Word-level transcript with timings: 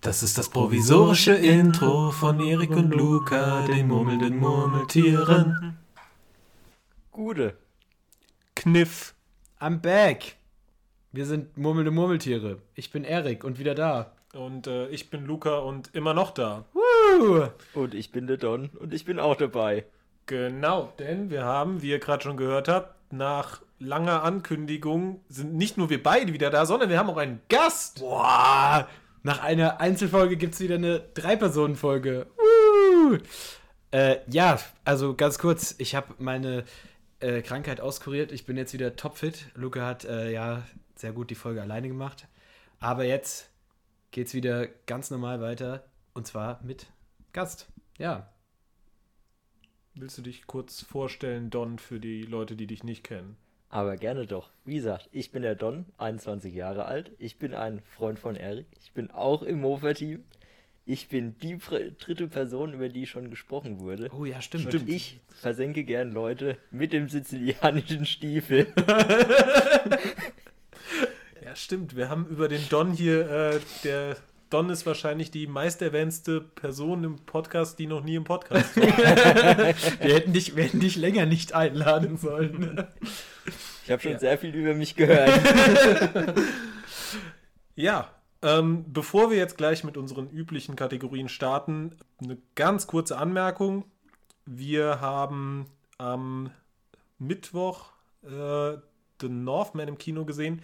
Das 0.00 0.22
ist 0.22 0.38
das 0.38 0.48
provisorische 0.48 1.34
Intro 1.34 2.10
von 2.10 2.40
Erik 2.40 2.70
und 2.70 2.90
Luca, 2.90 3.66
den 3.66 3.88
murmelnden 3.88 4.38
Murmeltieren. 4.38 5.76
Gude. 7.12 7.58
Kniff. 8.56 9.14
I'm 9.60 9.76
back. 9.76 10.36
Wir 11.12 11.26
sind 11.26 11.58
murmelnde 11.58 11.90
Murmeltiere. 11.90 12.62
Ich 12.74 12.90
bin 12.90 13.04
Erik 13.04 13.44
und 13.44 13.58
wieder 13.58 13.74
da. 13.74 14.12
Und 14.32 14.68
äh, 14.68 14.88
ich 14.88 15.10
bin 15.10 15.26
Luca 15.26 15.58
und 15.58 15.94
immer 15.94 16.14
noch 16.14 16.30
da. 16.30 16.64
Woo! 16.72 17.48
Und 17.74 17.92
ich 17.92 18.10
bin 18.10 18.26
der 18.26 18.38
Don 18.38 18.70
und 18.78 18.94
ich 18.94 19.04
bin 19.04 19.20
auch 19.20 19.36
dabei. 19.36 19.84
Genau, 20.24 20.94
denn 20.98 21.28
wir 21.28 21.44
haben, 21.44 21.82
wie 21.82 21.90
ihr 21.90 21.98
gerade 21.98 22.22
schon 22.22 22.38
gehört 22.38 22.68
habt, 22.68 23.12
nach 23.12 23.60
langer 23.78 24.22
Ankündigung 24.22 25.20
sind 25.28 25.52
nicht 25.54 25.76
nur 25.76 25.90
wir 25.90 26.02
beide 26.02 26.32
wieder 26.32 26.48
da, 26.48 26.64
sondern 26.64 26.88
wir 26.88 26.98
haben 26.98 27.10
auch 27.10 27.18
einen 27.18 27.42
Gast. 27.50 28.00
Boah! 28.00 28.88
Nach 29.22 29.42
einer 29.42 29.80
Einzelfolge 29.80 30.36
gibt 30.36 30.54
es 30.54 30.60
wieder 30.60 30.76
eine 30.76 31.00
Drei-Personen-Folge. 31.00 32.26
Woo! 32.36 33.18
Äh, 33.90 34.18
ja, 34.30 34.58
also 34.84 35.14
ganz 35.14 35.38
kurz, 35.38 35.74
ich 35.78 35.94
habe 35.94 36.14
meine 36.18 36.64
äh, 37.20 37.42
Krankheit 37.42 37.80
auskuriert. 37.80 38.32
Ich 38.32 38.46
bin 38.46 38.56
jetzt 38.56 38.72
wieder 38.72 38.96
topfit. 38.96 39.46
Luca 39.54 39.84
hat 39.84 40.04
äh, 40.04 40.32
ja 40.32 40.62
sehr 40.94 41.12
gut 41.12 41.30
die 41.30 41.34
Folge 41.34 41.60
alleine 41.60 41.88
gemacht. 41.88 42.28
Aber 42.78 43.04
jetzt 43.04 43.50
geht's 44.10 44.32
wieder 44.32 44.66
ganz 44.86 45.10
normal 45.10 45.40
weiter. 45.42 45.84
Und 46.14 46.26
zwar 46.26 46.62
mit 46.62 46.86
Gast. 47.32 47.68
Ja. 47.98 48.32
Willst 49.94 50.16
du 50.16 50.22
dich 50.22 50.46
kurz 50.46 50.80
vorstellen, 50.80 51.50
Don, 51.50 51.78
für 51.78 52.00
die 52.00 52.22
Leute, 52.22 52.56
die 52.56 52.66
dich 52.66 52.84
nicht 52.84 53.04
kennen? 53.04 53.36
Aber 53.70 53.96
gerne 53.96 54.26
doch. 54.26 54.50
Wie 54.64 54.74
gesagt, 54.74 55.08
ich 55.12 55.30
bin 55.30 55.42
der 55.42 55.54
Don, 55.54 55.86
21 55.98 56.52
Jahre 56.52 56.86
alt. 56.86 57.12
Ich 57.18 57.38
bin 57.38 57.54
ein 57.54 57.80
Freund 57.96 58.18
von 58.18 58.34
Erik. 58.34 58.66
Ich 58.82 58.92
bin 58.92 59.10
auch 59.12 59.42
im 59.42 59.60
Mofa-Team. 59.60 60.24
Ich 60.86 61.08
bin 61.08 61.38
die 61.38 61.56
dritte 61.56 62.26
Person, 62.26 62.74
über 62.74 62.88
die 62.88 63.06
schon 63.06 63.30
gesprochen 63.30 63.78
wurde. 63.78 64.10
Oh 64.12 64.24
ja, 64.24 64.42
stimmt. 64.42 64.74
Und 64.74 64.88
ich 64.88 65.20
versenke 65.28 65.84
gern 65.84 66.10
Leute 66.10 66.56
mit 66.72 66.92
dem 66.92 67.08
sizilianischen 67.08 68.06
Stiefel. 68.06 68.66
Ja, 71.42 71.56
stimmt. 71.56 71.96
Wir 71.96 72.08
haben 72.08 72.26
über 72.26 72.46
den 72.46 72.60
Don 72.68 72.92
hier, 72.92 73.28
äh, 73.28 73.60
der 73.82 74.16
Don 74.50 74.68
ist 74.68 74.84
wahrscheinlich 74.84 75.30
die 75.30 75.46
meisterwähnste 75.46 76.40
Person 76.40 77.04
im 77.04 77.16
Podcast, 77.24 77.78
die 77.78 77.86
noch 77.86 78.02
nie 78.02 78.16
im 78.16 78.24
Podcast 78.24 78.76
war. 78.76 78.84
Wir 80.00 80.14
hätten 80.14 80.32
dich, 80.32 80.56
wir 80.56 80.64
hätten 80.64 80.80
dich 80.80 80.96
länger 80.96 81.24
nicht 81.24 81.54
einladen 81.54 82.16
sollen. 82.16 82.84
Ich 83.84 83.90
habe 83.92 84.02
schon 84.02 84.12
Ja. 84.12 84.18
sehr 84.18 84.38
viel 84.38 84.54
über 84.54 84.74
mich 84.74 84.96
gehört. 84.96 85.40
Ja, 87.76 88.10
ähm, 88.42 88.84
bevor 88.88 89.30
wir 89.30 89.38
jetzt 89.38 89.56
gleich 89.56 89.84
mit 89.84 89.96
unseren 89.96 90.28
üblichen 90.28 90.76
Kategorien 90.76 91.28
starten, 91.30 91.96
eine 92.22 92.36
ganz 92.54 92.86
kurze 92.86 93.16
Anmerkung. 93.16 93.84
Wir 94.44 95.00
haben 95.00 95.66
am 95.96 96.50
Mittwoch 97.18 97.86
äh, 98.22 98.76
The 99.20 99.28
Northman 99.30 99.88
im 99.88 99.96
Kino 99.98 100.26
gesehen. 100.26 100.60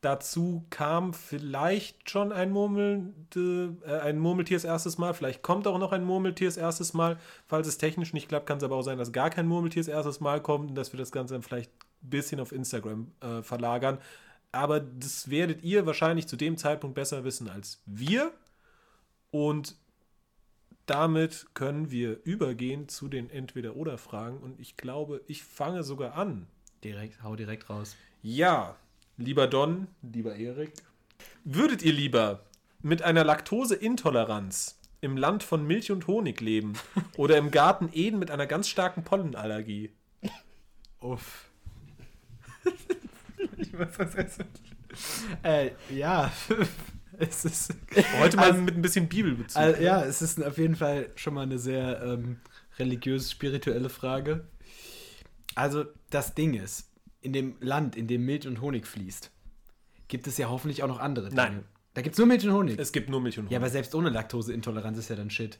Dazu 0.00 0.64
kam 0.70 1.12
vielleicht 1.12 2.08
schon 2.08 2.30
ein, 2.30 2.52
Murmelnde, 2.52 3.76
äh, 3.84 3.98
ein 3.98 4.18
Murmeltiers 4.18 4.62
erstes 4.62 4.96
Mal. 4.96 5.12
Vielleicht 5.12 5.42
kommt 5.42 5.66
auch 5.66 5.78
noch 5.78 5.90
ein 5.90 6.04
Murmeltiers 6.04 6.56
erstes 6.56 6.94
Mal. 6.94 7.18
Falls 7.48 7.66
es 7.66 7.78
technisch 7.78 8.12
nicht 8.12 8.28
klappt, 8.28 8.46
kann 8.46 8.58
es 8.58 8.64
aber 8.64 8.76
auch 8.76 8.82
sein, 8.82 8.98
dass 8.98 9.12
gar 9.12 9.30
kein 9.30 9.48
Murmeltiers 9.48 9.88
erstes 9.88 10.20
Mal 10.20 10.40
kommt 10.40 10.70
und 10.70 10.74
dass 10.76 10.92
wir 10.92 10.98
das 10.98 11.10
Ganze 11.10 11.34
dann 11.34 11.42
vielleicht 11.42 11.72
ein 12.02 12.10
bisschen 12.10 12.38
auf 12.38 12.52
Instagram 12.52 13.10
äh, 13.20 13.42
verlagern. 13.42 13.98
Aber 14.52 14.78
das 14.78 15.30
werdet 15.30 15.64
ihr 15.64 15.84
wahrscheinlich 15.84 16.28
zu 16.28 16.36
dem 16.36 16.56
Zeitpunkt 16.56 16.94
besser 16.94 17.24
wissen 17.24 17.48
als 17.48 17.82
wir. 17.84 18.32
Und 19.32 19.74
damit 20.86 21.46
können 21.54 21.90
wir 21.90 22.20
übergehen 22.24 22.88
zu 22.88 23.08
den 23.08 23.30
Entweder-Oder-Fragen. 23.30 24.38
Und 24.38 24.60
ich 24.60 24.76
glaube, 24.76 25.22
ich 25.26 25.42
fange 25.42 25.82
sogar 25.82 26.14
an. 26.14 26.46
Direkt, 26.84 27.22
hau 27.24 27.34
direkt 27.34 27.68
raus. 27.68 27.96
Ja, 28.22 28.76
lieber 29.18 29.46
Don, 29.46 29.88
lieber 30.02 30.34
Erik, 30.34 30.72
würdet 31.44 31.82
ihr 31.82 31.92
lieber 31.92 32.44
mit 32.80 33.02
einer 33.02 33.24
Laktoseintoleranz 33.24 34.78
im 35.00 35.16
Land 35.16 35.42
von 35.42 35.66
Milch 35.66 35.90
und 35.92 36.06
Honig 36.06 36.40
leben 36.40 36.72
oder 37.16 37.36
im 37.36 37.50
Garten 37.50 37.90
Eden 37.92 38.18
mit 38.18 38.30
einer 38.30 38.46
ganz 38.46 38.68
starken 38.68 39.04
Pollenallergie? 39.04 39.90
Uff. 41.00 41.50
ich 43.56 43.76
weiß 43.78 43.96
das 43.98 44.16
jetzt. 44.16 44.40
Äh, 45.42 45.70
ja. 45.90 46.32
es 47.18 47.44
ist. 47.44 47.74
Heute 48.20 48.36
mal 48.36 48.50
Also- 48.50 48.62
mit 48.62 48.74
ein 48.74 48.82
bisschen 48.82 49.08
Bibelbezug. 49.08 49.56
Also, 49.60 49.82
ja, 49.82 50.02
es 50.04 50.22
ist 50.22 50.42
auf 50.42 50.58
jeden 50.58 50.74
Fall 50.76 51.10
schon 51.14 51.34
mal 51.34 51.42
eine 51.42 51.58
sehr 51.58 52.02
ähm, 52.02 52.38
religiös-spirituelle 52.78 53.88
Frage. 53.90 54.48
Also, 55.54 55.84
das 56.10 56.34
Ding 56.34 56.54
ist, 56.54 56.87
in 57.20 57.32
dem 57.32 57.56
Land, 57.60 57.96
in 57.96 58.06
dem 58.06 58.24
Milch 58.24 58.46
und 58.46 58.60
Honig 58.60 58.86
fließt, 58.86 59.30
gibt 60.08 60.26
es 60.26 60.38
ja 60.38 60.48
hoffentlich 60.48 60.82
auch 60.82 60.88
noch 60.88 61.00
andere 61.00 61.28
Dinge. 61.28 61.40
Nein. 61.42 61.64
Da 61.94 62.02
gibt 62.02 62.14
es 62.14 62.18
nur 62.18 62.26
Milch 62.28 62.46
und 62.46 62.52
Honig. 62.52 62.78
Es 62.78 62.92
gibt 62.92 63.08
nur 63.10 63.20
Milch 63.20 63.38
und 63.38 63.44
Honig. 63.46 63.52
ja, 63.52 63.58
aber 63.58 63.68
selbst 63.70 63.94
ohne 63.94 64.08
Laktoseintoleranz 64.10 64.98
ist 64.98 65.10
ja 65.10 65.16
dann 65.16 65.30
Shit. 65.30 65.58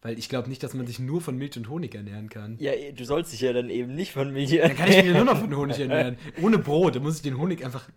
Weil 0.00 0.18
ich 0.18 0.28
glaube 0.28 0.48
nicht, 0.48 0.62
dass 0.62 0.74
man 0.74 0.86
sich 0.86 0.98
nur 0.98 1.20
von 1.20 1.36
Milch 1.36 1.56
und 1.56 1.68
Honig 1.68 1.94
ernähren 1.94 2.28
kann. 2.28 2.56
ja, 2.58 2.72
du 2.92 3.04
sollst 3.04 3.32
dich 3.32 3.40
ja 3.40 3.52
dann 3.52 3.70
eben 3.70 3.94
nicht 3.94 4.12
von 4.12 4.32
mir 4.32 4.46
Dann 4.62 4.76
kann 4.76 4.88
ich 4.90 4.96
mich 4.96 5.06
ja 5.06 5.12
nur 5.12 5.24
noch 5.24 5.38
von 5.38 5.54
Honig 5.56 5.78
ernähren. 5.80 6.16
Ohne 6.40 6.58
Brot, 6.58 6.96
dann 6.96 7.02
muss 7.02 7.16
ich 7.16 7.22
den 7.22 7.38
Honig 7.38 7.64
einfach 7.64 7.88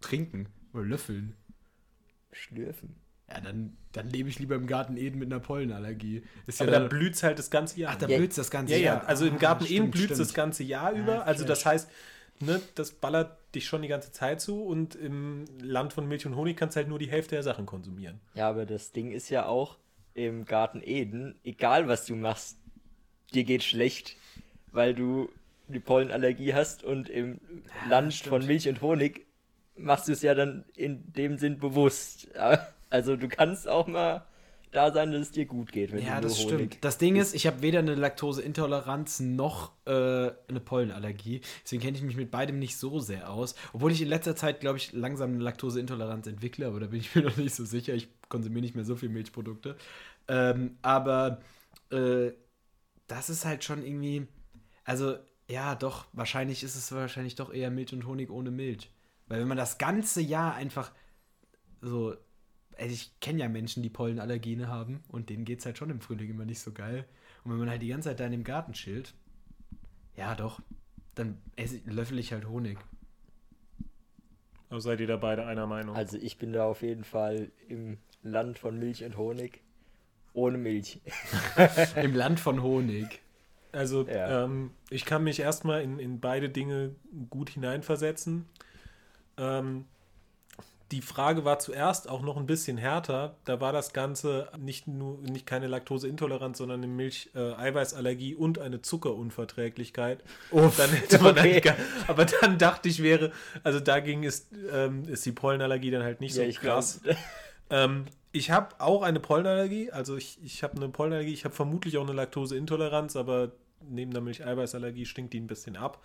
trinken 0.00 0.48
oder 0.72 0.82
löffeln. 0.84 1.34
schlürfen. 2.32 2.96
Ja, 3.28 3.40
dann, 3.40 3.76
dann 3.92 4.08
lebe 4.08 4.28
ich 4.28 4.38
lieber 4.38 4.54
im 4.54 4.66
Garten 4.66 4.96
Eden 4.96 5.18
mit 5.18 5.32
einer 5.32 5.40
Pollenallergie. 5.40 6.22
Ist 6.46 6.60
aber 6.60 6.70
ja 6.70 6.78
da 6.78 6.80
dann, 6.88 6.88
blüht 6.90 7.14
es 7.14 7.22
halt 7.22 7.38
das 7.38 7.50
ganze 7.50 7.80
Jahr. 7.80 7.92
ach, 7.94 7.98
da 7.98 8.06
Ja. 8.06 8.18
blüht 8.18 8.36
das 8.38 8.50
ganze 8.50 8.74
ja, 8.74 8.78
ja, 8.78 8.84
Jahr. 8.84 9.08
also 9.08 9.26
im 9.26 9.34
Ah, 9.34 9.38
Garten 9.38 9.64
Eden 9.66 9.90
blüht 9.90 10.10
es 10.12 10.18
das 10.18 10.32
ganze 10.32 10.62
Jahr 10.62 10.94
Ja, 10.94 11.00
über. 11.02 11.26
Also 11.26 11.44
das 11.44 11.66
heißt, 11.66 11.90
ne, 12.40 12.60
das 12.74 12.92
ballert 12.92 13.36
dich 13.54 13.66
schon 13.66 13.82
die 13.82 13.88
ganze 13.88 14.12
Zeit 14.12 14.40
zu 14.40 14.62
und 14.62 14.94
im 14.94 15.44
Land 15.60 15.92
von 15.92 16.06
Milch 16.06 16.26
und 16.26 16.36
Honig 16.36 16.56
kannst 16.56 16.76
du 16.76 16.78
halt 16.78 16.88
nur 16.88 16.98
die 16.98 17.10
Hälfte 17.10 17.34
der 17.34 17.42
Sachen 17.42 17.66
konsumieren. 17.66 18.20
Ja, 18.34 18.48
aber 18.48 18.66
das 18.66 18.92
Ding 18.92 19.12
ist 19.12 19.30
ja 19.30 19.46
auch 19.46 19.76
im 20.14 20.44
Garten 20.44 20.82
Eden, 20.82 21.38
egal 21.44 21.88
was 21.88 22.06
du 22.06 22.16
machst, 22.16 22.58
dir 23.34 23.44
geht 23.44 23.62
schlecht, 23.62 24.16
weil 24.72 24.94
du 24.94 25.28
die 25.68 25.80
Pollenallergie 25.80 26.54
hast 26.54 26.84
und 26.84 27.08
im 27.08 27.40
Land 27.88 28.14
stimmt. 28.14 28.28
von 28.28 28.46
Milch 28.46 28.68
und 28.68 28.80
Honig 28.80 29.26
machst 29.76 30.08
du 30.08 30.12
es 30.12 30.22
ja 30.22 30.34
dann 30.34 30.64
in 30.74 31.12
dem 31.12 31.38
Sinn 31.38 31.58
bewusst. 31.58 32.28
Also 32.88 33.16
du 33.16 33.28
kannst 33.28 33.68
auch 33.68 33.86
mal 33.86 34.24
da 34.76 34.92
sein, 34.92 35.12
dass 35.12 35.22
es 35.22 35.30
dir 35.32 35.46
gut 35.46 35.72
geht, 35.72 35.92
wenn 35.92 36.04
Ja, 36.04 36.20
du 36.20 36.20
das 36.20 36.38
Honig 36.38 36.74
stimmt. 36.74 36.84
Das 36.84 36.98
Ding 36.98 37.16
ist, 37.16 37.34
ich 37.34 37.46
habe 37.46 37.62
weder 37.62 37.78
eine 37.78 37.94
Laktoseintoleranz 37.94 39.20
noch 39.20 39.72
äh, 39.86 39.90
eine 40.48 40.60
Pollenallergie. 40.62 41.40
Deswegen 41.64 41.82
kenne 41.82 41.96
ich 41.96 42.02
mich 42.02 42.16
mit 42.16 42.30
beidem 42.30 42.58
nicht 42.58 42.76
so 42.76 43.00
sehr 43.00 43.30
aus. 43.30 43.54
Obwohl 43.72 43.92
ich 43.92 44.02
in 44.02 44.08
letzter 44.08 44.36
Zeit, 44.36 44.60
glaube 44.60 44.76
ich, 44.76 44.92
langsam 44.92 45.30
eine 45.32 45.42
Laktoseintoleranz 45.42 46.26
entwickle, 46.26 46.66
aber 46.66 46.80
da 46.80 46.86
bin 46.88 47.00
ich 47.00 47.14
mir 47.14 47.22
noch 47.22 47.36
nicht 47.38 47.54
so 47.54 47.64
sicher. 47.64 47.94
Ich 47.94 48.08
konsumiere 48.28 48.60
nicht 48.62 48.74
mehr 48.74 48.84
so 48.84 48.94
viel 48.96 49.08
Milchprodukte. 49.08 49.76
Ähm, 50.28 50.76
aber 50.82 51.40
äh, 51.90 52.32
das 53.08 53.30
ist 53.30 53.44
halt 53.44 53.64
schon 53.64 53.84
irgendwie. 53.84 54.26
Also, 54.84 55.16
ja, 55.48 55.74
doch, 55.76 56.06
wahrscheinlich 56.12 56.64
ist 56.64 56.76
es 56.76 56.92
wahrscheinlich 56.92 57.36
doch 57.36 57.52
eher 57.52 57.70
Milch 57.70 57.92
und 57.92 58.06
Honig 58.06 58.30
ohne 58.30 58.50
Milch. 58.50 58.90
Weil 59.28 59.40
wenn 59.40 59.48
man 59.48 59.56
das 59.58 59.78
ganze 59.78 60.20
Jahr 60.20 60.54
einfach 60.54 60.92
so 61.80 62.14
also 62.78 62.92
ich 62.92 63.18
kenne 63.20 63.40
ja 63.40 63.48
Menschen, 63.48 63.82
die 63.82 63.90
Pollenallergien 63.90 64.68
haben 64.68 65.02
und 65.08 65.30
denen 65.30 65.44
geht 65.44 65.60
es 65.60 65.66
halt 65.66 65.78
schon 65.78 65.90
im 65.90 66.00
Frühling 66.00 66.30
immer 66.30 66.44
nicht 66.44 66.60
so 66.60 66.72
geil. 66.72 67.04
Und 67.44 67.52
wenn 67.52 67.58
man 67.58 67.70
halt 67.70 67.82
die 67.82 67.88
ganze 67.88 68.08
Zeit 68.10 68.20
da 68.20 68.26
in 68.26 68.32
dem 68.32 68.44
Garten 68.44 68.72
chillt, 68.72 69.14
ja 70.16 70.34
doch, 70.34 70.60
dann 71.14 71.38
esse, 71.56 71.80
löffel 71.86 72.18
ich 72.18 72.32
halt 72.32 72.48
Honig. 72.48 72.78
Aber 74.68 74.80
seid 74.80 75.00
ihr 75.00 75.06
da 75.06 75.16
beide 75.16 75.46
einer 75.46 75.66
Meinung? 75.66 75.94
Also 75.94 76.18
ich 76.18 76.38
bin 76.38 76.52
da 76.52 76.64
auf 76.64 76.82
jeden 76.82 77.04
Fall 77.04 77.50
im 77.68 77.98
Land 78.22 78.58
von 78.58 78.78
Milch 78.78 79.04
und 79.04 79.16
Honig. 79.16 79.60
Ohne 80.32 80.58
Milch. 80.58 81.00
Im 82.02 82.14
Land 82.14 82.40
von 82.40 82.62
Honig. 82.62 83.20
Also 83.72 84.06
Ja. 84.06 84.44
ähm, 84.44 84.70
ich 84.90 85.04
kann 85.04 85.22
mich 85.24 85.38
erstmal 85.38 85.82
in, 85.82 85.98
in 85.98 86.20
beide 86.20 86.48
Dinge 86.48 86.94
gut 87.30 87.50
hineinversetzen. 87.50 88.46
Ähm, 89.38 89.84
die 90.92 91.02
Frage 91.02 91.44
war 91.44 91.58
zuerst 91.58 92.08
auch 92.08 92.22
noch 92.22 92.36
ein 92.36 92.46
bisschen 92.46 92.78
härter. 92.78 93.36
Da 93.44 93.60
war 93.60 93.72
das 93.72 93.92
Ganze 93.92 94.48
nicht 94.58 94.86
nur 94.86 95.18
nicht 95.18 95.46
keine 95.46 95.66
Laktoseintoleranz, 95.66 96.58
sondern 96.58 96.80
eine 96.82 96.92
Milch-Eiweißallergie 96.92 98.36
und 98.36 98.58
eine 98.60 98.82
Zuckerunverträglichkeit. 98.82 100.22
Uff, 100.52 100.76
Dann 100.76 100.90
hätte 100.90 101.20
man 101.20 101.36
okay. 101.38 101.60
gar, 101.60 101.74
aber 102.06 102.24
dann 102.24 102.58
dachte 102.58 102.88
ich 102.88 103.02
wäre, 103.02 103.32
also 103.64 103.80
dagegen 103.80 104.22
ist, 104.22 104.48
ähm, 104.72 105.04
ist 105.08 105.26
die 105.26 105.32
Pollenallergie 105.32 105.90
dann 105.90 106.04
halt 106.04 106.20
nicht 106.20 106.34
so 106.34 106.42
ja, 106.42 106.48
ich 106.48 106.60
krass. 106.60 107.00
Ähm, 107.68 108.04
ich 108.30 108.52
habe 108.52 108.76
auch 108.78 109.02
eine 109.02 109.18
Pollenallergie, 109.18 109.90
also 109.90 110.16
ich, 110.16 110.38
ich 110.44 110.62
habe 110.62 110.76
eine 110.76 110.88
Pollenallergie, 110.88 111.32
ich 111.32 111.44
habe 111.44 111.52
vermutlich 111.52 111.98
auch 111.98 112.04
eine 112.04 112.12
Laktoseintoleranz, 112.12 113.16
aber 113.16 113.50
neben 113.88 114.12
der 114.12 114.20
Milcheiweißallergie 114.20 115.06
stinkt 115.06 115.32
die 115.32 115.40
ein 115.40 115.46
bisschen 115.46 115.76
ab. 115.76 116.00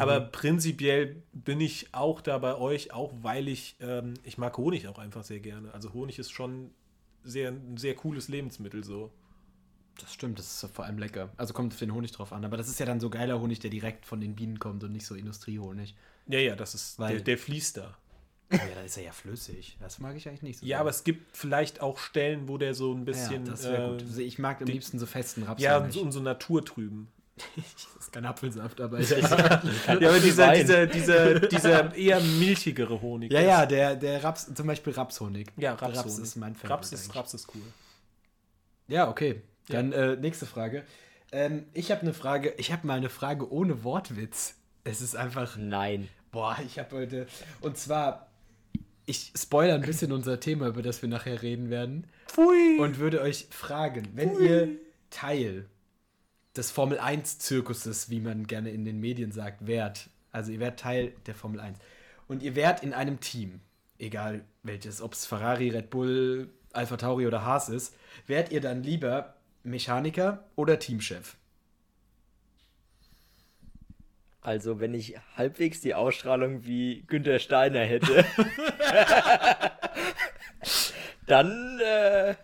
Aber 0.00 0.20
prinzipiell 0.20 1.22
bin 1.32 1.60
ich 1.60 1.88
auch 1.92 2.20
da 2.20 2.38
bei 2.38 2.56
euch, 2.56 2.92
auch 2.92 3.12
weil 3.22 3.48
ich, 3.48 3.76
ähm, 3.80 4.14
ich 4.24 4.38
mag 4.38 4.56
Honig 4.56 4.88
auch 4.88 4.98
einfach 4.98 5.24
sehr 5.24 5.40
gerne. 5.40 5.72
Also 5.74 5.92
Honig 5.92 6.18
ist 6.18 6.30
schon 6.30 6.70
sehr, 7.24 7.50
ein 7.50 7.76
sehr 7.76 7.94
cooles 7.94 8.28
Lebensmittel 8.28 8.84
so. 8.84 9.12
Das 10.00 10.12
stimmt, 10.14 10.38
das 10.38 10.62
ist 10.64 10.74
vor 10.74 10.84
allem 10.86 10.98
lecker. 10.98 11.30
Also 11.36 11.52
kommt 11.52 11.72
auf 11.74 11.78
den 11.78 11.92
Honig 11.92 12.12
drauf 12.12 12.32
an. 12.32 12.44
Aber 12.44 12.56
das 12.56 12.68
ist 12.68 12.80
ja 12.80 12.86
dann 12.86 12.98
so 13.00 13.10
geiler 13.10 13.40
Honig, 13.40 13.60
der 13.60 13.70
direkt 13.70 14.06
von 14.06 14.20
den 14.20 14.34
Bienen 14.34 14.58
kommt 14.58 14.82
und 14.84 14.92
nicht 14.92 15.06
so 15.06 15.14
Industriehonig. 15.14 15.94
Ja, 16.28 16.38
ja, 16.38 16.56
das 16.56 16.74
ist, 16.74 16.98
Weil- 16.98 17.16
der, 17.16 17.22
der 17.24 17.38
fließt 17.38 17.76
da. 17.76 17.96
Ja, 18.50 18.58
da 18.74 18.82
ist 18.82 18.98
er 18.98 19.04
ja 19.04 19.12
flüssig. 19.12 19.78
Das 19.80 19.98
mag 19.98 20.14
ich 20.14 20.28
eigentlich 20.28 20.42
nicht 20.42 20.58
so. 20.60 20.66
Ja, 20.66 20.80
aber 20.80 20.90
es 20.90 21.04
gibt 21.04 21.34
vielleicht 21.36 21.80
auch 21.80 21.96
Stellen, 21.98 22.48
wo 22.48 22.58
der 22.58 22.74
so 22.74 22.92
ein 22.92 23.06
bisschen. 23.06 23.46
ja, 23.46 23.50
das 23.50 23.64
wäre 23.64 23.86
äh, 23.86 23.90
gut. 23.92 24.02
Also 24.02 24.20
Ich 24.20 24.38
mag 24.38 24.60
am 24.60 24.66
liebsten 24.66 24.98
so 24.98 25.06
festen 25.06 25.44
Raps. 25.44 25.62
Ja, 25.62 25.78
und 25.78 25.90
so, 25.92 26.02
und 26.02 26.12
so 26.12 26.20
naturtrüben. 26.20 27.08
Das 27.36 27.46
ist 28.00 28.12
kein 28.12 28.24
Apfelsaft, 28.26 28.80
aber 28.80 29.00
Ja, 29.00 29.16
aber 30.08 30.20
dieser, 30.20 30.52
dieser, 30.52 30.86
dieser, 30.86 31.40
dieser 31.40 31.94
eher 31.94 32.20
milchigere 32.20 33.00
Honig. 33.00 33.32
Ja, 33.32 33.40
ist- 33.40 33.46
ja, 33.46 33.66
der, 33.66 33.96
der 33.96 34.22
Raps, 34.22 34.52
zum 34.54 34.66
Beispiel 34.66 34.92
Rapshonig. 34.92 35.48
Ja, 35.56 35.72
Raps, 35.74 35.98
Rapshonig. 35.98 36.22
ist 36.22 36.36
mein 36.36 36.54
Favorit 36.54 36.70
Raps 36.70 36.92
ist, 36.92 37.04
eigentlich. 37.04 37.16
Raps 37.16 37.34
ist 37.34 37.48
cool. 37.54 37.62
Ja, 38.88 39.08
okay. 39.08 39.42
Dann 39.68 39.92
äh, 39.92 40.16
nächste 40.16 40.46
Frage. 40.46 40.84
Ähm, 41.30 41.64
ich 41.72 41.90
habe 41.90 42.02
eine 42.02 42.12
Frage, 42.12 42.52
ich 42.58 42.72
habe 42.72 42.86
mal 42.86 42.98
eine 42.98 43.08
Frage 43.08 43.50
ohne 43.50 43.84
Wortwitz. 43.84 44.54
Es 44.84 45.00
ist 45.00 45.16
einfach, 45.16 45.56
Nein. 45.56 46.08
boah, 46.32 46.58
ich 46.66 46.78
habe 46.78 46.96
heute, 46.96 47.26
und 47.60 47.78
zwar, 47.78 48.26
ich 49.06 49.32
spoilere 49.38 49.76
ein 49.76 49.80
bisschen 49.82 50.12
unser 50.12 50.40
Thema, 50.40 50.66
über 50.66 50.82
das 50.82 51.00
wir 51.00 51.08
nachher 51.08 51.40
reden 51.42 51.70
werden. 51.70 52.06
Pfui! 52.26 52.78
und 52.78 52.98
würde 52.98 53.20
euch 53.22 53.46
fragen, 53.50 54.08
wenn 54.14 54.38
ihr 54.40 54.68
Teil 55.10 55.66
des 56.56 56.70
Formel 56.70 56.98
1 56.98 57.38
Zirkuses, 57.38 58.10
wie 58.10 58.20
man 58.20 58.46
gerne 58.46 58.70
in 58.70 58.84
den 58.84 59.00
Medien 59.00 59.32
sagt, 59.32 59.66
wärt, 59.66 60.10
also 60.30 60.52
ihr 60.52 60.60
wärt 60.60 60.80
Teil 60.80 61.12
der 61.26 61.34
Formel 61.34 61.60
1 61.60 61.78
und 62.28 62.42
ihr 62.42 62.54
wärt 62.54 62.82
in 62.82 62.92
einem 62.92 63.20
Team, 63.20 63.60
egal 63.98 64.44
welches, 64.62 65.00
ob 65.00 65.14
es 65.14 65.26
Ferrari, 65.26 65.70
Red 65.70 65.90
Bull, 65.90 66.50
Alpha 66.72 66.96
Tauri 66.96 67.26
oder 67.26 67.44
Haas 67.44 67.68
ist, 67.68 67.94
wärt 68.26 68.50
ihr 68.52 68.60
dann 68.60 68.82
lieber 68.82 69.34
Mechaniker 69.62 70.44
oder 70.56 70.78
Teamchef? 70.78 71.36
Also, 74.40 74.80
wenn 74.80 74.92
ich 74.92 75.14
halbwegs 75.36 75.80
die 75.80 75.94
Ausstrahlung 75.94 76.64
wie 76.64 77.04
Günther 77.06 77.38
Steiner 77.38 77.80
hätte, 77.80 78.24
dann 81.26 81.78
äh, 81.80 82.34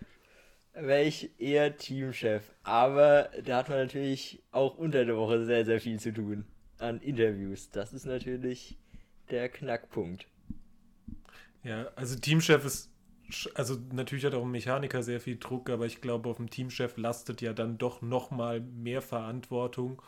wäre 0.80 1.04
ich 1.04 1.38
eher 1.38 1.76
Teamchef. 1.76 2.52
Aber 2.62 3.30
da 3.44 3.58
hat 3.58 3.68
man 3.68 3.78
natürlich 3.78 4.42
auch 4.52 4.76
unter 4.76 5.04
der 5.04 5.16
Woche 5.16 5.44
sehr, 5.44 5.64
sehr 5.64 5.80
viel 5.80 5.98
zu 5.98 6.12
tun 6.12 6.44
an 6.78 7.00
Interviews. 7.00 7.70
Das 7.70 7.92
ist 7.92 8.06
natürlich 8.06 8.78
der 9.30 9.48
Knackpunkt. 9.48 10.26
Ja, 11.62 11.88
also 11.96 12.16
Teamchef 12.16 12.64
ist, 12.64 12.90
also 13.54 13.76
natürlich 13.92 14.24
hat 14.24 14.34
auch 14.34 14.44
ein 14.44 14.50
Mechaniker 14.50 15.02
sehr 15.02 15.20
viel 15.20 15.38
Druck, 15.38 15.70
aber 15.70 15.86
ich 15.86 16.00
glaube, 16.00 16.28
auf 16.28 16.36
dem 16.36 16.50
Teamchef 16.50 16.96
lastet 16.96 17.40
ja 17.40 17.52
dann 17.52 17.78
doch 17.78 18.00
noch 18.00 18.30
mal 18.30 18.60
mehr 18.60 19.02
Verantwortung 19.02 20.00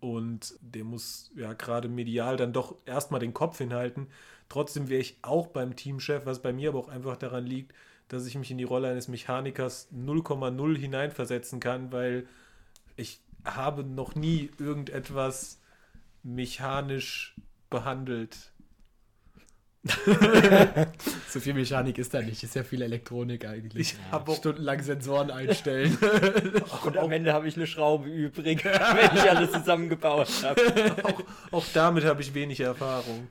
und 0.00 0.54
der 0.60 0.84
muss 0.84 1.32
ja 1.34 1.54
gerade 1.54 1.88
medial 1.88 2.36
dann 2.36 2.52
doch 2.52 2.76
erstmal 2.84 3.20
den 3.20 3.32
Kopf 3.32 3.58
hinhalten. 3.58 4.08
Trotzdem 4.50 4.88
wäre 4.90 5.00
ich 5.00 5.18
auch 5.22 5.46
beim 5.46 5.74
Teamchef, 5.74 6.26
was 6.26 6.42
bei 6.42 6.52
mir 6.52 6.68
aber 6.68 6.78
auch 6.78 6.88
einfach 6.88 7.16
daran 7.16 7.46
liegt, 7.46 7.72
dass 8.08 8.26
ich 8.26 8.36
mich 8.36 8.50
in 8.50 8.58
die 8.58 8.64
Rolle 8.64 8.88
eines 8.90 9.08
Mechanikers 9.08 9.88
0,0 9.94 10.76
hineinversetzen 10.78 11.60
kann, 11.60 11.90
weil 11.92 12.26
ich 12.96 13.20
habe 13.44 13.82
noch 13.84 14.14
nie 14.14 14.50
irgendetwas 14.58 15.60
mechanisch 16.22 17.34
behandelt. 17.70 18.52
So 21.28 21.40
viel 21.40 21.54
Mechanik 21.54 21.98
ist 21.98 22.14
da 22.14 22.22
nicht, 22.22 22.42
ist 22.44 22.54
ja 22.54 22.62
viel 22.62 22.80
Elektronik 22.80 23.44
eigentlich. 23.44 23.94
Ich 23.94 24.12
hab 24.12 24.28
auch- 24.28 24.36
stundenlang 24.36 24.80
Sensoren 24.82 25.30
einstellen. 25.32 25.98
Und 26.84 26.96
am 26.96 27.10
Ende 27.10 27.32
habe 27.32 27.48
ich 27.48 27.56
eine 27.56 27.66
Schraube 27.66 28.08
übrig, 28.08 28.64
wenn 28.64 29.16
ich 29.16 29.28
alles 29.30 29.50
zusammengebaut 29.52 30.28
habe. 30.44 30.94
auch, 31.02 31.20
auch 31.52 31.64
damit 31.74 32.04
habe 32.04 32.22
ich 32.22 32.32
wenig 32.34 32.60
Erfahrung. 32.60 33.26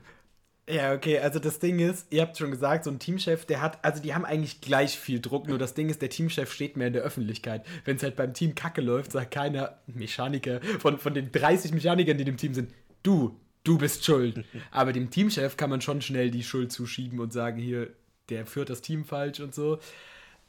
Ja, 0.68 0.94
okay, 0.94 1.18
also 1.18 1.38
das 1.38 1.58
Ding 1.58 1.78
ist, 1.78 2.06
ihr 2.10 2.22
habt 2.22 2.38
schon 2.38 2.50
gesagt, 2.50 2.84
so 2.84 2.90
ein 2.90 2.98
Teamchef, 2.98 3.44
der 3.44 3.60
hat, 3.60 3.84
also 3.84 4.00
die 4.00 4.14
haben 4.14 4.24
eigentlich 4.24 4.62
gleich 4.62 4.98
viel 4.98 5.20
Druck, 5.20 5.46
nur 5.46 5.58
das 5.58 5.74
Ding 5.74 5.90
ist, 5.90 6.00
der 6.00 6.08
Teamchef 6.08 6.50
steht 6.50 6.78
mehr 6.78 6.86
in 6.86 6.94
der 6.94 7.02
Öffentlichkeit. 7.02 7.66
Wenn 7.84 7.96
es 7.96 8.02
halt 8.02 8.16
beim 8.16 8.32
Team 8.32 8.54
Kacke 8.54 8.80
läuft, 8.80 9.12
sagt 9.12 9.30
keiner 9.30 9.78
Mechaniker, 9.86 10.62
von, 10.78 10.98
von 10.98 11.12
den 11.12 11.30
30 11.30 11.74
Mechanikern, 11.74 12.16
die 12.16 12.24
im 12.24 12.38
Team 12.38 12.54
sind, 12.54 12.72
du, 13.02 13.38
du 13.62 13.76
bist 13.76 14.06
schuld. 14.06 14.42
Aber 14.70 14.94
dem 14.94 15.10
Teamchef 15.10 15.58
kann 15.58 15.68
man 15.68 15.82
schon 15.82 16.00
schnell 16.00 16.30
die 16.30 16.42
Schuld 16.42 16.72
zuschieben 16.72 17.20
und 17.20 17.34
sagen, 17.34 17.58
hier, 17.58 17.90
der 18.30 18.46
führt 18.46 18.70
das 18.70 18.80
Team 18.80 19.04
falsch 19.04 19.40
und 19.40 19.54
so. 19.54 19.78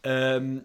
Ähm, 0.03 0.61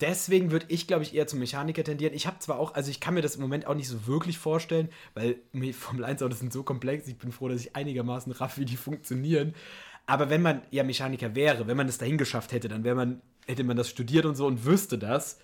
deswegen 0.00 0.50
würde 0.50 0.66
ich, 0.68 0.86
glaube 0.86 1.02
ich, 1.02 1.14
eher 1.14 1.26
zum 1.26 1.38
Mechaniker 1.38 1.84
tendieren. 1.84 2.14
Ich 2.14 2.26
habe 2.26 2.38
zwar 2.38 2.58
auch, 2.58 2.74
also 2.74 2.90
ich 2.90 3.00
kann 3.00 3.14
mir 3.14 3.22
das 3.22 3.36
im 3.36 3.42
Moment 3.42 3.66
auch 3.66 3.74
nicht 3.74 3.88
so 3.88 4.06
wirklich 4.06 4.38
vorstellen, 4.38 4.88
weil 5.14 5.36
Formel 5.72 6.04
1 6.04 6.22
Autos 6.22 6.40
sind 6.40 6.52
so 6.52 6.62
komplex. 6.62 7.08
Ich 7.08 7.18
bin 7.18 7.32
froh, 7.32 7.48
dass 7.48 7.60
ich 7.60 7.76
einigermaßen 7.76 8.32
raff, 8.32 8.58
wie 8.58 8.64
die 8.64 8.76
funktionieren. 8.76 9.54
Aber 10.06 10.28
wenn 10.30 10.42
man 10.42 10.62
ja 10.70 10.84
Mechaniker 10.84 11.34
wäre, 11.34 11.66
wenn 11.66 11.76
man 11.76 11.88
es 11.88 11.98
dahin 11.98 12.18
geschafft 12.18 12.52
hätte, 12.52 12.68
dann 12.68 12.84
wäre 12.84 12.94
man, 12.94 13.22
hätte 13.46 13.64
man 13.64 13.76
das 13.76 13.88
studiert 13.88 14.26
und 14.26 14.34
so 14.34 14.46
und 14.46 14.64
wüsste 14.64 14.98
das. 14.98 15.38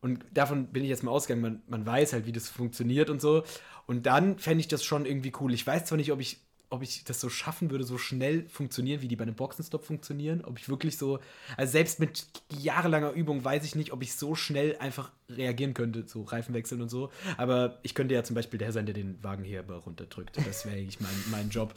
Und 0.00 0.24
davon 0.32 0.68
bin 0.68 0.84
ich 0.84 0.88
jetzt 0.88 1.02
mal 1.02 1.10
ausgegangen, 1.10 1.42
man, 1.42 1.62
man 1.66 1.86
weiß 1.86 2.12
halt, 2.12 2.26
wie 2.26 2.32
das 2.32 2.48
funktioniert 2.48 3.10
und 3.10 3.20
so. 3.20 3.42
Und 3.86 4.06
dann 4.06 4.38
fände 4.38 4.60
ich 4.60 4.68
das 4.68 4.84
schon 4.84 5.06
irgendwie 5.06 5.32
cool. 5.40 5.52
Ich 5.52 5.66
weiß 5.66 5.86
zwar 5.86 5.98
nicht, 5.98 6.12
ob 6.12 6.20
ich, 6.20 6.40
ob 6.70 6.82
ich 6.82 7.04
das 7.04 7.20
so 7.20 7.28
schaffen 7.30 7.70
würde, 7.70 7.84
so 7.84 7.96
schnell 7.98 8.46
funktionieren, 8.48 9.00
wie 9.00 9.08
die 9.08 9.16
bei 9.16 9.22
einem 9.22 9.34
Boxenstopp 9.34 9.84
funktionieren. 9.84 10.44
Ob 10.44 10.58
ich 10.58 10.68
wirklich 10.68 10.98
so, 10.98 11.18
also 11.56 11.72
selbst 11.72 11.98
mit 12.00 12.26
jahrelanger 12.60 13.12
Übung 13.12 13.42
weiß 13.44 13.64
ich 13.64 13.74
nicht, 13.74 13.92
ob 13.92 14.02
ich 14.02 14.14
so 14.14 14.34
schnell 14.34 14.76
einfach 14.78 15.10
reagieren 15.30 15.74
könnte, 15.74 16.04
so 16.06 16.22
Reifen 16.22 16.54
wechseln 16.54 16.80
und 16.80 16.88
so. 16.88 17.10
Aber 17.36 17.78
ich 17.82 17.94
könnte 17.94 18.14
ja 18.14 18.22
zum 18.24 18.34
Beispiel 18.34 18.58
der 18.58 18.72
sein, 18.72 18.86
der 18.86 18.94
den 18.94 19.22
Wagenheber 19.22 19.76
runterdrückt. 19.76 20.36
Das 20.46 20.64
wäre 20.66 20.76
eigentlich 20.76 21.00
mein, 21.00 21.10
mein 21.30 21.50
Job. 21.50 21.74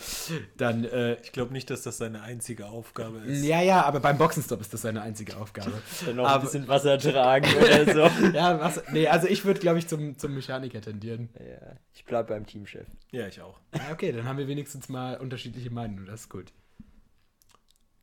Dann, 0.58 0.86
äh, 0.86 1.18
Ich 1.22 1.32
glaube 1.32 1.52
nicht, 1.54 1.70
dass 1.70 1.82
das 1.84 1.98
seine 1.98 2.22
einzige 2.22 2.68
Aufgabe 2.68 3.18
ist. 3.20 3.44
ja, 3.44 3.62
ja, 3.62 3.84
aber 3.84 4.00
beim 4.00 4.18
Boxenstopp 4.18 4.62
ist 4.62 4.74
das 4.74 4.82
seine 4.84 5.02
einzige 5.02 5.36
Aufgabe. 5.38 5.72
Dann 6.06 6.16
noch 6.16 6.26
ein 6.26 6.32
Aber- 6.32 6.44
bisschen 6.46 6.68
Wasser 6.68 6.98
tragen 6.98 7.48
oder 7.56 7.86
so. 7.94 8.28
ja, 8.38 8.60
was, 8.60 8.82
nee, 8.92 9.08
also 9.08 9.28
ich 9.28 9.44
würde, 9.46 9.60
glaube 9.60 9.80
ich, 9.80 9.88
zum, 9.88 10.18
zum 10.18 10.34
Mechaniker 10.34 10.80
tendieren. 10.82 11.30
Ja, 11.38 11.76
ich 11.94 12.06
bleib 12.06 12.28
beim 12.28 12.46
Teamchef. 12.46 12.88
Ja, 13.12 13.28
ich 13.28 13.42
auch. 13.42 13.60
Ja, 13.76 13.92
okay, 13.92 14.14
dann 14.14 14.24
haben 14.26 14.38
wir 14.38 14.48
wenigstens 14.48 14.81
mal 14.90 15.18
unterschiedliche 15.18 15.70
Meinungen. 15.70 16.06
Das 16.06 16.22
ist 16.22 16.30
gut. 16.30 16.54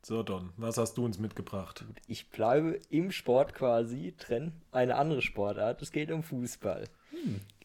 So, 0.01 0.23
Don, 0.23 0.51
was 0.57 0.77
hast 0.77 0.97
du 0.97 1.05
uns 1.05 1.19
mitgebracht? 1.19 1.85
Ich 2.07 2.29
bleibe 2.29 2.79
im 2.89 3.11
Sport 3.11 3.53
quasi, 3.53 4.13
trenn 4.17 4.53
eine 4.71 4.95
andere 4.95 5.21
Sportart. 5.21 5.81
Es 5.81 5.91
geht 5.91 6.09
um 6.11 6.23
Fußball. 6.23 6.85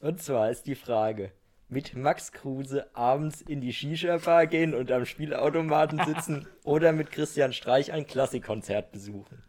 Und 0.01 0.23
zwar 0.23 0.51
ist 0.51 0.67
die 0.67 0.75
Frage, 0.75 1.33
mit 1.69 1.95
Max 1.95 2.33
Kruse 2.33 2.95
abends 2.95 3.41
in 3.41 3.61
die 3.61 3.73
Shisha-Bar 3.73 4.47
gehen 4.47 4.75
und 4.75 4.91
am 4.93 5.07
Spielautomaten 5.07 6.05
sitzen 6.05 6.47
oder 6.65 6.93
mit 6.93 7.11
Christian 7.11 7.53
Streich 7.53 7.93
ein 7.93 8.07
Klassikkonzert 8.07 8.93
besuchen. 8.93 9.43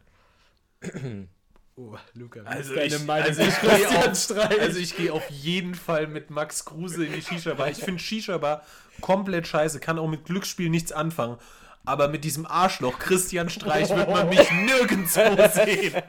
Oh, 1.77 1.97
Luca, 2.13 2.41
Also 2.43 2.73
ich, 2.75 3.05
Meinung 3.05 3.27
also, 3.27 3.41
ich 3.41 3.59
gehe 3.59 3.69
Christian 3.69 4.09
auf, 4.11 4.17
Streich? 4.17 4.61
also 4.61 4.79
ich 4.79 4.95
gehe 4.95 5.11
auf 5.11 5.29
jeden 5.29 5.75
Fall 5.75 6.07
mit 6.07 6.29
Max 6.29 6.63
Kruse 6.63 7.05
in 7.05 7.11
die 7.11 7.21
Shisha-Bar. 7.21 7.69
Ich 7.69 7.79
finde 7.79 8.01
Shisha-Bar 8.01 8.63
komplett 9.01 9.45
scheiße, 9.45 9.81
kann 9.81 9.99
auch 9.99 10.07
mit 10.07 10.23
Glücksspiel 10.23 10.69
nichts 10.69 10.93
anfangen. 10.93 11.37
Aber 11.83 12.07
mit 12.07 12.23
diesem 12.23 12.45
Arschloch 12.45 12.97
Christian 12.97 13.49
Streich 13.49 13.89
wird 13.89 14.09
man 14.09 14.29
mich 14.29 14.49
nirgendwo 14.65 15.49
sehen. 15.53 16.01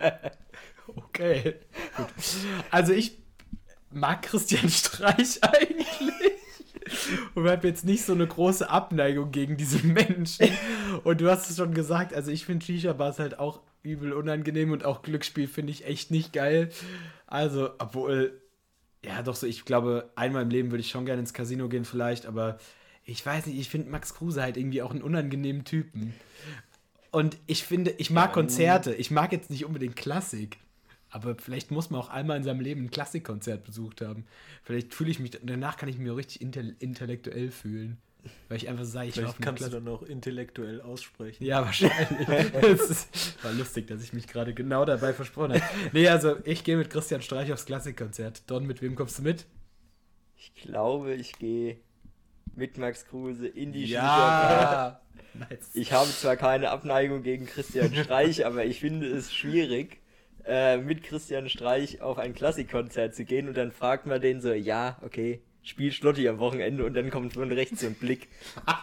Okay, 0.94 1.56
gut. 1.96 2.06
Also 2.70 2.92
ich 2.92 3.18
mag 3.90 4.22
Christian 4.22 4.68
Streich 4.68 5.38
eigentlich. 5.42 6.32
Und 7.34 7.48
habe 7.48 7.66
jetzt 7.66 7.84
nicht 7.84 8.04
so 8.04 8.12
eine 8.12 8.28
große 8.28 8.70
Abneigung 8.70 9.32
gegen 9.32 9.56
diese 9.56 9.84
Menschen. 9.84 10.48
Und 11.02 11.20
du 11.20 11.28
hast 11.28 11.50
es 11.50 11.56
schon 11.56 11.74
gesagt, 11.74 12.14
also 12.14 12.30
ich 12.30 12.46
finde 12.46 12.64
Shisha-Bars 12.64 13.18
halt 13.18 13.40
auch 13.40 13.62
übel 13.86 14.12
unangenehm 14.12 14.72
und 14.72 14.84
auch 14.84 15.02
Glücksspiel 15.02 15.48
finde 15.48 15.72
ich 15.72 15.86
echt 15.86 16.10
nicht 16.10 16.32
geil. 16.32 16.70
Also, 17.26 17.70
obwohl, 17.78 18.40
ja 19.04 19.22
doch 19.22 19.36
so, 19.36 19.46
ich 19.46 19.64
glaube, 19.64 20.10
einmal 20.16 20.42
im 20.42 20.50
Leben 20.50 20.70
würde 20.70 20.80
ich 20.80 20.90
schon 20.90 21.06
gerne 21.06 21.20
ins 21.20 21.32
Casino 21.32 21.68
gehen 21.68 21.84
vielleicht, 21.84 22.26
aber 22.26 22.58
ich 23.04 23.24
weiß 23.24 23.46
nicht, 23.46 23.58
ich 23.58 23.68
finde 23.68 23.90
Max 23.90 24.14
Kruse 24.14 24.42
halt 24.42 24.56
irgendwie 24.56 24.82
auch 24.82 24.90
einen 24.90 25.02
unangenehmen 25.02 25.64
Typen. 25.64 26.12
Und 27.12 27.38
ich 27.46 27.62
finde, 27.62 27.92
ich 27.92 28.10
mag 28.10 28.32
Konzerte. 28.32 28.92
Ich 28.92 29.10
mag 29.10 29.32
jetzt 29.32 29.48
nicht 29.48 29.64
unbedingt 29.64 29.96
Klassik. 29.96 30.58
Aber 31.08 31.36
vielleicht 31.36 31.70
muss 31.70 31.88
man 31.88 32.00
auch 32.00 32.10
einmal 32.10 32.36
in 32.36 32.42
seinem 32.42 32.60
Leben 32.60 32.84
ein 32.84 32.90
Klassikkonzert 32.90 33.64
besucht 33.64 34.02
haben. 34.02 34.26
Vielleicht 34.64 34.92
fühle 34.92 35.10
ich 35.10 35.20
mich, 35.20 35.30
danach 35.42 35.76
kann 35.76 35.88
ich 35.88 35.98
mich 35.98 36.14
richtig 36.14 36.42
intell 36.42 36.76
intellektuell 36.80 37.50
fühlen. 37.50 37.96
Weil 38.48 38.56
ich 38.58 38.68
einfach 38.68 38.84
sage, 38.84 39.08
ich 39.08 39.16
war 39.16 39.28
auf 39.28 39.36
Vielleicht 39.36 39.36
einem 39.36 39.44
kannst 39.44 39.62
du 39.62 39.68
Klassik. 39.70 39.84
dann 39.84 39.94
auch 39.94 40.02
intellektuell 40.02 40.80
aussprechen. 40.80 41.44
Ja, 41.44 41.64
wahrscheinlich. 41.64 42.28
Es 42.62 42.90
ist- 42.90 43.44
war 43.44 43.52
lustig, 43.52 43.86
dass 43.86 44.02
ich 44.02 44.12
mich 44.12 44.26
gerade 44.26 44.54
genau 44.54 44.84
dabei 44.84 45.12
versprochen 45.12 45.54
habe. 45.54 45.62
Nee, 45.92 46.08
also 46.08 46.36
ich 46.44 46.64
gehe 46.64 46.76
mit 46.76 46.90
Christian 46.90 47.22
Streich 47.22 47.52
aufs 47.52 47.66
Klassikkonzert. 47.66 48.42
Don, 48.50 48.66
mit 48.66 48.82
wem 48.82 48.94
kommst 48.94 49.18
du 49.18 49.22
mit? 49.22 49.46
Ich 50.36 50.54
glaube, 50.54 51.14
ich 51.14 51.38
gehe 51.38 51.78
mit 52.54 52.78
Max 52.78 53.06
Kruse 53.06 53.46
in 53.48 53.72
die. 53.72 53.84
Ja, 53.86 55.00
nice. 55.34 55.70
ich 55.74 55.92
habe 55.92 56.08
zwar 56.08 56.36
keine 56.36 56.70
Abneigung 56.70 57.22
gegen 57.22 57.46
Christian 57.46 57.94
Streich, 57.94 58.46
aber 58.46 58.64
ich 58.64 58.80
finde 58.80 59.06
es 59.08 59.32
schwierig, 59.34 59.98
äh, 60.46 60.76
mit 60.78 61.02
Christian 61.02 61.48
Streich 61.48 62.00
auf 62.00 62.18
ein 62.18 62.34
Klassikkonzert 62.34 63.14
zu 63.14 63.24
gehen 63.24 63.48
und 63.48 63.56
dann 63.56 63.72
fragt 63.72 64.06
man 64.06 64.20
den 64.20 64.40
so, 64.40 64.52
ja, 64.52 64.98
okay, 65.02 65.42
spiel 65.66 65.92
Schlotti 65.92 66.28
am 66.28 66.38
Wochenende 66.38 66.84
und 66.84 66.94
dann 66.94 67.10
kommt 67.10 67.34
von 67.34 67.50
rechts 67.50 67.80
so 67.80 67.86
ein 67.86 67.94
Blick. 67.94 68.28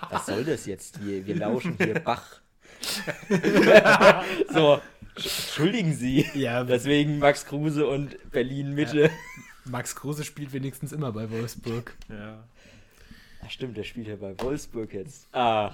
Was 0.09 0.25
soll 0.25 0.43
das 0.43 0.65
jetzt 0.65 0.99
hier? 1.03 1.25
Wir 1.25 1.35
lauschen 1.35 1.77
hier 1.77 1.99
Bach. 1.99 2.41
so, 4.53 4.81
entschuldigen 5.15 5.93
Sie. 5.93 6.25
Ja, 6.33 6.63
deswegen 6.63 7.19
Max 7.19 7.45
Kruse 7.45 7.87
und 7.87 8.17
Berlin 8.31 8.73
Mitte. 8.73 9.03
Ja. 9.03 9.09
Max 9.65 9.95
Kruse 9.95 10.25
spielt 10.25 10.51
wenigstens 10.51 10.91
immer 10.91 11.13
bei 11.13 11.31
Wolfsburg. 11.31 11.95
Ja. 12.09 12.43
Ach 13.45 13.49
stimmt, 13.49 13.77
der 13.77 13.83
spielt 13.83 14.07
ja 14.07 14.15
bei 14.15 14.37
Wolfsburg 14.39 14.93
jetzt. 14.93 15.27
Ah. 15.33 15.71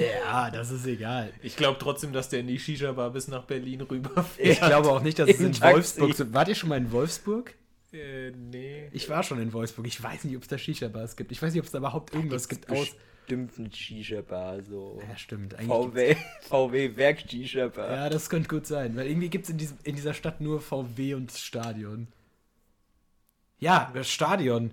Ja, 0.00 0.50
das 0.50 0.70
ist 0.70 0.86
egal. 0.86 1.32
Ich 1.42 1.56
glaube 1.56 1.78
trotzdem, 1.80 2.12
dass 2.12 2.28
der 2.28 2.40
in 2.40 2.46
die 2.46 2.58
Shisha-Bar 2.58 3.10
bis 3.10 3.28
nach 3.28 3.44
Berlin 3.44 3.80
rüberfährt. 3.82 4.48
Ich 4.48 4.60
glaube 4.60 4.88
auch 4.90 5.02
nicht, 5.02 5.18
dass 5.18 5.28
es 5.28 5.40
in, 5.40 5.46
in 5.46 5.60
Wolfsburg 5.60 6.14
so. 6.14 6.32
Wart 6.32 6.48
ihr 6.48 6.54
schon 6.54 6.68
mal 6.68 6.78
in 6.78 6.92
Wolfsburg? 6.92 7.54
Äh, 7.92 8.30
nee. 8.30 8.88
Ich 8.92 9.08
war 9.08 9.22
schon 9.22 9.40
in 9.40 9.52
Wolfsburg. 9.52 9.86
Ich 9.86 10.02
weiß 10.02 10.24
nicht, 10.24 10.36
ob 10.36 10.42
es 10.42 10.48
da 10.48 10.58
Shisha-Bars 10.58 11.16
gibt. 11.16 11.32
Ich 11.32 11.40
weiß 11.40 11.52
nicht, 11.52 11.60
ob 11.60 11.66
es 11.66 11.72
da 11.72 11.78
überhaupt 11.78 12.14
irgendwas 12.14 12.48
gibt 12.48 12.70
aus. 12.70 12.96
Bestimmt 13.20 13.58
eine 13.58 13.72
Shisha-Bar, 13.72 14.62
so. 14.62 15.00
Ja, 15.08 15.16
stimmt. 15.16 15.54
VW, 15.54 16.16
VW 16.42 16.96
Werk 16.96 17.20
Shisha-Bar. 17.20 17.90
Ja, 17.90 18.10
das 18.10 18.28
könnte 18.28 18.48
gut 18.48 18.66
sein, 18.66 18.96
weil 18.96 19.06
irgendwie 19.06 19.30
gibt 19.30 19.48
es 19.48 19.50
in, 19.50 19.58
in 19.84 19.96
dieser 19.96 20.14
Stadt 20.14 20.40
nur 20.40 20.60
VW 20.60 21.14
und 21.14 21.32
Stadion. 21.32 22.08
Ja, 23.58 23.90
das 23.94 24.08
Stadion. 24.10 24.72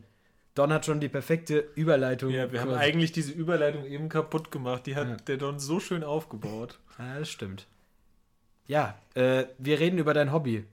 Don 0.53 0.71
hat 0.71 0.85
schon 0.85 1.01
die 1.01 1.09
perfekte 1.09 1.69
Überleitung. 1.75 2.29
Ja, 2.31 2.51
wir 2.51 2.59
quasi. 2.59 2.71
haben 2.71 2.79
eigentlich 2.79 3.11
diese 3.11 3.33
Überleitung 3.33 3.85
eben 3.85 4.07
kaputt 4.07 4.51
gemacht. 4.51 4.85
Die 4.85 4.95
hat 4.95 5.07
ja. 5.07 5.15
der 5.15 5.37
Don 5.37 5.59
so 5.59 5.79
schön 5.81 6.03
aufgebaut. 6.03 6.79
Ja, 6.97 7.19
das 7.19 7.29
stimmt. 7.29 7.67
Ja, 8.67 8.97
äh, 9.15 9.45
wir 9.57 9.79
reden 9.79 9.97
über 9.97 10.13
dein 10.13 10.31
Hobby. 10.31 10.65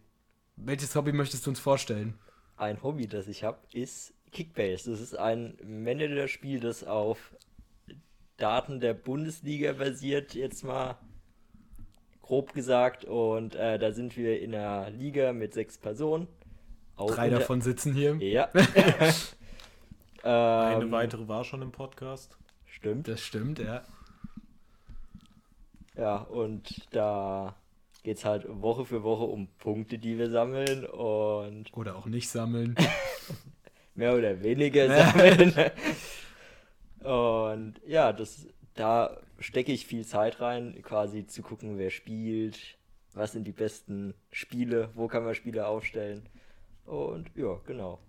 Welches 0.56 0.94
Hobby 0.94 1.12
möchtest 1.12 1.46
du 1.46 1.50
uns 1.50 1.58
vorstellen? 1.58 2.14
Ein 2.56 2.82
Hobby, 2.82 3.06
das 3.06 3.28
ich 3.28 3.44
habe, 3.44 3.59
ist 3.73 4.14
Kickbase. 4.30 4.90
Das 4.90 5.00
ist 5.00 5.18
ein 5.18 5.56
Managerspiel, 5.64 6.61
das 6.61 6.85
auf 6.85 7.35
Daten 8.37 8.80
der 8.80 8.94
Bundesliga 8.94 9.73
basiert, 9.73 10.35
jetzt 10.35 10.64
mal 10.64 10.97
grob 12.23 12.52
gesagt. 12.54 13.04
Und 13.04 13.54
äh, 13.54 13.78
da 13.78 13.92
sind 13.92 14.16
wir 14.16 14.40
in 14.40 14.54
einer 14.54 14.90
Liga 14.90 15.32
mit 15.32 15.54
sechs 15.54 15.78
Personen. 15.78 16.28
Drei 16.97 17.30
davon 17.30 17.61
sitzen 17.61 17.94
hier. 17.94 18.16
Ja. 18.16 18.49
Eine 20.23 20.85
ähm, 20.85 20.92
weitere 20.92 21.26
war 21.26 21.44
schon 21.44 21.62
im 21.62 21.73
Podcast. 21.73 22.37
Stimmt. 22.66 23.09
Das 23.09 23.21
stimmt, 23.21 23.59
ja. 23.59 23.82
Ja, 25.97 26.16
und 26.16 26.87
da 26.94 27.54
geht 28.02 28.18
es 28.18 28.25
halt 28.25 28.44
Woche 28.49 28.85
für 28.85 29.02
Woche 29.02 29.25
um 29.25 29.49
Punkte, 29.59 29.99
die 29.99 30.18
wir 30.18 30.30
sammeln 30.30 30.85
und. 30.85 31.73
Oder 31.76 31.97
auch 31.97 32.06
nicht 32.06 32.28
sammeln. 32.28 32.75
mehr 33.94 34.16
oder 34.16 34.42
weniger 34.42 34.88
sammeln. 35.12 35.54
und 37.00 37.80
ja, 37.87 38.12
das, 38.12 38.47
da 38.75 39.21
stecke 39.38 39.73
ich 39.73 39.87
viel 39.87 40.06
Zeit 40.06 40.40
rein, 40.40 40.80
quasi 40.82 41.26
zu 41.26 41.42
gucken, 41.42 41.78
wer 41.78 41.90
spielt, 41.90 42.78
was 43.14 43.32
sind 43.32 43.44
die 43.44 43.52
besten 43.52 44.14
Spiele, 44.30 44.90
wo 44.94 45.09
kann 45.09 45.25
man 45.25 45.35
Spiele 45.35 45.66
aufstellen. 45.66 46.28
Und 46.85 47.30
ja, 47.37 47.61
genau. 47.66 48.00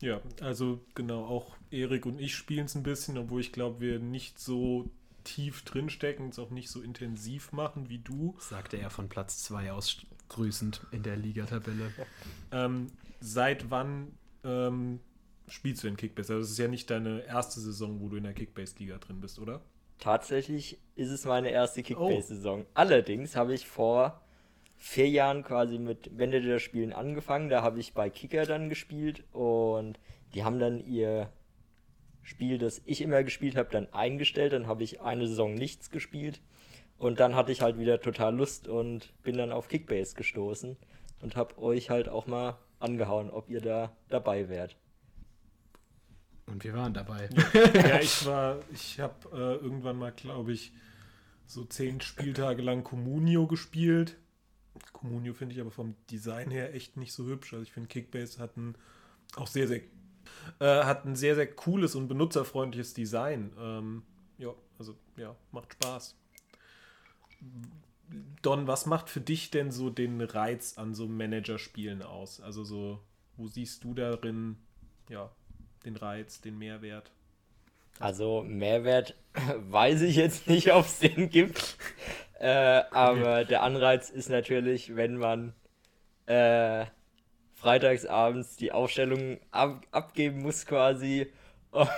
Ja, 0.00 0.20
also 0.40 0.80
genau, 0.94 1.24
auch 1.24 1.56
Erik 1.70 2.06
und 2.06 2.20
ich 2.20 2.34
spielen 2.34 2.66
es 2.66 2.76
ein 2.76 2.84
bisschen, 2.84 3.18
obwohl 3.18 3.40
ich 3.40 3.52
glaube, 3.52 3.80
wir 3.80 3.98
nicht 3.98 4.38
so 4.38 4.88
tief 5.28 5.62
drinstecken 5.62 6.24
und 6.24 6.30
es 6.32 6.38
auch 6.38 6.50
nicht 6.50 6.70
so 6.70 6.80
intensiv 6.80 7.52
machen 7.52 7.90
wie 7.90 7.98
du. 7.98 8.34
Sagte 8.38 8.78
er 8.78 8.88
von 8.88 9.10
Platz 9.10 9.44
2 9.44 9.72
aus 9.72 9.98
grüßend 10.30 10.80
in 10.90 11.02
der 11.02 11.16
Ligatabelle. 11.16 11.92
ähm, 12.52 12.86
seit 13.20 13.70
wann 13.70 14.16
ähm, 14.42 15.00
spielst 15.46 15.84
du 15.84 15.88
in 15.88 15.98
Kickbase? 15.98 16.32
Also, 16.32 16.44
das 16.44 16.50
ist 16.52 16.58
ja 16.58 16.68
nicht 16.68 16.88
deine 16.90 17.24
erste 17.26 17.60
Saison, 17.60 18.00
wo 18.00 18.08
du 18.08 18.16
in 18.16 18.24
der 18.24 18.32
Kickbase-Liga 18.32 18.96
drin 18.98 19.20
bist, 19.20 19.38
oder? 19.38 19.60
Tatsächlich 19.98 20.78
ist 20.94 21.10
es 21.10 21.26
meine 21.26 21.50
erste 21.50 21.82
Kickbase-Saison. 21.82 22.62
Oh. 22.62 22.70
Allerdings 22.72 23.36
habe 23.36 23.52
ich 23.52 23.66
vor 23.66 24.22
vier 24.78 25.08
Jahren 25.08 25.42
quasi 25.42 25.78
mit 25.78 26.16
Manager-Spielen 26.16 26.94
angefangen. 26.94 27.50
Da 27.50 27.62
habe 27.62 27.80
ich 27.80 27.92
bei 27.92 28.08
Kicker 28.08 28.46
dann 28.46 28.70
gespielt 28.70 29.24
und 29.32 29.98
die 30.32 30.44
haben 30.44 30.58
dann 30.58 30.78
ihr 30.86 31.30
Spiel, 32.22 32.58
das 32.58 32.82
ich 32.84 33.00
immer 33.00 33.22
gespielt 33.22 33.56
habe, 33.56 33.70
dann 33.70 33.92
eingestellt. 33.92 34.52
Dann 34.52 34.66
habe 34.66 34.82
ich 34.82 35.00
eine 35.00 35.26
Saison 35.26 35.54
nichts 35.54 35.90
gespielt 35.90 36.40
und 36.98 37.20
dann 37.20 37.34
hatte 37.34 37.52
ich 37.52 37.60
halt 37.62 37.78
wieder 37.78 38.00
total 38.00 38.34
Lust 38.36 38.68
und 38.68 39.12
bin 39.22 39.36
dann 39.36 39.52
auf 39.52 39.68
Kickbase 39.68 40.14
gestoßen 40.14 40.76
und 41.20 41.36
habe 41.36 41.58
euch 41.58 41.90
halt 41.90 42.08
auch 42.08 42.26
mal 42.26 42.58
angehauen, 42.80 43.30
ob 43.30 43.48
ihr 43.50 43.60
da 43.60 43.96
dabei 44.08 44.48
wärt. 44.48 44.76
Und 46.46 46.64
wir 46.64 46.74
waren 46.74 46.94
dabei. 46.94 47.28
ja, 47.74 48.00
ich 48.00 48.24
war, 48.24 48.58
ich 48.72 49.00
habe 49.00 49.28
äh, 49.32 49.62
irgendwann 49.62 49.98
mal, 49.98 50.12
glaube 50.12 50.52
ich, 50.52 50.72
so 51.44 51.64
zehn 51.64 52.00
Spieltage 52.00 52.62
lang 52.62 52.84
Communio 52.84 53.46
gespielt 53.46 54.16
Communio 54.92 55.34
finde 55.34 55.54
ich 55.54 55.60
aber 55.60 55.70
vom 55.70 55.94
Design 56.10 56.50
her 56.50 56.74
echt 56.74 56.96
nicht 56.96 57.12
so 57.12 57.26
hübsch. 57.26 57.52
Also 57.52 57.62
ich 57.62 57.72
finde 57.72 57.88
Kickbase 57.88 58.38
hat 58.38 58.56
ein 58.56 58.74
auch 59.36 59.46
sehr, 59.46 59.68
sehr 59.68 59.80
äh, 60.60 60.84
hat 60.84 61.04
ein 61.04 61.16
sehr, 61.16 61.34
sehr 61.34 61.46
cooles 61.46 61.94
und 61.94 62.08
benutzerfreundliches 62.08 62.94
Design. 62.94 63.52
Ähm, 63.58 64.02
ja, 64.38 64.50
also 64.78 64.94
ja, 65.16 65.34
macht 65.52 65.74
Spaß. 65.74 66.16
Don, 68.42 68.66
was 68.66 68.86
macht 68.86 69.10
für 69.10 69.20
dich 69.20 69.50
denn 69.50 69.70
so 69.70 69.90
den 69.90 70.20
Reiz 70.20 70.78
an 70.78 70.94
so 70.94 71.06
Managerspielen 71.06 72.02
aus? 72.02 72.40
Also 72.40 72.64
so, 72.64 73.00
wo 73.36 73.46
siehst 73.46 73.84
du 73.84 73.94
darin, 73.94 74.56
ja, 75.08 75.30
den 75.84 75.96
Reiz, 75.96 76.40
den 76.40 76.58
Mehrwert? 76.58 77.10
Also 78.00 78.42
Mehrwert 78.42 79.14
weiß 79.70 80.02
ich 80.02 80.16
jetzt 80.16 80.48
nicht, 80.48 80.72
ob 80.72 80.86
es 80.86 81.00
den 81.00 81.30
gibt. 81.30 81.76
Äh, 82.38 82.82
aber 82.92 83.44
der 83.44 83.62
Anreiz 83.62 84.10
ist 84.10 84.28
natürlich, 84.30 84.94
wenn 84.94 85.16
man 85.16 85.54
äh, 86.26 86.86
freitagsabends 87.60 88.56
die 88.56 88.72
Aufstellung 88.72 89.38
ab 89.50 89.82
abgeben 89.90 90.42
muss 90.42 90.64
quasi 90.64 91.26
und 91.70 91.88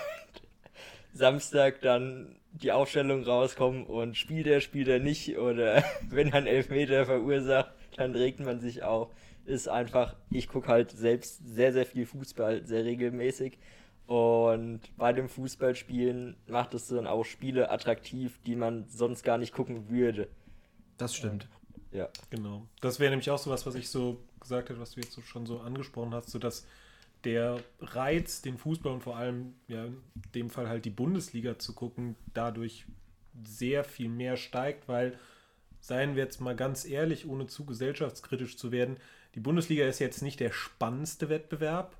Samstag 1.13 1.81
dann 1.83 2.37
die 2.53 2.73
Aufstellung 2.73 3.25
rauskommen 3.25 3.85
und 3.85 4.17
spielt 4.17 4.47
er, 4.47 4.61
spielt 4.61 4.89
er 4.89 4.99
nicht 4.99 5.39
oder 5.39 5.85
wenn 6.09 6.29
er 6.29 6.35
einen 6.35 6.47
Elfmeter 6.47 7.07
verursacht, 7.07 7.73
dann 7.97 8.15
regt 8.15 8.41
man 8.41 8.61
sich 8.61 8.83
auch. 8.83 9.11
Ist 9.45 9.69
einfach, 9.69 10.17
ich 10.31 10.49
gucke 10.49 10.69
halt 10.69 10.91
selbst 10.91 11.47
sehr, 11.47 11.73
sehr 11.73 11.87
viel 11.87 12.07
Fußball, 12.07 12.65
sehr 12.65 12.85
regelmäßig 12.85 13.59
und 14.07 14.81
bei 14.97 15.13
dem 15.13 15.29
Fußballspielen 15.29 16.37
macht 16.47 16.75
es 16.75 16.89
dann 16.89 17.07
auch 17.07 17.25
Spiele 17.25 17.71
attraktiv, 17.71 18.39
die 18.47 18.57
man 18.57 18.87
sonst 18.89 19.23
gar 19.25 19.39
nicht 19.39 19.53
gucken 19.53 19.89
würde. 19.89 20.29
Das 20.99 21.15
stimmt. 21.15 21.49
Ja. 21.93 22.09
Genau. 22.31 22.67
Das 22.81 23.01
wäre 23.01 23.11
nämlich 23.11 23.31
auch 23.31 23.39
so 23.39 23.51
was, 23.51 23.67
was 23.67 23.75
ich 23.75 23.89
so 23.89 24.19
gesagt 24.41 24.69
hätte, 24.69 24.81
was 24.81 24.93
du 24.93 25.01
jetzt 25.01 25.21
schon 25.27 25.47
so 25.47 25.61
angesprochen 25.61 26.15
hast, 26.15 26.31
so 26.31 26.39
dass 26.39 26.67
der 27.25 27.63
Reiz, 27.81 28.43
den 28.43 28.57
Fußball 28.57 28.93
und 28.93 29.03
vor 29.03 29.17
allem, 29.17 29.55
ja, 29.69 29.85
in 29.85 30.01
dem 30.35 30.51
Fall 30.51 30.69
halt 30.69 30.85
die 30.85 30.91
Bundesliga 30.91 31.59
zu 31.59 31.75
gucken, 31.75 32.17
dadurch 32.33 32.87
sehr 33.45 33.85
viel 33.85 34.09
mehr 34.09 34.37
steigt, 34.37 34.89
weil, 34.89 35.19
seien 35.81 36.17
wir 36.17 36.25
jetzt 36.25 36.41
mal 36.41 36.57
ganz 36.57 36.85
ehrlich, 36.85 37.29
ohne 37.29 37.47
zu 37.47 37.65
gesellschaftskritisch 37.65 38.57
zu 38.57 38.73
werden, 38.73 38.97
die 39.35 39.41
Bundesliga 39.41 39.87
ist 39.87 39.99
jetzt 39.99 40.23
nicht 40.23 40.41
der 40.41 40.53
spannendste 40.53 41.29
Wettbewerb, 41.29 41.97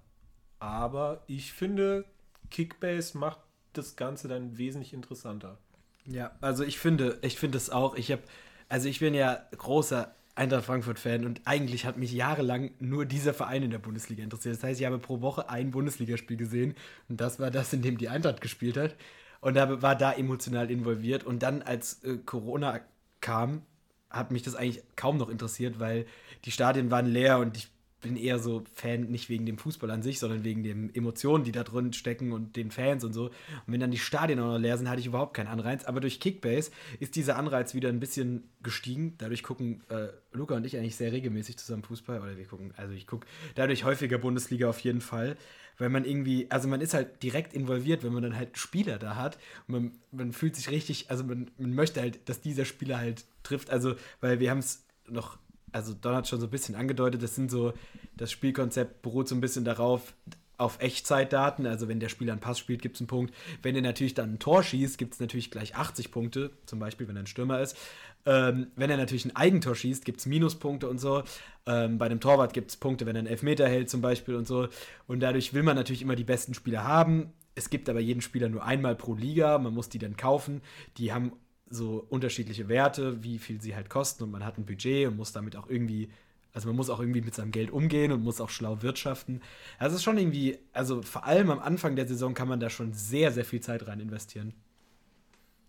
aber 0.59 1.23
ich 1.27 1.53
finde, 1.53 2.05
Kickbase 2.51 3.17
macht 3.17 3.41
das 3.73 3.97
Ganze 3.97 4.27
dann 4.27 4.59
wesentlich 4.59 4.93
interessanter. 4.93 5.59
Ja, 6.07 6.33
also 6.41 6.65
ich 6.65 6.79
finde, 6.79 7.19
ich 7.23 7.39
finde 7.39 7.59
es 7.59 7.71
auch. 7.71 7.95
Ich 7.95 8.11
habe, 8.11 8.23
also 8.69 8.89
ich 8.89 9.01
bin 9.01 9.15
ja 9.15 9.47
großer 9.57 10.15
Eintracht 10.35 10.65
Frankfurt-Fan 10.65 11.27
und 11.27 11.43
eigentlich 11.45 11.85
hat 11.85 11.97
mich 11.97 12.13
jahrelang 12.13 12.71
nur 12.79 13.05
dieser 13.05 13.35
Verein 13.35 13.63
in 13.63 13.71
der 13.71 13.79
Bundesliga 13.79 14.23
interessiert. 14.23 14.57
Das 14.57 14.63
heißt, 14.63 14.81
ich 14.81 14.87
habe 14.87 14.99
pro 14.99 15.21
Woche 15.21 15.51
ein 15.51 15.71
Bundesligaspiel 15.71 16.37
gesehen 16.37 16.75
und 17.09 17.21
das 17.21 17.41
war 17.41 17.51
das, 17.51 17.73
in 17.73 17.83
dem 17.83 17.99
die 17.99 18.09
Eintracht 18.09 18.41
gespielt 18.41 18.77
hat 18.77 18.97
und 19.41 19.57
war 19.57 19.97
da 19.97 20.13
emotional 20.13 20.71
involviert 20.71 21.25
und 21.25 21.43
dann 21.43 21.63
als 21.63 22.03
äh, 22.05 22.19
Corona 22.25 22.81
kam, 23.21 23.63
hat 24.09 24.31
mich 24.31 24.43
das 24.43 24.55
eigentlich 24.55 24.83
kaum 24.97 25.19
noch 25.19 25.29
interessiert, 25.29 25.79
weil 25.79 26.07
die 26.45 26.51
Stadien 26.51 26.91
waren 26.91 27.07
leer 27.07 27.39
und 27.39 27.57
ich 27.57 27.69
bin 28.01 28.17
eher 28.17 28.39
so 28.39 28.65
Fan, 28.75 29.03
nicht 29.03 29.29
wegen 29.29 29.47
dem 29.47 29.59
Fußball 29.59 29.91
an 29.91 30.03
sich, 30.03 30.19
sondern 30.19 30.45
wegen 30.45 30.63
den 30.63 30.95
Emotionen, 30.95 31.45
die 31.45 31.53
da 31.53 31.65
drin 31.65 31.93
stecken 31.93 32.33
und 32.33 32.57
den 32.57 32.71
Fans 32.71 33.05
und 33.05 33.13
so. 33.13 33.27
Und 33.27 33.33
wenn 33.67 33.81
dann 33.81 33.91
die 33.91 33.99
Stadien 33.99 34.41
auch 34.41 34.53
noch 34.53 34.59
leer 34.59 34.79
sind, 34.79 34.89
hatte 34.89 35.01
ich 35.01 35.07
überhaupt 35.07 35.35
keinen 35.35 35.49
Anreiz. 35.49 35.85
Aber 35.85 36.01
durch 36.01 36.21
Kickbase 36.21 36.71
ist 36.99 37.17
dieser 37.17 37.37
Anreiz 37.37 37.75
wieder 37.75 37.89
ein 37.89 38.01
bisschen 38.01 38.45
gestiegen. 38.63 39.15
Dadurch 39.19 39.43
gucken 39.43 39.83
äh, 39.89 40.09
Luca 40.33 40.57
und 40.57 40.65
ich 40.65 40.77
eigentlich 40.77 40.97
sehr 40.97 41.13
regelmäßig 41.13 41.59
zusammen 41.59 41.83
Fußball. 41.83 42.21
Oder 42.21 42.37
wir 42.37 42.47
gucken, 42.47 42.73
also 42.77 42.95
ich 42.95 43.07
gucke 43.07 43.27
dadurch 43.55 43.85
häufiger 43.85 44.19
Bundesliga 44.19 44.69
auf 44.69 44.81
jeden 44.81 45.01
Fall. 45.01 45.37
Weil 45.79 45.89
man 45.89 46.05
irgendwie, 46.05 46.51
also 46.51 46.69
man 46.69 46.81
ist 46.81 46.93
halt 46.93 47.23
direkt 47.23 47.55
involviert, 47.55 48.05
wenn 48.05 48.13
man 48.13 48.23
dann 48.23 48.37
halt 48.37 48.59
Spieler 48.59 48.99
da 48.99 49.17
hat. 49.17 49.39
Und 49.67 49.73
man, 49.73 49.93
man 50.13 50.33
fühlt 50.33 50.57
sich 50.57 50.71
richtig, 50.71 51.11
also 51.11 51.25
man, 51.25 51.51
man 51.59 51.75
möchte 51.75 52.01
halt, 52.01 52.29
dass 52.29 52.41
dieser 52.41 52.65
Spieler 52.65 52.99
halt 52.99 53.25
trifft. 53.43 53.71
Also, 53.71 53.95
weil 54.21 54.41
wir 54.41 54.51
haben 54.51 54.59
es 54.59 54.85
noch 55.09 55.39
also 55.73 55.95
Don 55.95 56.17
hat 56.17 56.29
schon 56.29 56.41
so 56.41 56.47
ein 56.47 56.51
bisschen 56.51 56.75
angedeutet, 56.75 57.23
das 57.23 57.35
sind 57.35 57.51
so, 57.51 57.73
das 58.17 58.31
Spielkonzept 58.31 59.03
beruht 59.03 59.29
so 59.29 59.35
ein 59.35 59.41
bisschen 59.41 59.65
darauf, 59.65 60.15
auf 60.61 60.79
Echtzeitdaten, 60.81 61.67
also 61.67 61.89
wenn 61.89 62.01
der 62.01 62.11
Spieler 62.11 62.33
einen 62.33 62.41
Pass 62.43 62.59
spielt, 62.59 62.83
gibt 62.83 62.97
es 62.97 63.01
einen 63.01 63.09
Punkt. 63.09 63.35
Wenn 63.63 63.75
er 63.75 63.81
natürlich 63.81 64.13
dann 64.13 64.35
ein 64.35 64.39
Tor 64.39 64.63
schießt, 64.63 64.99
gibt 64.99 65.15
es 65.15 65.21
natürlich 65.21 65.51
gleich 65.51 65.75
80 65.75 66.11
Punkte, 66.13 66.51
zum 66.67 66.79
Beispiel, 66.79 67.09
wenn 67.09 67.17
er 67.17 67.23
ein 67.23 67.27
Stürmer 67.27 67.61
ist. 67.61 67.79
Ähm, 68.27 68.67
wenn 68.77 68.91
er 68.91 68.99
natürlich 68.99 69.25
ein 69.25 69.35
Eigentor 69.35 69.75
schießt, 69.75 70.05
gibt 70.05 70.21
es 70.21 70.27
Minuspunkte 70.27 70.87
und 70.89 70.99
so. 70.99 71.23
Ähm, 71.65 71.97
bei 71.97 72.07
einem 72.07 72.21
Torwart 72.21 72.53
gibt 72.53 72.71
es 72.71 72.77
Punkte, 72.77 73.07
wenn 73.07 73.17
er 73.17 73.21
einen 73.21 73.29
Elfmeter 73.29 73.67
hält 73.67 73.89
zum 73.89 74.03
Beispiel 74.03 74.35
und 74.35 74.47
so. 74.47 74.69
Und 75.07 75.21
dadurch 75.21 75.55
will 75.55 75.63
man 75.63 75.77
natürlich 75.77 76.03
immer 76.03 76.17
die 76.17 76.25
besten 76.25 76.53
Spieler 76.53 76.85
haben. 76.85 77.33
Es 77.55 77.71
gibt 77.71 77.89
aber 77.89 78.01
jeden 78.01 78.21
Spieler 78.21 78.51
nur 78.51 78.63
einmal 78.63 78.95
pro 78.95 79.15
Liga, 79.15 79.57
man 79.59 79.73
muss 79.73 79.89
die 79.89 79.99
dann 79.99 80.19
kaufen. 80.19 80.61
Die 80.99 81.13
haben 81.13 81.33
so 81.71 82.05
unterschiedliche 82.11 82.69
Werte, 82.69 83.23
wie 83.23 83.39
viel 83.39 83.61
sie 83.61 83.75
halt 83.75 83.89
kosten 83.89 84.25
und 84.25 84.31
man 84.31 84.45
hat 84.45 84.59
ein 84.59 84.67
Budget 84.67 85.09
und 85.09 85.17
muss 85.17 85.33
damit 85.33 85.57
auch 85.57 85.71
irgendwie, 85.71 86.11
also 86.53 86.69
man 86.69 86.77
muss 86.77 86.91
auch 86.91 87.01
irgendwie 87.01 87.21
mit 87.21 87.35
seinem 87.35 87.53
Geld 87.53 87.71
umgehen 87.71 88.11
und 88.13 88.23
muss 88.23 88.41
auch 88.41 88.51
schlau 88.51 88.83
wirtschaften. 88.83 89.41
Also 89.79 89.95
es 89.95 90.01
ist 90.01 90.05
schon 90.05 90.19
irgendwie, 90.19 90.59
also 90.73 91.01
vor 91.03 91.25
allem 91.25 91.51
am 91.51 91.61
Anfang 91.61 91.95
der 91.95 92.07
Saison 92.07 92.35
kann 92.35 92.49
man 92.49 92.61
da 92.61 92.69
schon 92.69 92.93
sehr, 92.93 93.31
sehr 93.31 93.45
viel 93.45 93.61
Zeit 93.61 93.87
rein 93.87 94.01
investieren. 94.01 94.53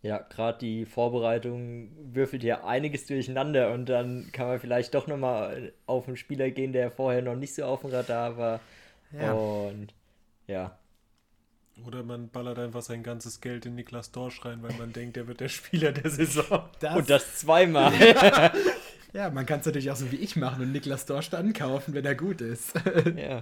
Ja, 0.02 0.18
gerade 0.18 0.58
die 0.58 0.86
Vorbereitung 0.86 1.92
würfelt 2.12 2.44
ja 2.44 2.64
einiges 2.66 3.06
durcheinander 3.06 3.72
und 3.72 3.88
dann 3.88 4.32
kann 4.32 4.48
man 4.48 4.60
vielleicht 4.60 4.96
doch 4.96 5.06
nochmal 5.06 5.74
auf 5.86 6.08
einen 6.08 6.18
Spieler 6.18 6.50
gehen, 6.50 6.74
der 6.74 6.90
vorher 6.90 7.22
noch 7.22 7.36
nicht 7.36 7.54
so 7.54 7.64
auf 7.66 7.82
dem 7.82 7.92
Radar 7.92 8.36
war. 8.36 8.60
Ja. 9.12 9.34
Und 9.34 9.94
ja, 10.48 10.76
oder 11.86 12.04
man 12.04 12.30
ballert 12.30 12.60
einfach 12.60 12.82
sein 12.82 13.04
ganzes 13.04 13.42
Geld 13.42 13.66
in 13.66 13.76
Niklas 13.76 14.12
Dorsch 14.12 14.44
rein, 14.46 14.62
weil 14.62 14.74
man 14.74 14.94
denkt, 14.94 15.18
er 15.18 15.28
wird 15.28 15.40
der 15.40 15.50
Spieler 15.50 15.92
der 15.92 16.10
Saison. 16.10 16.70
Das 16.80 16.96
und 16.96 17.10
das 17.10 17.38
zweimal. 17.38 17.94
ja, 19.14 19.30
man 19.32 19.46
kann 19.46 19.60
es 19.60 19.66
natürlich 19.66 19.92
auch 19.92 19.96
so 19.96 20.12
wie 20.12 20.18
ich 20.18 20.36
machen 20.36 20.64
und 20.64 20.72
Niklas 20.72 21.06
Dorsch 21.06 21.30
dann 21.30 21.54
kaufen, 21.54 21.94
wenn 21.94 22.06
er 22.06 22.16
gut 22.16 22.42
ist. 22.42 22.74
ja. 23.16 23.42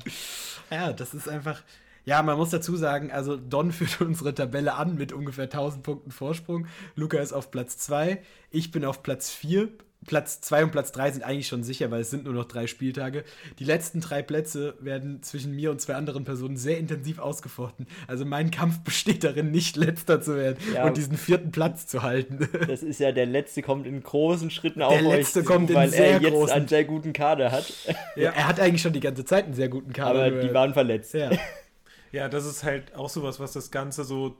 Ja, 0.69 0.93
das 0.93 1.13
ist 1.13 1.27
einfach. 1.27 1.61
Ja, 2.05 2.23
man 2.23 2.37
muss 2.37 2.49
dazu 2.49 2.75
sagen, 2.75 3.11
also 3.11 3.37
Don 3.37 3.71
führt 3.73 4.01
unsere 4.01 4.33
Tabelle 4.33 4.75
an 4.75 4.95
mit 4.95 5.13
ungefähr 5.13 5.45
1000 5.45 5.83
Punkten 5.83 6.11
Vorsprung. 6.11 6.67
Luca 6.95 7.19
ist 7.19 7.33
auf 7.33 7.51
Platz 7.51 7.77
2. 7.77 8.21
Ich 8.51 8.71
bin 8.71 8.85
auf 8.85 9.03
Platz 9.03 9.29
4 9.29 9.69
Platz 10.05 10.39
2 10.41 10.63
und 10.63 10.71
Platz 10.71 10.93
3 10.93 11.11
sind 11.11 11.23
eigentlich 11.23 11.47
schon 11.47 11.61
sicher, 11.61 11.91
weil 11.91 12.01
es 12.01 12.09
sind 12.09 12.23
nur 12.23 12.33
noch 12.33 12.45
drei 12.45 12.67
Spieltage. 12.67 13.25
Die 13.59 13.65
letzten 13.65 13.99
drei 13.99 14.21
Plätze 14.21 14.75
werden 14.79 15.21
zwischen 15.23 15.53
mir 15.53 15.71
und 15.71 15.81
zwei 15.81 15.95
anderen 15.95 16.23
Personen 16.23 16.55
sehr 16.55 16.77
intensiv 16.77 17.19
ausgefochten. 17.19 17.85
Also 18.07 18.23
mein 18.23 18.49
Kampf 18.49 18.79
besteht 18.83 19.23
darin, 19.23 19.51
nicht 19.51 19.75
letzter 19.75 20.21
zu 20.21 20.37
werden 20.37 20.57
ja, 20.73 20.85
und 20.85 20.95
diesen 20.95 21.17
vierten 21.17 21.51
Platz 21.51 21.87
zu 21.87 22.03
halten. 22.03 22.47
Das 22.69 22.83
ist 22.83 22.99
ja 22.99 23.11
der 23.11 23.25
letzte 23.25 23.61
kommt 23.61 23.87
in 23.87 24.01
großen 24.01 24.51
Schritten 24.51 24.81
auf 24.81 24.93
der 24.93 25.01
letzte 25.01 25.39
euch 25.39 25.45
kommt 25.45 25.69
zu, 25.69 25.75
weil 25.75 25.93
er 25.93 26.21
jetzt 26.21 26.31
großen. 26.31 26.55
einen 26.55 26.67
sehr 26.67 26.85
guten 26.85 27.13
Kader 27.13 27.51
hat. 27.51 27.71
Ja, 28.15 28.31
er 28.31 28.47
hat 28.47 28.59
eigentlich 28.59 28.81
schon 28.81 28.93
die 28.93 28.99
ganze 28.99 29.25
Zeit 29.25 29.45
einen 29.45 29.53
sehr 29.53 29.69
guten 29.69 29.91
Kader. 29.91 30.25
Aber 30.25 30.41
die 30.41 30.53
waren 30.53 30.73
verletzt. 30.73 31.13
Ja. 31.13 31.31
ja, 32.11 32.29
das 32.29 32.45
ist 32.45 32.63
halt 32.63 32.95
auch 32.95 33.09
sowas, 33.09 33.39
was 33.39 33.53
das 33.53 33.71
Ganze 33.71 34.03
so, 34.03 34.37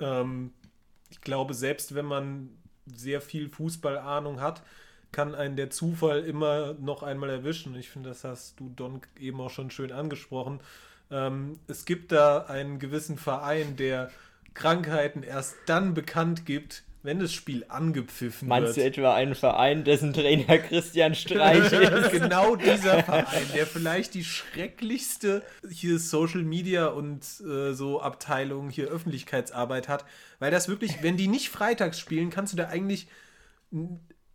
ähm, 0.00 0.52
ich 1.10 1.20
glaube, 1.20 1.54
selbst 1.54 1.94
wenn 1.94 2.06
man 2.06 2.50
sehr 2.86 3.20
viel 3.20 3.48
Fußballahnung 3.48 4.40
hat, 4.40 4.62
kann 5.12 5.34
einen 5.34 5.56
der 5.56 5.70
Zufall 5.70 6.24
immer 6.24 6.74
noch 6.74 7.02
einmal 7.02 7.30
erwischen. 7.30 7.74
Ich 7.76 7.88
finde, 7.88 8.10
das 8.10 8.24
hast 8.24 8.60
du, 8.60 8.68
Don, 8.74 9.00
eben 9.18 9.40
auch 9.40 9.50
schon 9.50 9.70
schön 9.70 9.92
angesprochen. 9.92 10.60
Ähm, 11.10 11.58
es 11.68 11.84
gibt 11.84 12.12
da 12.12 12.46
einen 12.46 12.78
gewissen 12.78 13.16
Verein, 13.16 13.76
der 13.76 14.10
Krankheiten 14.54 15.22
erst 15.22 15.54
dann 15.66 15.94
bekannt 15.94 16.46
gibt, 16.46 16.82
wenn 17.02 17.20
das 17.20 17.32
Spiel 17.32 17.64
angepfiffen 17.68 18.48
Meinst 18.48 18.76
wird. 18.76 18.76
Meinst 18.76 18.96
du 18.96 19.00
etwa 19.00 19.14
einen 19.14 19.34
Verein, 19.36 19.84
dessen 19.84 20.12
Trainer 20.12 20.58
Christian 20.58 21.14
Streich 21.14 21.72
ist? 21.72 22.10
genau 22.10 22.56
dieser 22.56 23.04
Verein, 23.04 23.46
der 23.54 23.66
vielleicht 23.66 24.14
die 24.14 24.24
schrecklichste 24.24 25.42
hier 25.70 26.00
Social 26.00 26.42
Media 26.42 26.88
und 26.88 27.22
äh, 27.46 27.74
so 27.74 28.00
Abteilung 28.00 28.70
hier 28.70 28.88
Öffentlichkeitsarbeit 28.88 29.88
hat, 29.88 30.04
weil 30.40 30.50
das 30.50 30.68
wirklich, 30.68 31.02
wenn 31.02 31.16
die 31.16 31.28
nicht 31.28 31.50
freitags 31.50 32.00
spielen, 32.00 32.30
kannst 32.30 32.52
du 32.52 32.56
da 32.56 32.66
eigentlich 32.66 33.06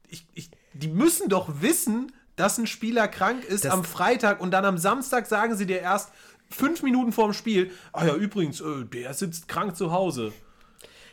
ich, 0.08 0.26
ich 0.34 0.52
die 0.74 0.88
müssen 0.88 1.30
doch 1.30 1.62
wissen, 1.62 2.12
dass 2.36 2.58
ein 2.58 2.68
Spieler 2.68 3.08
krank 3.08 3.44
ist 3.44 3.66
das 3.66 3.72
am 3.72 3.84
Freitag 3.84 4.42
und 4.42 4.52
dann 4.52 4.66
am 4.66 4.78
Samstag 4.78 5.28
sagen 5.28 5.56
sie 5.56 5.66
dir 5.66 5.80
erst 5.80 6.12
fünf 6.50 6.84
Minuten 6.84 7.12
vorm 7.12 7.34
Spiel, 7.34 7.72
ah 7.94 8.06
ja, 8.06 8.16
übrigens, 8.16 8.62
äh, 8.62 8.86
der 8.86 9.14
sitzt 9.14 9.48
krank 9.48 9.76
zu 9.76 9.92
Hause. 9.92 10.34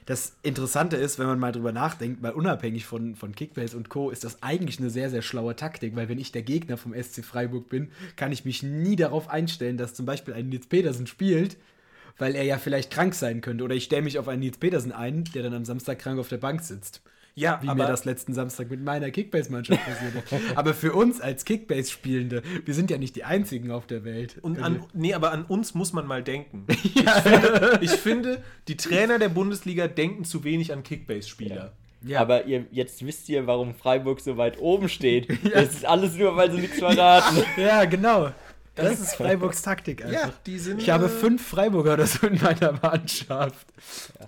Das 0.08 0.32
Interessante 0.42 0.96
ist, 0.96 1.18
wenn 1.18 1.26
man 1.26 1.38
mal 1.38 1.52
drüber 1.52 1.70
nachdenkt, 1.70 2.22
mal 2.22 2.32
unabhängig 2.32 2.86
von, 2.86 3.14
von 3.14 3.34
Kickbase 3.34 3.76
und 3.76 3.90
Co., 3.90 4.08
ist 4.08 4.24
das 4.24 4.42
eigentlich 4.42 4.78
eine 4.78 4.88
sehr, 4.88 5.10
sehr 5.10 5.20
schlaue 5.20 5.54
Taktik, 5.54 5.94
weil 5.96 6.08
wenn 6.08 6.18
ich 6.18 6.32
der 6.32 6.40
Gegner 6.40 6.78
vom 6.78 6.94
SC 6.94 7.22
Freiburg 7.22 7.68
bin, 7.68 7.90
kann 8.16 8.32
ich 8.32 8.46
mich 8.46 8.62
nie 8.62 8.96
darauf 8.96 9.28
einstellen, 9.28 9.76
dass 9.76 9.92
zum 9.92 10.06
Beispiel 10.06 10.32
ein 10.32 10.48
Nils 10.48 10.66
Petersen 10.66 11.06
spielt, 11.06 11.58
weil 12.16 12.34
er 12.34 12.44
ja 12.44 12.56
vielleicht 12.56 12.90
krank 12.90 13.14
sein 13.14 13.42
könnte. 13.42 13.64
Oder 13.64 13.74
ich 13.74 13.84
stelle 13.84 14.00
mich 14.00 14.18
auf 14.18 14.28
einen 14.28 14.40
Nils 14.40 14.56
Petersen 14.56 14.92
ein, 14.92 15.24
der 15.34 15.42
dann 15.42 15.52
am 15.52 15.66
Samstag 15.66 15.98
krank 15.98 16.18
auf 16.18 16.28
der 16.30 16.38
Bank 16.38 16.62
sitzt. 16.62 17.02
Ja, 17.38 17.60
wie 17.62 17.66
mir 17.66 17.86
das 17.86 18.04
letzten 18.04 18.34
Samstag 18.34 18.70
mit 18.70 18.82
meiner 18.82 19.10
Kickbase-Mannschaft 19.10 19.80
passiert 19.84 20.42
aber 20.56 20.74
für 20.74 20.92
uns 20.92 21.20
als 21.20 21.44
Kickbase-Spielende, 21.44 22.42
wir 22.64 22.74
sind 22.74 22.90
ja 22.90 22.98
nicht 22.98 23.16
die 23.16 23.24
Einzigen 23.24 23.70
auf 23.70 23.86
der 23.86 24.04
Welt. 24.04 24.38
Und 24.42 24.62
an, 24.62 24.84
nee, 24.92 25.14
aber 25.14 25.32
an 25.32 25.44
uns 25.44 25.74
muss 25.74 25.92
man 25.92 26.06
mal 26.06 26.22
denken. 26.22 26.66
ja. 26.94 27.16
ich, 27.16 27.22
finde, 27.22 27.78
ich, 27.82 27.90
finde, 27.90 28.42
die 28.66 28.76
Trainer 28.76 29.18
der 29.18 29.28
Bundesliga 29.28 29.88
denken 29.88 30.24
zu 30.24 30.44
wenig 30.44 30.72
an 30.72 30.82
Kickbase-Spieler. 30.82 31.54
Ja. 31.54 31.72
Ja. 32.02 32.20
Aber 32.20 32.44
ihr, 32.44 32.66
jetzt 32.70 33.04
wisst 33.04 33.28
ihr, 33.28 33.46
warum 33.46 33.74
Freiburg 33.74 34.20
so 34.20 34.36
weit 34.36 34.60
oben 34.60 34.88
steht. 34.88 35.28
Ja. 35.48 35.62
Das 35.62 35.74
ist 35.74 35.84
alles 35.84 36.14
nur, 36.16 36.36
weil 36.36 36.50
sie 36.50 36.58
nichts 36.58 36.78
verraten. 36.78 37.42
Ja, 37.56 37.84
genau. 37.84 38.32
Das 38.74 39.00
ist 39.00 39.14
Freiburgs 39.14 39.62
Taktik 39.62 40.04
einfach. 40.04 40.28
Ja, 40.28 40.32
die 40.46 40.58
sind, 40.58 40.82
ich 40.82 40.90
habe 40.90 41.06
äh, 41.06 41.08
fünf 41.08 41.46
Freiburger 41.46 41.94
oder 41.94 42.06
so 42.06 42.26
in 42.26 42.40
meiner 42.40 42.72
Mannschaft. 42.72 43.66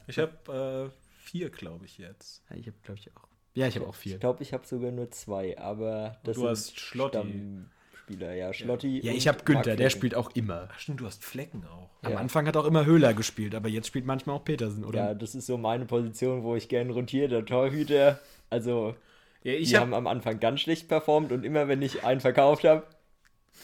Ich 0.06 0.18
habe 0.18 0.90
äh, 0.90 0.99
vier, 1.30 1.50
glaube 1.50 1.86
ich, 1.86 1.98
jetzt. 1.98 2.42
Ja, 2.50 2.56
ich 2.56 2.66
habe, 2.66 2.76
glaube 2.82 3.00
ich, 3.00 3.16
auch. 3.16 3.28
Ja, 3.54 3.66
ich 3.66 3.76
habe 3.76 3.86
auch 3.86 3.94
vier. 3.94 4.14
Ich 4.14 4.20
glaube, 4.20 4.42
ich 4.42 4.52
habe 4.52 4.66
sogar 4.66 4.90
nur 4.90 5.10
zwei, 5.10 5.58
aber 5.58 6.18
das 6.24 6.36
du 6.36 6.48
hast 6.48 6.78
Schlotti. 6.78 7.64
Spieler, 7.94 8.34
ja, 8.34 8.52
Schlotti. 8.52 9.00
Ja, 9.04 9.12
ich 9.12 9.28
habe 9.28 9.44
Günther, 9.44 9.76
der 9.76 9.90
spielt 9.90 10.14
auch 10.14 10.30
immer. 10.34 10.68
Ach, 10.72 10.78
stimmt, 10.78 11.00
du 11.00 11.06
hast 11.06 11.24
Flecken 11.24 11.64
auch. 11.64 11.90
Am 12.02 12.12
ja. 12.12 12.18
Anfang 12.18 12.46
hat 12.46 12.56
auch 12.56 12.64
immer 12.64 12.84
Höhler 12.84 13.14
gespielt, 13.14 13.54
aber 13.54 13.68
jetzt 13.68 13.86
spielt 13.86 14.06
manchmal 14.06 14.36
auch 14.36 14.44
Petersen, 14.44 14.84
oder? 14.84 14.98
Ja, 14.98 15.14
das 15.14 15.34
ist 15.34 15.46
so 15.46 15.58
meine 15.58 15.84
Position, 15.84 16.42
wo 16.42 16.56
ich 16.56 16.68
gerne 16.68 16.92
rotiere, 16.92 17.28
der 17.28 17.44
Torhüter. 17.44 18.20
Also, 18.48 18.94
ja, 19.42 19.56
die 19.56 19.66
hab... 19.74 19.82
haben 19.82 19.94
am 19.94 20.06
Anfang 20.06 20.40
ganz 20.40 20.60
schlecht 20.60 20.88
performt 20.88 21.30
und 21.30 21.44
immer, 21.44 21.68
wenn 21.68 21.82
ich 21.82 22.04
einen 22.04 22.20
verkauft 22.20 22.64
habe, 22.64 22.84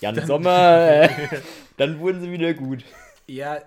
Jan 0.01 0.15
dann... 0.15 0.27
Sommer, 0.27 1.03
äh, 1.03 1.09
dann 1.77 1.99
wurden 1.99 2.21
sie 2.21 2.31
wieder 2.31 2.55
gut. 2.55 2.85
Ja, 3.27 3.61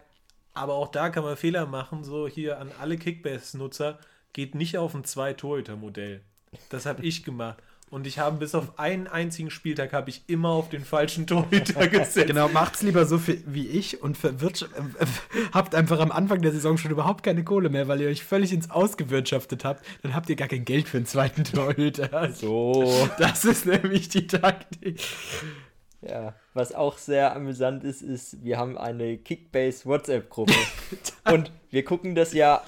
aber 0.59 0.73
auch 0.73 0.89
da 0.89 1.09
kann 1.09 1.23
man 1.23 1.37
Fehler 1.37 1.65
machen, 1.65 2.03
so 2.03 2.27
hier 2.27 2.59
an 2.59 2.71
alle 2.81 2.97
Kickbase-Nutzer, 2.97 3.97
geht 4.33 4.55
nicht 4.55 4.77
auf 4.77 4.93
ein 4.93 5.05
Zwei-Torhüter-Modell. 5.05 6.21
Das 6.69 6.85
habe 6.85 7.01
ich 7.03 7.23
gemacht. 7.23 7.57
Und 7.89 8.05
ich 8.05 8.19
habe 8.19 8.37
bis 8.37 8.53
auf 8.53 8.77
einen 8.77 9.07
einzigen 9.07 9.49
Spieltag 9.49 9.93
habe 9.93 10.09
ich 10.09 10.23
immer 10.27 10.49
auf 10.49 10.69
den 10.69 10.83
falschen 10.83 11.25
Torhüter 11.25 11.87
gesetzt. 11.87 12.27
Genau, 12.27 12.49
macht's 12.49 12.83
lieber 12.83 13.05
so 13.05 13.17
viel 13.17 13.41
wie 13.47 13.67
ich 13.67 14.03
und 14.03 14.17
verwirrt, 14.17 14.69
äh, 14.75 15.05
habt 15.53 15.73
einfach 15.73 15.99
am 15.99 16.11
Anfang 16.11 16.41
der 16.41 16.51
Saison 16.51 16.77
schon 16.77 16.91
überhaupt 16.91 17.23
keine 17.23 17.43
Kohle 17.43 17.69
mehr, 17.69 17.87
weil 17.87 18.01
ihr 18.01 18.09
euch 18.09 18.23
völlig 18.23 18.51
ins 18.51 18.69
Ausgewirtschaftet 18.69 19.63
habt. 19.63 19.83
Dann 20.03 20.13
habt 20.13 20.29
ihr 20.29 20.35
gar 20.35 20.49
kein 20.49 20.65
Geld 20.65 20.89
für 20.89 20.97
einen 20.97 21.07
zweiten 21.07 21.43
Torhüter. 21.45 22.31
So. 22.33 23.09
Das 23.17 23.45
ist 23.45 23.65
nämlich 23.65 24.09
die 24.09 24.27
Taktik. 24.27 25.01
Ja, 26.01 26.33
was 26.53 26.73
auch 26.73 26.97
sehr 26.97 27.35
amüsant 27.35 27.83
ist, 27.83 28.01
ist, 28.01 28.43
wir 28.43 28.57
haben 28.57 28.77
eine 28.77 29.17
Kickbase 29.17 29.85
WhatsApp-Gruppe. 29.85 30.53
und 31.31 31.51
wir 31.71 31.83
gucken 31.83 32.15
das 32.15 32.33
ja 32.33 32.61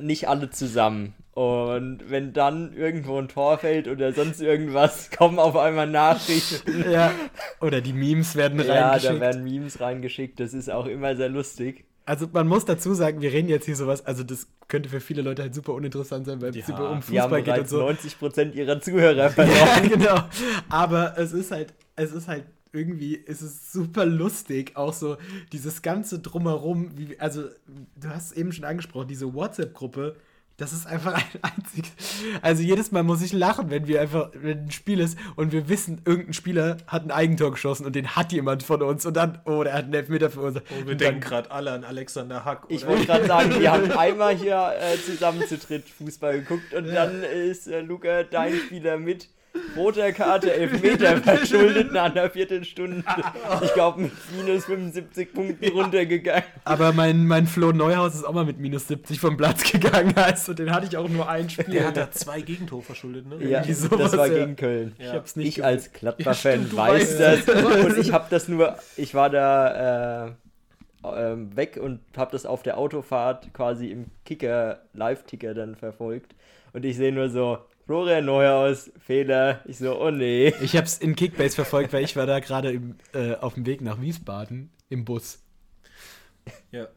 nicht 0.00 0.28
alle 0.28 0.50
zusammen. 0.50 1.14
Und 1.32 2.10
wenn 2.10 2.32
dann 2.32 2.72
irgendwo 2.72 3.16
ein 3.16 3.28
Tor 3.28 3.58
fällt 3.58 3.86
oder 3.86 4.12
sonst 4.12 4.40
irgendwas, 4.40 5.10
kommen 5.16 5.38
auf 5.38 5.56
einmal 5.56 5.86
Nachrichten. 5.86 6.84
Ja. 6.90 7.12
Oder 7.60 7.80
die 7.80 7.92
Memes 7.92 8.34
werden 8.34 8.58
reingeschickt. 8.58 9.04
Ja, 9.04 9.12
da 9.12 9.20
werden 9.20 9.44
Memes 9.44 9.80
reingeschickt. 9.80 10.40
Das 10.40 10.54
ist 10.54 10.70
auch 10.70 10.86
immer 10.86 11.14
sehr 11.16 11.28
lustig. 11.28 11.84
Also 12.06 12.26
man 12.32 12.48
muss 12.48 12.64
dazu 12.64 12.94
sagen, 12.94 13.20
wir 13.20 13.32
reden 13.32 13.48
jetzt 13.48 13.66
hier 13.66 13.76
sowas, 13.76 14.04
also 14.06 14.24
das 14.24 14.48
könnte 14.66 14.88
für 14.88 15.00
viele 15.00 15.20
Leute 15.20 15.42
halt 15.42 15.54
super 15.54 15.74
uninteressant 15.74 16.26
sein, 16.26 16.40
weil 16.40 16.56
es 16.56 16.66
ja, 16.66 16.76
um 16.76 17.02
Fußball 17.02 17.42
geht 17.42 17.58
und 17.58 17.68
so. 17.68 17.86
90% 17.86 18.54
ihrer 18.54 18.80
Zuhörer 18.80 19.28
verloren. 19.28 19.58
ja, 19.58 19.80
genau. 19.80 20.18
Aber 20.70 21.18
es 21.18 21.32
ist 21.32 21.50
halt, 21.50 21.74
es 21.96 22.12
ist 22.12 22.26
halt 22.26 22.44
irgendwie 22.72 23.14
ist 23.14 23.42
es 23.42 23.72
super 23.72 24.04
lustig, 24.06 24.76
auch 24.76 24.92
so 24.92 25.16
dieses 25.52 25.82
ganze 25.82 26.18
Drumherum, 26.18 26.96
wie, 26.96 27.18
also 27.18 27.44
du 27.96 28.08
hast 28.08 28.26
es 28.26 28.32
eben 28.32 28.52
schon 28.52 28.64
angesprochen, 28.64 29.08
diese 29.08 29.32
WhatsApp-Gruppe, 29.34 30.16
das 30.58 30.72
ist 30.72 30.88
einfach 30.88 31.14
ein 31.14 31.40
einziges. 31.56 31.92
Also 32.42 32.62
jedes 32.62 32.90
Mal 32.90 33.04
muss 33.04 33.22
ich 33.22 33.32
lachen, 33.32 33.70
wenn 33.70 33.86
wir 33.86 34.00
einfach, 34.00 34.30
wenn 34.34 34.64
ein 34.64 34.70
Spiel 34.72 34.98
ist 34.98 35.16
und 35.36 35.52
wir 35.52 35.68
wissen, 35.68 36.02
irgendein 36.04 36.32
Spieler 36.32 36.78
hat 36.88 37.04
ein 37.04 37.12
Eigentor 37.12 37.52
geschossen 37.52 37.86
und 37.86 37.94
den 37.94 38.16
hat 38.16 38.32
jemand 38.32 38.64
von 38.64 38.82
uns 38.82 39.06
und 39.06 39.16
dann, 39.16 39.38
oh, 39.44 39.62
der 39.62 39.72
hat 39.72 39.84
einen 39.84 39.94
Elfmeter 39.94 40.30
verursacht. 40.30 40.64
Und 40.72 40.86
wir 40.86 40.92
Und 40.92 41.00
denken 41.00 41.20
gerade 41.20 41.50
alle 41.52 41.70
an 41.70 41.84
Alexander 41.84 42.44
Hack. 42.44 42.64
Ich 42.68 42.82
oder? 42.82 42.90
wollte 42.92 43.06
gerade 43.06 43.26
sagen, 43.28 43.60
wir 43.60 43.70
haben 43.70 43.92
einmal 43.92 44.36
hier 44.36 44.72
äh, 44.80 44.98
zusammen 44.98 45.46
zu 45.46 45.58
dritt 45.58 45.88
Fußball 45.88 46.40
geguckt 46.40 46.74
und 46.74 46.88
dann 46.88 47.22
ist 47.22 47.68
äh, 47.68 47.80
Luca, 47.80 48.24
dein 48.24 48.54
Spieler 48.56 48.98
mit 48.98 49.28
roter 49.76 50.12
Karte, 50.12 50.52
Elfmeter 50.52 51.16
verschuldet 51.22 51.92
nach 51.92 52.14
einer 52.14 52.30
Viertelstunde. 52.30 53.04
Ich 53.62 53.72
glaube, 53.74 54.02
mit 54.02 54.12
minus 54.36 54.64
75 54.64 55.32
Punkten 55.32 55.68
runtergegangen. 55.68 56.44
Aber 56.64 56.92
mein, 56.92 57.26
mein 57.26 57.46
Flo 57.46 57.72
Neuhaus 57.72 58.14
ist 58.14 58.24
auch 58.24 58.32
mal 58.32 58.44
mit 58.44 58.58
minus 58.58 58.88
70 58.88 59.20
vom 59.20 59.36
Platz 59.36 59.70
gegangen, 59.70 60.14
also 60.16 60.54
den 60.54 60.70
hatte 60.70 60.86
ich 60.86 60.96
auch 60.96 61.08
nur 61.08 61.28
ein 61.28 61.48
Spiel. 61.50 61.74
Der 61.74 61.86
hat 61.88 61.96
da 61.96 62.10
zwei 62.10 62.40
Gegentore 62.40 62.82
verschuldet, 62.82 63.26
ne? 63.26 63.44
Ja, 63.46 63.62
sowas, 63.64 64.10
das 64.10 64.16
war 64.16 64.26
ja. 64.26 64.38
gegen 64.38 64.56
Köln. 64.56 64.94
ich 64.98 65.08
hab's 65.08 65.36
nicht 65.36 65.48
Ich 65.48 65.64
als 65.64 65.86
Ja, 65.86 65.90
Gladbach-Fan 66.00 66.76
weiß 66.76 67.18
das. 67.18 67.48
Und 67.84 67.98
ich 67.98 68.12
habe 68.12 68.26
das 68.30 68.48
nur, 68.48 68.76
ich 68.96 69.14
war 69.14 69.30
da 69.30 70.26
äh, 70.26 70.32
ähm, 71.04 71.56
weg 71.56 71.78
und 71.80 72.00
habe 72.16 72.32
das 72.32 72.46
auf 72.46 72.62
der 72.62 72.78
Autofahrt 72.78 73.52
quasi 73.54 73.90
im 73.90 74.06
Kicker, 74.24 74.80
Live-Ticker 74.94 75.54
dann 75.54 75.76
verfolgt. 75.76 76.34
Und 76.72 76.84
ich 76.84 76.96
sehe 76.96 77.12
nur 77.12 77.28
so, 77.28 77.58
Florian 77.88 78.26
Neuhaus, 78.26 78.90
Fehler. 78.98 79.62
Ich 79.64 79.78
so, 79.78 79.98
oh 79.98 80.10
nee. 80.10 80.52
Ich 80.60 80.76
hab's 80.76 80.98
in 80.98 81.16
Kickbase 81.16 81.54
verfolgt, 81.54 81.94
weil 81.94 82.04
ich 82.04 82.16
war 82.16 82.26
da 82.26 82.38
gerade 82.38 82.78
äh, 83.14 83.34
auf 83.36 83.54
dem 83.54 83.64
Weg 83.64 83.80
nach 83.80 83.98
Wiesbaden 83.98 84.70
im 84.90 85.06
Bus. 85.06 85.42
Ja. 86.70 86.88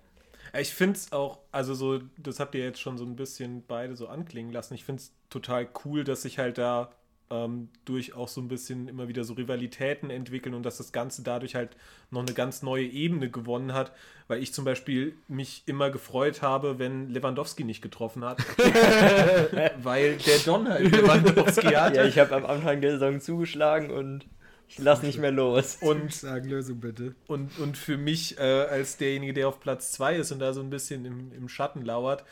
Ich 0.60 0.74
finde 0.74 0.98
es 0.98 1.14
auch, 1.14 1.40
also 1.54 1.76
so, 1.76 2.02
das 2.18 2.42
habt 2.42 2.56
ihr 2.56 2.66
jetzt 2.66 2.82
schon 2.82 2.98
so 2.98 3.06
ein 3.06 3.16
bisschen 3.16 3.64
beide 3.66 3.96
so 3.96 4.10
anklingen 4.10 4.52
lassen. 4.52 4.74
Ich 4.74 4.84
finde 4.84 5.04
es 5.04 5.14
total 5.30 5.70
cool, 5.86 6.04
dass 6.04 6.24
sich 6.24 6.40
halt 6.40 6.58
da 6.58 6.92
ähm, 7.32 7.70
durch 7.86 8.14
auch 8.14 8.28
so 8.28 8.42
ein 8.42 8.48
bisschen 8.48 8.88
immer 8.88 9.08
wieder 9.08 9.24
so 9.24 9.34
Rivalitäten 9.34 10.10
entwickeln 10.10 10.54
und 10.54 10.64
dass 10.64 10.78
das 10.78 10.92
Ganze 10.92 11.24
dadurch 11.24 11.56
halt 11.56 11.78
noch 12.12 12.22
eine 12.22 12.34
ganz 12.34 12.62
neue 12.62 12.86
Ebene 12.86 13.32
gewonnen 13.32 13.74
hat, 13.74 13.94
weil 14.28 14.44
ich 14.44 14.54
zum 14.54 14.66
Beispiel 14.66 15.16
mich 15.28 15.64
immer 15.66 15.90
gefreut 15.90 16.42
habe, 16.42 16.78
wenn 16.78 17.10
Lewandowski 17.10 17.64
nicht 17.64 17.82
getroffen 17.82 18.26
hat. 18.26 18.40
weil 19.84 20.18
der 20.18 20.40
Don 20.46 20.68
halt 20.68 20.92
Lewandowski 20.92 21.68
hat. 21.68 21.96
Ja, 21.96 22.06
ich 22.06 22.20
habe 22.20 22.36
am 22.36 22.46
Anfang 22.46 22.82
der 22.82 22.92
Saison 22.92 23.20
zugeschlagen 23.20 23.92
und 23.92 24.26
ich 24.68 24.78
lass 24.80 25.04
nicht 25.04 25.20
mehr 25.20 25.32
los. 25.32 25.78
Und 25.82 26.14
Sagen 26.14 26.50
Lösung 26.50 26.80
bitte. 26.80 27.16
Und, 27.28 27.58
und 27.60 27.78
für 27.78 27.98
mich 27.98 28.38
äh, 28.38 28.42
als 28.42 28.98
derjenige, 28.98 29.34
der 29.34 29.48
auf 29.48 29.60
Platz 29.60 29.92
2 29.94 30.18
ist 30.18 30.32
und 30.32 30.40
da 30.40 30.54
so 30.54 30.62
ein 30.62 30.70
bisschen 30.70 31.06
im, 31.06 31.32
im 31.34 31.50
Schatten 31.50 31.84
lauert, 31.84 32.24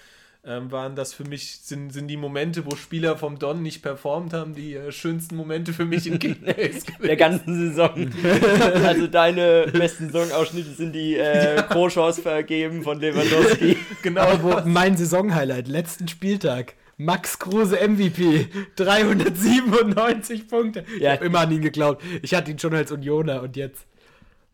ähm, 0.46 0.72
waren 0.72 0.96
das 0.96 1.14
für 1.14 1.26
mich, 1.26 1.58
sind, 1.64 1.92
sind 1.92 2.08
die 2.08 2.16
Momente, 2.18 2.66
wo 2.66 2.76
Spieler 2.76 3.18
vom 3.18 3.38
Don 3.40 3.62
nicht 3.62 3.82
performt 3.82 4.32
haben, 4.34 4.56
die 4.56 4.76
äh, 4.76 4.92
schönsten 4.92 5.36
Momente 5.36 5.74
für 5.74 5.86
mich 5.86 6.08
in 6.08 6.18
Kickbase 6.20 6.86
der 7.04 7.18
ganzen 7.18 7.56
Saison. 7.70 8.10
also 8.86 9.08
deine 9.08 9.68
besten 9.74 10.10
Saisonausschnitte 10.10 10.72
sind 10.72 10.94
die 10.94 11.16
äh, 11.18 11.62
Pro-Chance 11.64 12.22
vergeben 12.22 12.84
von 12.84 13.00
Lewandowski. 13.00 13.78
Genau. 14.02 14.28
Wo, 14.42 14.62
mein 14.66 14.96
Saisonhighlight, 14.96 15.68
letzten 15.68 16.08
Spieltag. 16.08 16.76
Max 17.02 17.40
Kruse 17.40 17.78
MVP, 17.88 18.48
397 18.76 20.48
Punkte. 20.48 20.84
Ich 20.96 21.02
Ja. 21.02 21.12
habe 21.14 21.26
immer 21.26 21.40
an 21.40 21.52
ihn 21.52 21.62
geglaubt. 21.62 22.04
Ich 22.22 22.34
hatte 22.34 22.52
ihn 22.52 22.60
schon 22.60 22.74
als 22.74 22.92
Unioner 22.92 23.42
und 23.42 23.56
jetzt. 23.56 23.86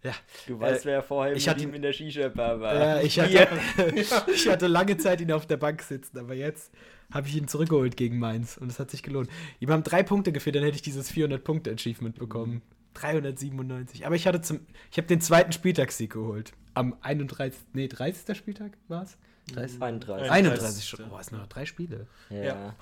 Ja, 0.05 0.13
Du 0.47 0.59
weißt, 0.59 0.83
Äh, 0.85 0.87
wer 0.89 1.01
vorher 1.03 1.35
ich 1.35 1.45
mit 1.45 1.49
hatte 1.55 1.63
ihm 1.63 1.69
ihn- 1.69 1.75
in 1.75 1.81
der 1.81 1.93
Shisha-Bar 1.93 2.59
war. 2.59 2.97
äh, 2.99 3.05
ich, 3.05 3.19
hatte, 3.19 3.47
ich 4.33 4.47
hatte 4.47 4.67
lange 4.67 4.97
Zeit, 4.97 5.19
ihn 5.21 5.31
auf 5.31 5.45
der 5.47 5.57
Bank 5.57 5.81
sitzen, 5.81 6.17
aber 6.19 6.33
jetzt 6.35 6.71
habe 7.11 7.27
ich 7.27 7.35
ihn 7.35 7.47
zurückgeholt 7.47 7.97
gegen 7.97 8.19
Mainz 8.19 8.57
und 8.57 8.69
es 8.69 8.79
hat 8.79 8.91
sich 8.91 9.03
gelohnt. 9.03 9.29
Ihm 9.59 9.71
haben 9.71 9.83
drei 9.83 10.03
Punkte 10.03 10.31
gefehlt, 10.31 10.55
dann 10.55 10.63
hätte 10.63 10.75
ich 10.75 10.81
dieses 10.81 11.11
400-Punkte-Achievement 11.11 12.17
bekommen. 12.19 12.61
397. 12.95 14.05
Aber 14.05 14.15
ich 14.15 14.25
hatte 14.27 14.41
zum, 14.41 14.61
ich 14.91 14.97
habe 14.97 15.07
den 15.07 15.21
zweiten 15.21 15.51
Spieltagssieg 15.51 16.11
geholt. 16.13 16.53
Am 16.73 16.95
31. 17.01 17.59
Nee, 17.73 17.87
30. 17.87 18.37
Spieltag 18.37 18.71
war 18.87 19.03
es? 19.03 19.17
30? 19.53 19.81
31. 19.81 20.31
31 20.31 20.87
schon. 20.87 20.99
Oh, 21.11 21.17
es 21.19 21.27
sind 21.27 21.37
noch 21.37 21.47
drei 21.47 21.65
Spiele. 21.65 22.07
Ja. 22.29 22.43
Ja. 22.43 22.75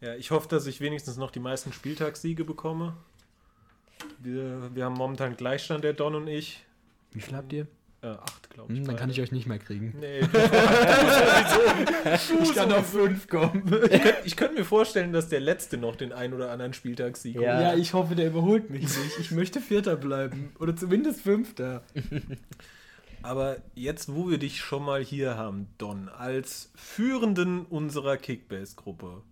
Ja, 0.00 0.14
ich 0.16 0.30
hoffe, 0.30 0.48
dass 0.48 0.66
ich 0.66 0.80
wenigstens 0.80 1.16
noch 1.16 1.30
die 1.30 1.40
meisten 1.40 1.72
Spieltagssiege 1.72 2.44
bekomme. 2.44 2.96
Wir, 4.18 4.74
wir 4.74 4.84
haben 4.84 4.94
momentan 4.94 5.36
Gleichstand, 5.36 5.84
der 5.84 5.92
Don 5.92 6.14
und 6.14 6.28
ich. 6.28 6.64
Wie 7.12 7.20
viel 7.20 7.36
habt 7.36 7.52
ihr? 7.52 7.66
Äh, 8.04 8.08
acht, 8.08 8.50
glaube 8.50 8.70
ich. 8.72 8.80
Hm, 8.80 8.86
dann 8.86 8.96
kann 8.96 9.08
ich 9.08 9.18
euch 9.20 9.32
nicht 9.32 9.46
mehr 9.46 9.58
kriegen. 9.58 9.94
Nee, 9.98 10.20
du, 10.20 10.26
du 10.28 10.38
sowieso. 12.18 12.42
Ich 12.42 12.54
kann 12.54 12.70
auf 12.70 12.90
5 12.90 13.28
kommen. 13.28 13.62
Ich 13.90 14.02
könnte 14.02 14.36
könnt 14.36 14.54
mir 14.58 14.64
vorstellen, 14.66 15.12
dass 15.14 15.30
der 15.30 15.40
Letzte 15.40 15.78
noch 15.78 15.96
den 15.96 16.12
ein 16.12 16.34
oder 16.34 16.50
anderen 16.50 16.74
Spieltagssieg 16.74 17.36
Ja. 17.36 17.60
Ja, 17.62 17.74
ich 17.74 17.94
hoffe, 17.94 18.14
der 18.14 18.26
überholt 18.26 18.68
mich 18.68 18.82
nicht. 18.82 19.18
Ich 19.20 19.30
möchte 19.30 19.60
Vierter 19.60 19.96
bleiben. 19.96 20.52
Oder 20.58 20.76
zumindest 20.76 21.22
Fünfter. 21.22 21.82
Aber 23.22 23.56
jetzt, 23.74 24.14
wo 24.14 24.28
wir 24.28 24.36
dich 24.36 24.60
schon 24.60 24.84
mal 24.84 25.02
hier 25.02 25.38
haben, 25.38 25.68
Don, 25.78 26.10
als 26.10 26.70
Führenden 26.74 27.64
unserer 27.64 28.18
Kickbase-Gruppe, 28.18 29.22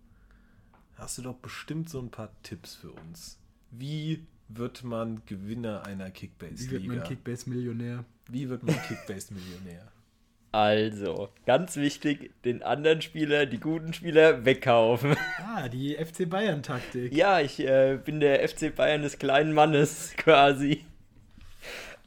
hast 0.95 1.19
du 1.19 1.21
doch 1.21 1.35
bestimmt 1.35 1.89
so 1.89 1.99
ein 1.99 2.09
paar 2.09 2.31
Tipps 2.41 2.73
für 2.73 2.89
uns. 2.89 3.37
Wie 3.69 4.25
wird 4.57 4.83
man 4.83 5.21
Gewinner 5.25 5.85
einer 5.85 6.05
Wie 6.05 6.07
wird 6.07 6.13
Kickbase-Liga? 6.15 6.93
man 6.93 7.03
Kickbase-Millionär? 7.03 8.05
Wie 8.29 8.49
wird 8.49 8.63
man 8.63 8.75
Kickbase-Millionär? 8.75 9.87
Also, 10.53 11.29
ganz 11.47 11.77
wichtig, 11.77 12.29
den 12.45 12.61
anderen 12.61 13.01
Spieler, 13.01 13.47
die 13.47 13.59
guten 13.59 13.91
Spieler, 13.91 14.45
wegkaufen. 14.45 15.15
Ah, 15.39 15.67
die 15.67 15.95
FC 15.95 16.29
Bayern-Taktik. 16.29 17.11
Ja, 17.11 17.39
ich 17.39 17.59
äh, 17.59 17.97
bin 17.97 18.19
der 18.19 18.47
FC 18.47 18.75
Bayern 18.75 19.01
des 19.01 19.17
kleinen 19.17 19.53
Mannes 19.53 20.13
quasi. 20.17 20.85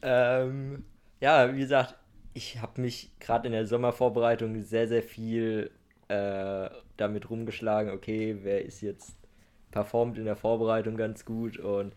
Ähm, 0.01 0.85
ja, 1.21 1.53
wie 1.53 1.59
gesagt, 1.59 1.97
ich 2.35 2.61
habe 2.63 2.81
mich 2.81 3.11
gerade 3.19 3.49
in 3.49 3.53
der 3.53 3.67
Sommervorbereitung 3.67 4.63
sehr, 4.63 4.87
sehr 4.87 5.03
viel 5.03 5.73
äh, 6.07 6.71
damit 6.97 7.29
rumgeschlagen, 7.31 7.91
okay, 7.91 8.39
wer 8.43 8.65
ist 8.65 8.81
jetzt 8.81 9.17
performt 9.73 10.19
in 10.19 10.25
der 10.25 10.37
Vorbereitung 10.37 10.97
ganz 10.97 11.25
gut 11.25 11.59
und 11.59 11.93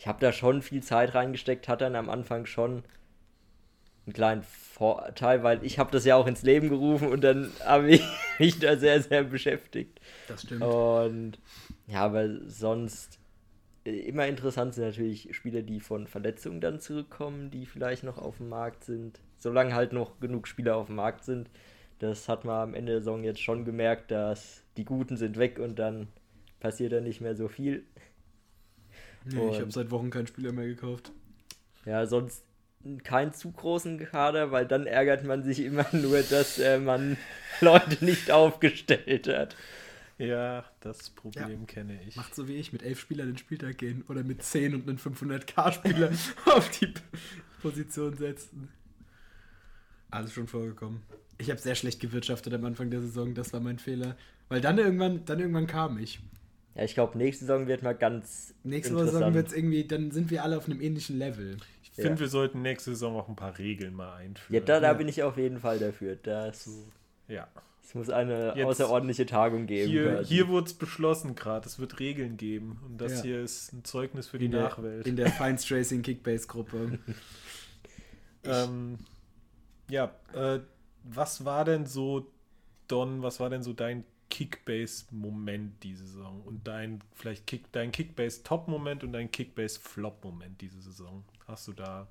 ich 0.00 0.06
habe 0.06 0.18
da 0.18 0.32
schon 0.32 0.62
viel 0.62 0.82
Zeit 0.82 1.14
reingesteckt, 1.14 1.68
hatte 1.68 1.84
dann 1.84 1.94
am 1.94 2.08
Anfang 2.08 2.46
schon 2.46 2.84
einen 4.06 4.14
kleinen 4.14 4.42
Vorteil, 4.42 5.42
weil 5.42 5.62
ich 5.62 5.78
habe 5.78 5.90
das 5.90 6.06
ja 6.06 6.16
auch 6.16 6.26
ins 6.26 6.40
Leben 6.40 6.70
gerufen 6.70 7.08
und 7.08 7.20
dann 7.20 7.52
habe 7.66 7.90
ich 7.90 8.02
mich 8.38 8.58
da 8.58 8.78
sehr, 8.78 9.02
sehr 9.02 9.24
beschäftigt. 9.24 10.00
Das 10.26 10.40
stimmt. 10.40 10.62
Und 10.62 11.38
ja, 11.86 12.00
aber 12.00 12.48
sonst 12.48 13.18
äh, 13.84 13.90
immer 13.90 14.26
interessant 14.26 14.72
sind 14.72 14.86
natürlich 14.86 15.36
Spieler, 15.36 15.60
die 15.60 15.80
von 15.80 16.06
Verletzungen 16.06 16.62
dann 16.62 16.80
zurückkommen, 16.80 17.50
die 17.50 17.66
vielleicht 17.66 18.02
noch 18.02 18.16
auf 18.16 18.38
dem 18.38 18.48
Markt 18.48 18.84
sind. 18.84 19.20
Solange 19.36 19.74
halt 19.74 19.92
noch 19.92 20.18
genug 20.18 20.48
Spieler 20.48 20.76
auf 20.76 20.86
dem 20.86 20.96
Markt 20.96 21.24
sind. 21.24 21.50
Das 21.98 22.26
hat 22.26 22.46
man 22.46 22.70
am 22.70 22.74
Ende 22.74 22.92
der 22.92 23.00
Saison 23.02 23.22
jetzt 23.22 23.42
schon 23.42 23.66
gemerkt, 23.66 24.10
dass 24.10 24.62
die 24.78 24.86
Guten 24.86 25.18
sind 25.18 25.36
weg 25.36 25.58
und 25.58 25.78
dann 25.78 26.08
passiert 26.58 26.92
da 26.92 27.02
nicht 27.02 27.20
mehr 27.20 27.36
so 27.36 27.48
viel. 27.48 27.84
Nee, 29.24 29.48
ich 29.48 29.54
habe 29.54 29.64
Und- 29.64 29.72
seit 29.72 29.90
Wochen 29.90 30.10
keinen 30.10 30.26
Spieler 30.26 30.52
mehr 30.52 30.66
gekauft. 30.66 31.12
Ja, 31.84 32.06
sonst 32.06 32.44
keinen 33.04 33.32
zu 33.34 33.50
großen 33.52 33.98
Kader, 33.98 34.52
weil 34.52 34.66
dann 34.66 34.86
ärgert 34.86 35.24
man 35.24 35.42
sich 35.42 35.60
immer 35.60 35.86
nur, 35.92 36.22
dass 36.22 36.58
äh, 36.58 36.78
man 36.78 37.16
Leute 37.60 38.02
nicht 38.04 38.30
aufgestellt 38.30 39.28
hat. 39.28 39.56
Ja, 40.18 40.64
das 40.80 41.10
Problem 41.10 41.66
kenne 41.66 41.98
ich. 42.06 42.16
Macht 42.16 42.34
so 42.34 42.46
wie 42.46 42.56
ich, 42.56 42.72
mit 42.74 42.82
elf 42.82 43.00
Spielern 43.00 43.28
den 43.28 43.38
Spieltag 43.38 43.78
gehen 43.78 44.04
oder 44.08 44.22
mit 44.22 44.42
10 44.42 44.74
und 44.74 44.86
einen 44.88 44.98
500k-Spieler 44.98 46.10
auf 46.44 46.70
die 46.78 46.92
Position 47.62 48.16
setzen. 48.18 48.68
Alles 50.10 50.32
schon 50.32 50.46
vorgekommen. 50.46 51.02
Ich 51.38 51.48
habe 51.50 51.60
sehr 51.60 51.74
schlecht 51.74 52.00
gewirtschaftet 52.00 52.52
am 52.52 52.64
Anfang 52.66 52.90
der 52.90 53.00
Saison, 53.00 53.32
das 53.32 53.52
war 53.54 53.60
mein 53.60 53.78
Fehler. 53.78 54.16
Weil 54.50 54.60
dann 54.60 54.76
irgendwann, 54.76 55.24
dann 55.24 55.38
irgendwann 55.40 55.66
kam 55.66 55.96
ich. 55.98 56.20
Ja, 56.74 56.84
ich 56.84 56.94
glaube, 56.94 57.18
nächste 57.18 57.44
Saison 57.46 57.66
wird 57.66 57.82
mal 57.82 57.94
ganz 57.94 58.54
Nächste 58.62 58.94
Woche 58.94 59.08
sagen 59.08 59.34
wir 59.34 59.40
jetzt 59.40 59.54
irgendwie, 59.56 59.84
dann 59.84 60.10
sind 60.12 60.30
wir 60.30 60.44
alle 60.44 60.56
auf 60.56 60.66
einem 60.66 60.80
ähnlichen 60.80 61.18
Level. 61.18 61.56
Ich 61.82 61.90
finde, 61.92 62.10
Ja. 62.10 62.18
wir 62.20 62.28
sollten 62.28 62.62
nächste 62.62 62.90
Saison 62.90 63.16
auch 63.16 63.28
ein 63.28 63.36
paar 63.36 63.58
Regeln 63.58 63.94
mal 63.94 64.14
einführen. 64.16 64.54
Ja, 64.54 64.60
da, 64.60 64.80
da 64.80 64.88
Ja. 64.88 64.92
bin 64.94 65.08
ich 65.08 65.22
auf 65.22 65.36
jeden 65.36 65.58
Fall 65.58 65.78
dafür. 65.80 66.16
Das, 66.16 66.68
ja. 67.26 67.48
es 67.82 67.94
muss 67.94 68.08
eine 68.08 68.54
Jetzt- 68.54 68.64
außerordentliche 68.64 69.26
Tagung 69.26 69.66
geben. 69.66 69.90
Hier, 69.90 70.12
quasi. 70.14 70.28
hier 70.34 70.48
wurde 70.48 70.66
es 70.68 70.74
beschlossen 70.74 71.34
gerade, 71.34 71.66
es 71.66 71.80
wird 71.80 71.98
Regeln 71.98 72.36
geben. 72.36 72.78
Und 72.86 72.98
das 73.00 73.16
Ja. 73.18 73.22
hier 73.22 73.40
ist 73.40 73.72
ein 73.72 73.82
Zeugnis 73.84 74.28
für 74.28 74.38
die 74.38 74.44
In 74.46 74.52
der, 74.52 74.62
Nachwelt. 74.62 75.06
in 75.08 75.16
der 75.16 75.30
Feinst 75.32 75.70
Racing 75.72 76.02
Kickbase 76.02 76.46
Gruppe. 76.46 76.98
Ähm, 78.44 78.98
ja, 79.90 80.12
äh, 80.32 80.60
was 81.04 81.44
war 81.44 81.64
denn 81.64 81.84
so, 81.86 82.26
Don, 82.88 83.22
was 83.22 83.38
war 83.40 83.50
denn 83.50 83.62
so 83.62 83.72
dein 83.72 84.04
Kickbase-Moment 84.30 85.82
diese 85.82 86.06
Saison 86.06 86.40
und 86.46 86.66
dein 86.66 87.00
vielleicht 87.14 87.46
Kick, 87.46 87.70
dein 87.72 87.92
Kickbase-Top-Moment 87.92 89.04
und 89.04 89.12
dein 89.12 89.30
Kickbase-Flop-Moment 89.30 90.60
diese 90.60 90.80
Saison? 90.80 91.24
Hast 91.46 91.68
du 91.68 91.72
da 91.72 92.06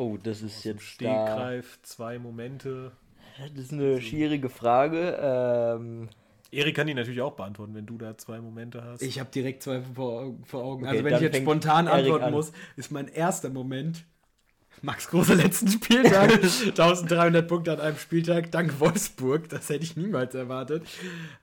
Oh, 0.00 0.16
das 0.16 0.40
ist 0.40 0.64
jetzt 0.64 0.80
da, 0.80 1.26
Stegreif 1.26 1.78
zwei 1.82 2.18
Momente? 2.18 2.92
Das 3.38 3.64
ist 3.64 3.72
eine 3.74 4.00
schwierige 4.00 4.48
Frage. 4.48 5.18
Ähm, 5.20 6.08
Erik 6.50 6.74
kann 6.74 6.86
die 6.86 6.94
natürlich 6.94 7.20
auch 7.20 7.34
beantworten, 7.34 7.74
wenn 7.74 7.84
du 7.84 7.98
da 7.98 8.16
zwei 8.16 8.40
Momente 8.40 8.82
hast. 8.82 9.02
Ich 9.02 9.20
habe 9.20 9.30
direkt 9.30 9.62
zwei 9.62 9.82
vor, 9.82 10.34
vor 10.44 10.64
Augen. 10.64 10.84
Okay, 10.84 10.90
also 10.90 11.04
wenn 11.04 11.14
ich 11.16 11.20
jetzt 11.20 11.36
spontan 11.36 11.86
Erik 11.86 11.98
antworten 11.98 12.24
an. 12.24 12.32
muss, 12.32 12.52
ist 12.76 12.90
mein 12.90 13.08
erster 13.08 13.50
Moment 13.50 14.04
Max 14.82 15.08
Große 15.08 15.34
letzten 15.34 15.68
Spieltag. 15.68 16.32
1300 16.42 17.46
Punkte 17.46 17.72
an 17.72 17.80
einem 17.80 17.98
Spieltag, 17.98 18.50
dank 18.50 18.80
Wolfsburg. 18.80 19.48
Das 19.48 19.68
hätte 19.68 19.84
ich 19.84 19.96
niemals 19.96 20.34
erwartet. 20.34 20.86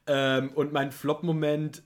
Ähm, 0.08 0.52
und 0.56 0.74
mein 0.74 0.92
Flop-Moment, 0.92 1.84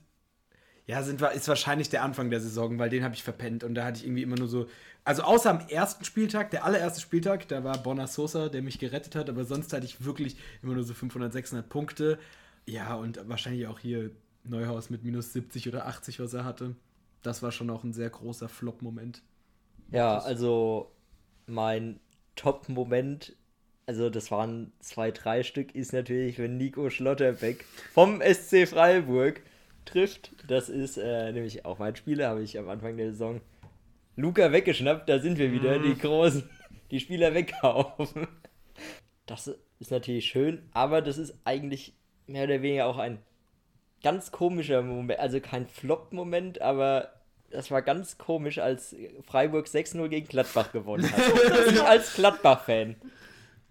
ja, 0.86 1.02
sind, 1.02 1.20
ist 1.22 1.48
wahrscheinlich 1.48 1.90
der 1.90 2.02
Anfang 2.02 2.30
der 2.30 2.40
Saison, 2.40 2.78
weil 2.78 2.90
den 2.90 3.04
habe 3.04 3.14
ich 3.14 3.22
verpennt. 3.22 3.64
Und 3.64 3.74
da 3.74 3.84
hatte 3.84 3.98
ich 3.98 4.06
irgendwie 4.06 4.22
immer 4.22 4.36
nur 4.36 4.48
so. 4.48 4.66
Also 5.04 5.22
außer 5.22 5.50
am 5.50 5.60
ersten 5.68 6.04
Spieltag, 6.04 6.50
der 6.50 6.64
allererste 6.64 7.00
Spieltag, 7.00 7.48
da 7.48 7.64
war 7.64 7.76
Bonner 7.78 8.06
Sosa, 8.06 8.48
der 8.48 8.62
mich 8.62 8.78
gerettet 8.78 9.16
hat, 9.16 9.28
aber 9.28 9.44
sonst 9.44 9.72
hatte 9.72 9.84
ich 9.84 10.04
wirklich 10.04 10.36
immer 10.62 10.74
nur 10.74 10.84
so 10.84 10.94
500, 10.94 11.32
600 11.32 11.68
Punkte. 11.68 12.18
Ja, 12.66 12.94
und 12.94 13.28
wahrscheinlich 13.28 13.66
auch 13.66 13.80
hier 13.80 14.10
Neuhaus 14.44 14.90
mit 14.90 15.04
minus 15.04 15.32
70 15.32 15.68
oder 15.68 15.86
80, 15.86 16.20
was 16.20 16.34
er 16.34 16.44
hatte. 16.44 16.76
Das 17.22 17.42
war 17.42 17.52
schon 17.52 17.70
auch 17.70 17.84
ein 17.84 17.92
sehr 17.92 18.10
großer 18.10 18.48
Flop-Moment. 18.48 19.22
ja, 19.90 20.18
also 20.18 20.92
mein 21.46 22.00
Top-Moment, 22.36 23.36
also 23.86 24.10
das 24.10 24.30
waren 24.30 24.72
zwei, 24.80 25.10
drei 25.10 25.42
Stück, 25.42 25.74
ist 25.74 25.92
natürlich, 25.92 26.38
wenn 26.38 26.56
Nico 26.56 26.90
Schlotterbeck 26.90 27.64
vom 27.92 28.20
SC 28.20 28.66
Freiburg 28.66 29.42
trifft. 29.84 30.32
Das 30.48 30.68
ist 30.68 30.96
äh, 30.96 31.32
nämlich 31.32 31.64
auch 31.64 31.78
mein 31.78 31.96
Spieler, 31.96 32.28
habe 32.28 32.42
ich 32.42 32.58
am 32.58 32.68
Anfang 32.68 32.96
der 32.96 33.10
Saison 33.10 33.40
Luca 34.16 34.52
weggeschnappt. 34.52 35.08
Da 35.08 35.18
sind 35.18 35.38
wir 35.38 35.52
wieder, 35.52 35.78
die 35.78 35.96
Großen, 35.96 36.48
die 36.90 37.00
Spieler 37.00 37.34
wegkaufen. 37.34 38.28
Das 39.26 39.50
ist 39.78 39.90
natürlich 39.90 40.26
schön, 40.26 40.62
aber 40.72 41.00
das 41.00 41.18
ist 41.18 41.34
eigentlich 41.44 41.94
mehr 42.26 42.44
oder 42.44 42.62
weniger 42.62 42.86
auch 42.86 42.98
ein 42.98 43.18
ganz 44.02 44.32
komischer 44.32 44.82
Moment, 44.82 45.18
also 45.18 45.40
kein 45.40 45.66
Flop-Moment, 45.66 46.60
aber 46.60 47.12
das 47.52 47.70
war 47.70 47.82
ganz 47.82 48.18
komisch, 48.18 48.58
als 48.58 48.96
Freiburg 49.26 49.66
6-0 49.66 50.08
gegen 50.08 50.26
Gladbach 50.26 50.72
gewonnen 50.72 51.10
hat. 51.10 51.18
ich 51.70 51.82
als 51.82 52.14
Gladbach-Fan. 52.14 52.96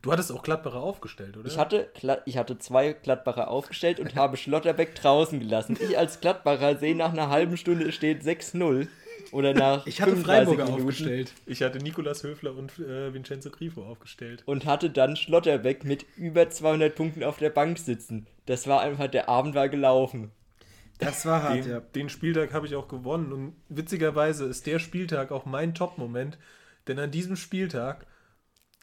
Du 0.02 0.12
hattest 0.12 0.32
auch 0.32 0.42
Gladbacher 0.42 0.82
aufgestellt, 0.82 1.38
oder? 1.38 1.48
Ich 1.48 1.58
hatte, 1.58 1.92
ich 2.26 2.38
hatte 2.38 2.58
zwei 2.58 2.94
Gladbacher 2.94 3.50
aufgestellt 3.50 4.00
und 4.00 4.16
habe 4.16 4.36
Schlotterbeck 4.36 4.96
draußen 4.96 5.40
gelassen. 5.40 5.78
Ich 5.80 5.98
als 5.98 6.20
Gladbacher 6.20 6.78
sehe 6.78 6.96
nach 6.96 7.12
einer 7.12 7.30
halben 7.30 7.56
Stunde 7.56 7.88
es 7.88 7.96
steht 7.96 8.24
6-0. 8.24 8.88
Oder 9.32 9.54
nach 9.54 9.86
Ich 9.86 10.02
hatte 10.02 10.12
35 10.12 10.26
Freiburger 10.26 10.66
Minuten 10.66 10.82
aufgestellt. 10.82 11.32
Ich 11.46 11.62
hatte 11.62 11.78
Nikolas 11.78 12.24
Höfler 12.24 12.56
und 12.56 12.78
äh, 12.80 13.14
Vincenzo 13.14 13.50
Grifo 13.50 13.84
aufgestellt. 13.84 14.44
Und 14.46 14.66
hatte 14.66 14.90
dann 14.90 15.16
Schlotterbeck 15.16 15.86
mit 15.86 16.06
über 16.18 16.50
200 16.50 16.94
Punkten 16.94 17.24
auf 17.24 17.38
der 17.38 17.52
Bank 17.52 17.78
sitzen. 17.78 18.28
Das 18.48 18.68
war 18.68 18.82
einfach, 18.82 19.08
der 19.08 19.30
Abend 19.30 19.56
war 19.56 19.70
gelaufen. 19.70 20.32
Das 21.02 21.26
war 21.26 21.44
hart, 21.44 21.56
Den, 21.56 21.70
ja. 21.70 21.80
den 21.80 22.10
Spieltag 22.10 22.54
habe 22.54 22.68
ich 22.68 22.76
auch 22.76 22.88
gewonnen. 22.88 23.34
Und 23.34 23.56
witzigerweise 23.70 24.46
ist 24.46 24.66
der 24.68 24.80
Spieltag 24.80 25.32
auch 25.32 25.46
mein 25.46 25.74
Top-Moment, 25.74 26.38
denn 26.88 27.00
an 27.00 27.12
diesem 27.12 27.36
Spieltag 27.36 28.06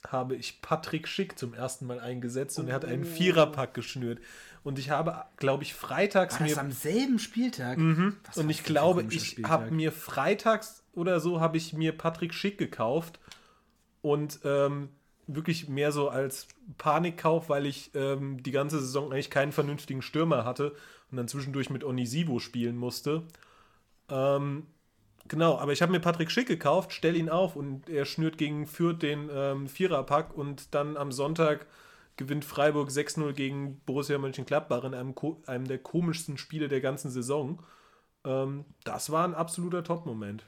habe 0.07 0.37
ich 0.37 0.63
Patrick 0.63 1.09
Schick 1.09 1.39
zum 1.39 1.55
ersten 1.55 1.87
Mal 1.87 1.99
eingesetzt 1.99 2.59
und 2.59 2.69
er 2.69 2.75
hat 2.75 2.85
einen 2.85 3.05
Viererpack 3.05 3.75
geschnürt. 3.75 4.21
Und 4.63 4.79
ich 4.79 4.91
habe, 4.91 5.25
glaube 5.37 5.63
ich, 5.63 5.75
freitags 5.75 6.39
War 6.39 6.47
das 6.47 6.57
mir 6.57 6.61
am 6.63 6.73
selben 6.73 7.19
Spieltag? 7.19 7.79
Was 8.27 8.39
und 8.39 8.51
ich 8.51 8.65
glaube, 8.65 9.05
ich 9.11 9.39
habe 9.45 9.71
mir 9.71 9.93
freitags 9.93 10.85
oder 10.93 11.21
so 11.21 11.41
habe 11.41 11.57
ich 11.57 11.73
mir 11.73 11.97
Patrick 11.97 12.35
Schick 12.35 12.59
gekauft 12.59 13.19
und 14.03 14.41
ähm, 14.45 14.91
wirklich 15.27 15.69
mehr 15.69 15.93
so 15.93 16.09
als 16.09 16.49
Panikkauf, 16.79 17.49
weil 17.49 17.67
ich 17.67 17.91
ähm, 17.95 18.43
die 18.43 18.53
ganze 18.53 18.79
Saison 18.81 19.13
eigentlich 19.13 19.31
keinen 19.31 19.53
vernünftigen 19.53 20.03
Stürmer 20.03 20.45
hatte 20.45 20.75
und 21.11 21.17
dann 21.17 21.29
zwischendurch 21.29 21.71
mit 21.71 21.85
Onisivo 21.85 22.39
spielen 22.39 22.77
musste. 22.77 23.23
Ähm, 24.09 24.67
genau, 25.27 25.59
aber 25.59 25.73
ich 25.73 25.83
habe 25.83 25.93
mir 25.93 26.01
Patrick 26.01 26.31
Schick 26.31 26.47
gekauft, 26.47 26.93
stell 26.93 27.17
ihn 27.17 27.29
auf 27.29 27.57
und 27.57 27.89
er 27.89 28.05
schnürt 28.05 28.39
gegen 28.39 28.67
Fürth 28.67 29.03
den 29.03 29.29
ähm, 29.33 29.69
Viererpack 29.69 30.37
und 30.37 30.75
dann 30.75 30.97
am 30.97 31.13
Sonntag 31.13 31.67
gewinnt 32.17 32.45
Freiburg 32.45 32.91
6-0 32.91 33.33
gegen 33.33 33.81
Borussia 33.87 34.19
Mönchengladbach 34.19 34.85
in 34.85 34.95
einem, 34.95 35.15
einem 35.47 35.67
der 35.67 35.79
komischsten 35.79 36.37
Spiele 36.37 36.69
der 36.69 36.81
ganzen 36.81 37.11
Saison. 37.11 37.63
Ähm, 38.25 38.65
das 38.85 39.11
war 39.11 39.25
ein 39.25 39.35
absoluter 39.35 39.85
Top-Moment. 39.85 40.45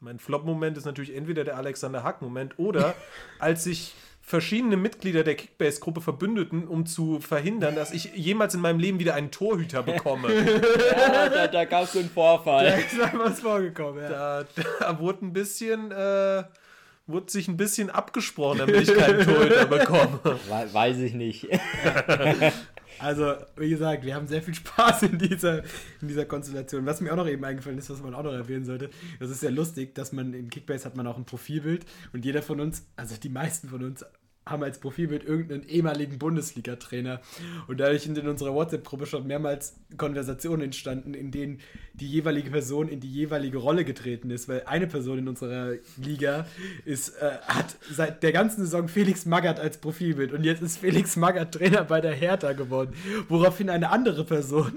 Mein 0.00 0.20
Flop-Moment 0.20 0.78
ist 0.78 0.84
natürlich 0.84 1.14
entweder 1.14 1.42
der 1.42 1.56
Alexander 1.56 2.04
Hack-Moment 2.04 2.58
oder 2.58 2.94
als 3.40 3.64
sich 3.64 3.94
verschiedene 4.28 4.76
Mitglieder 4.76 5.24
der 5.24 5.36
Kickbase-Gruppe 5.36 6.02
verbündeten, 6.02 6.68
um 6.68 6.84
zu 6.84 7.18
verhindern, 7.18 7.74
dass 7.74 7.92
ich 7.92 8.12
jemals 8.14 8.54
in 8.54 8.60
meinem 8.60 8.78
Leben 8.78 8.98
wieder 8.98 9.14
einen 9.14 9.30
Torhüter 9.30 9.82
bekomme. 9.82 10.28
Ja, 11.08 11.28
da, 11.30 11.46
da 11.46 11.64
gab 11.64 11.84
es 11.84 11.92
so 11.94 11.98
einen 12.00 12.10
Vorfall. 12.10 12.66
ist 12.78 12.98
da 12.98 13.10
was 13.18 13.40
vorgekommen, 13.40 14.02
ja. 14.02 14.08
Da, 14.10 14.44
da 14.80 14.98
wurde 14.98 15.24
ein 15.24 15.32
bisschen, 15.32 15.90
äh, 15.92 16.42
wurde 17.06 17.30
sich 17.30 17.48
ein 17.48 17.56
bisschen 17.56 17.88
abgesprochen, 17.88 18.58
damit 18.58 18.82
ich 18.88 18.94
keinen 18.94 19.24
Torhüter 19.24 19.64
bekomme. 19.66 20.20
We- 20.24 20.74
Weiß 20.74 20.98
ich 20.98 21.14
nicht. 21.14 21.48
Also, 23.00 23.34
wie 23.56 23.70
gesagt, 23.70 24.04
wir 24.04 24.16
haben 24.16 24.26
sehr 24.26 24.42
viel 24.42 24.54
Spaß 24.56 25.04
in 25.04 25.18
dieser, 25.18 25.58
in 26.00 26.08
dieser 26.08 26.24
Konstellation. 26.24 26.84
Was 26.84 27.00
mir 27.00 27.12
auch 27.12 27.16
noch 27.16 27.28
eben 27.28 27.44
eingefallen 27.44 27.78
ist, 27.78 27.88
was 27.90 28.02
man 28.02 28.12
auch 28.12 28.24
noch 28.24 28.32
erwähnen 28.32 28.64
sollte, 28.64 28.90
das 29.20 29.30
ist 29.30 29.40
ja 29.40 29.50
lustig, 29.50 29.94
dass 29.94 30.10
man 30.12 30.34
in 30.34 30.50
Kickbase 30.50 30.84
hat 30.84 30.96
man 30.96 31.06
auch 31.06 31.16
ein 31.16 31.24
Profilbild 31.24 31.84
und 32.12 32.24
jeder 32.24 32.42
von 32.42 32.58
uns, 32.60 32.86
also 32.96 33.14
die 33.16 33.28
meisten 33.28 33.68
von 33.68 33.84
uns, 33.84 34.04
haben 34.50 34.62
als 34.62 34.78
Profilbild 34.78 35.24
irgendeinen 35.24 35.68
ehemaligen 35.68 36.18
Bundesliga-Trainer. 36.18 37.20
Und 37.66 37.78
dadurch 37.80 38.02
sind 38.02 38.18
in 38.18 38.28
unserer 38.28 38.54
WhatsApp-Gruppe 38.54 39.06
schon 39.06 39.26
mehrmals 39.26 39.74
Konversationen 39.96 40.62
entstanden, 40.62 41.14
in 41.14 41.30
denen 41.30 41.60
die 41.94 42.08
jeweilige 42.08 42.50
Person 42.50 42.88
in 42.88 43.00
die 43.00 43.10
jeweilige 43.10 43.58
Rolle 43.58 43.84
getreten 43.84 44.30
ist. 44.30 44.48
Weil 44.48 44.62
eine 44.66 44.86
Person 44.86 45.18
in 45.18 45.28
unserer 45.28 45.72
Liga 45.96 46.46
ist, 46.84 47.10
äh, 47.20 47.30
hat 47.46 47.76
seit 47.90 48.22
der 48.22 48.32
ganzen 48.32 48.60
Saison 48.62 48.88
Felix 48.88 49.26
Magath 49.26 49.58
als 49.60 49.78
Profilbild. 49.78 50.32
Und 50.32 50.44
jetzt 50.44 50.62
ist 50.62 50.78
Felix 50.78 51.16
Magath 51.16 51.52
Trainer 51.52 51.84
bei 51.84 52.00
der 52.00 52.12
Hertha 52.14 52.52
geworden. 52.52 52.92
Woraufhin 53.28 53.68
eine 53.70 53.90
andere 53.90 54.24
Person 54.24 54.72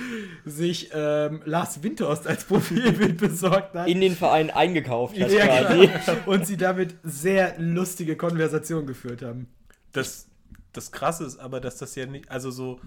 sich 0.44 0.90
ähm, 0.94 1.40
Lars 1.44 1.82
Windhorst 1.82 2.26
als 2.26 2.44
Profilbild 2.44 3.16
besorgt 3.18 3.74
hat. 3.74 3.88
In 3.88 4.00
den 4.00 4.14
Verein 4.14 4.50
eingekauft 4.50 5.18
hat 5.18 5.30
Ja, 5.30 5.46
quasi. 5.46 5.80
genau. 5.88 6.18
Und 6.26 6.46
sie 6.46 6.56
damit 6.56 6.94
sehr 7.02 7.54
lustige 7.58 8.16
Konversationen 8.16 8.86
geführt 8.86 9.15
haben. 9.22 9.48
Das, 9.92 10.28
das 10.72 10.92
Krasse 10.92 11.24
ist 11.24 11.38
aber, 11.38 11.60
dass 11.60 11.76
das 11.78 11.94
ja 11.94 12.06
nicht, 12.06 12.30
also 12.30 12.50
so 12.50 12.80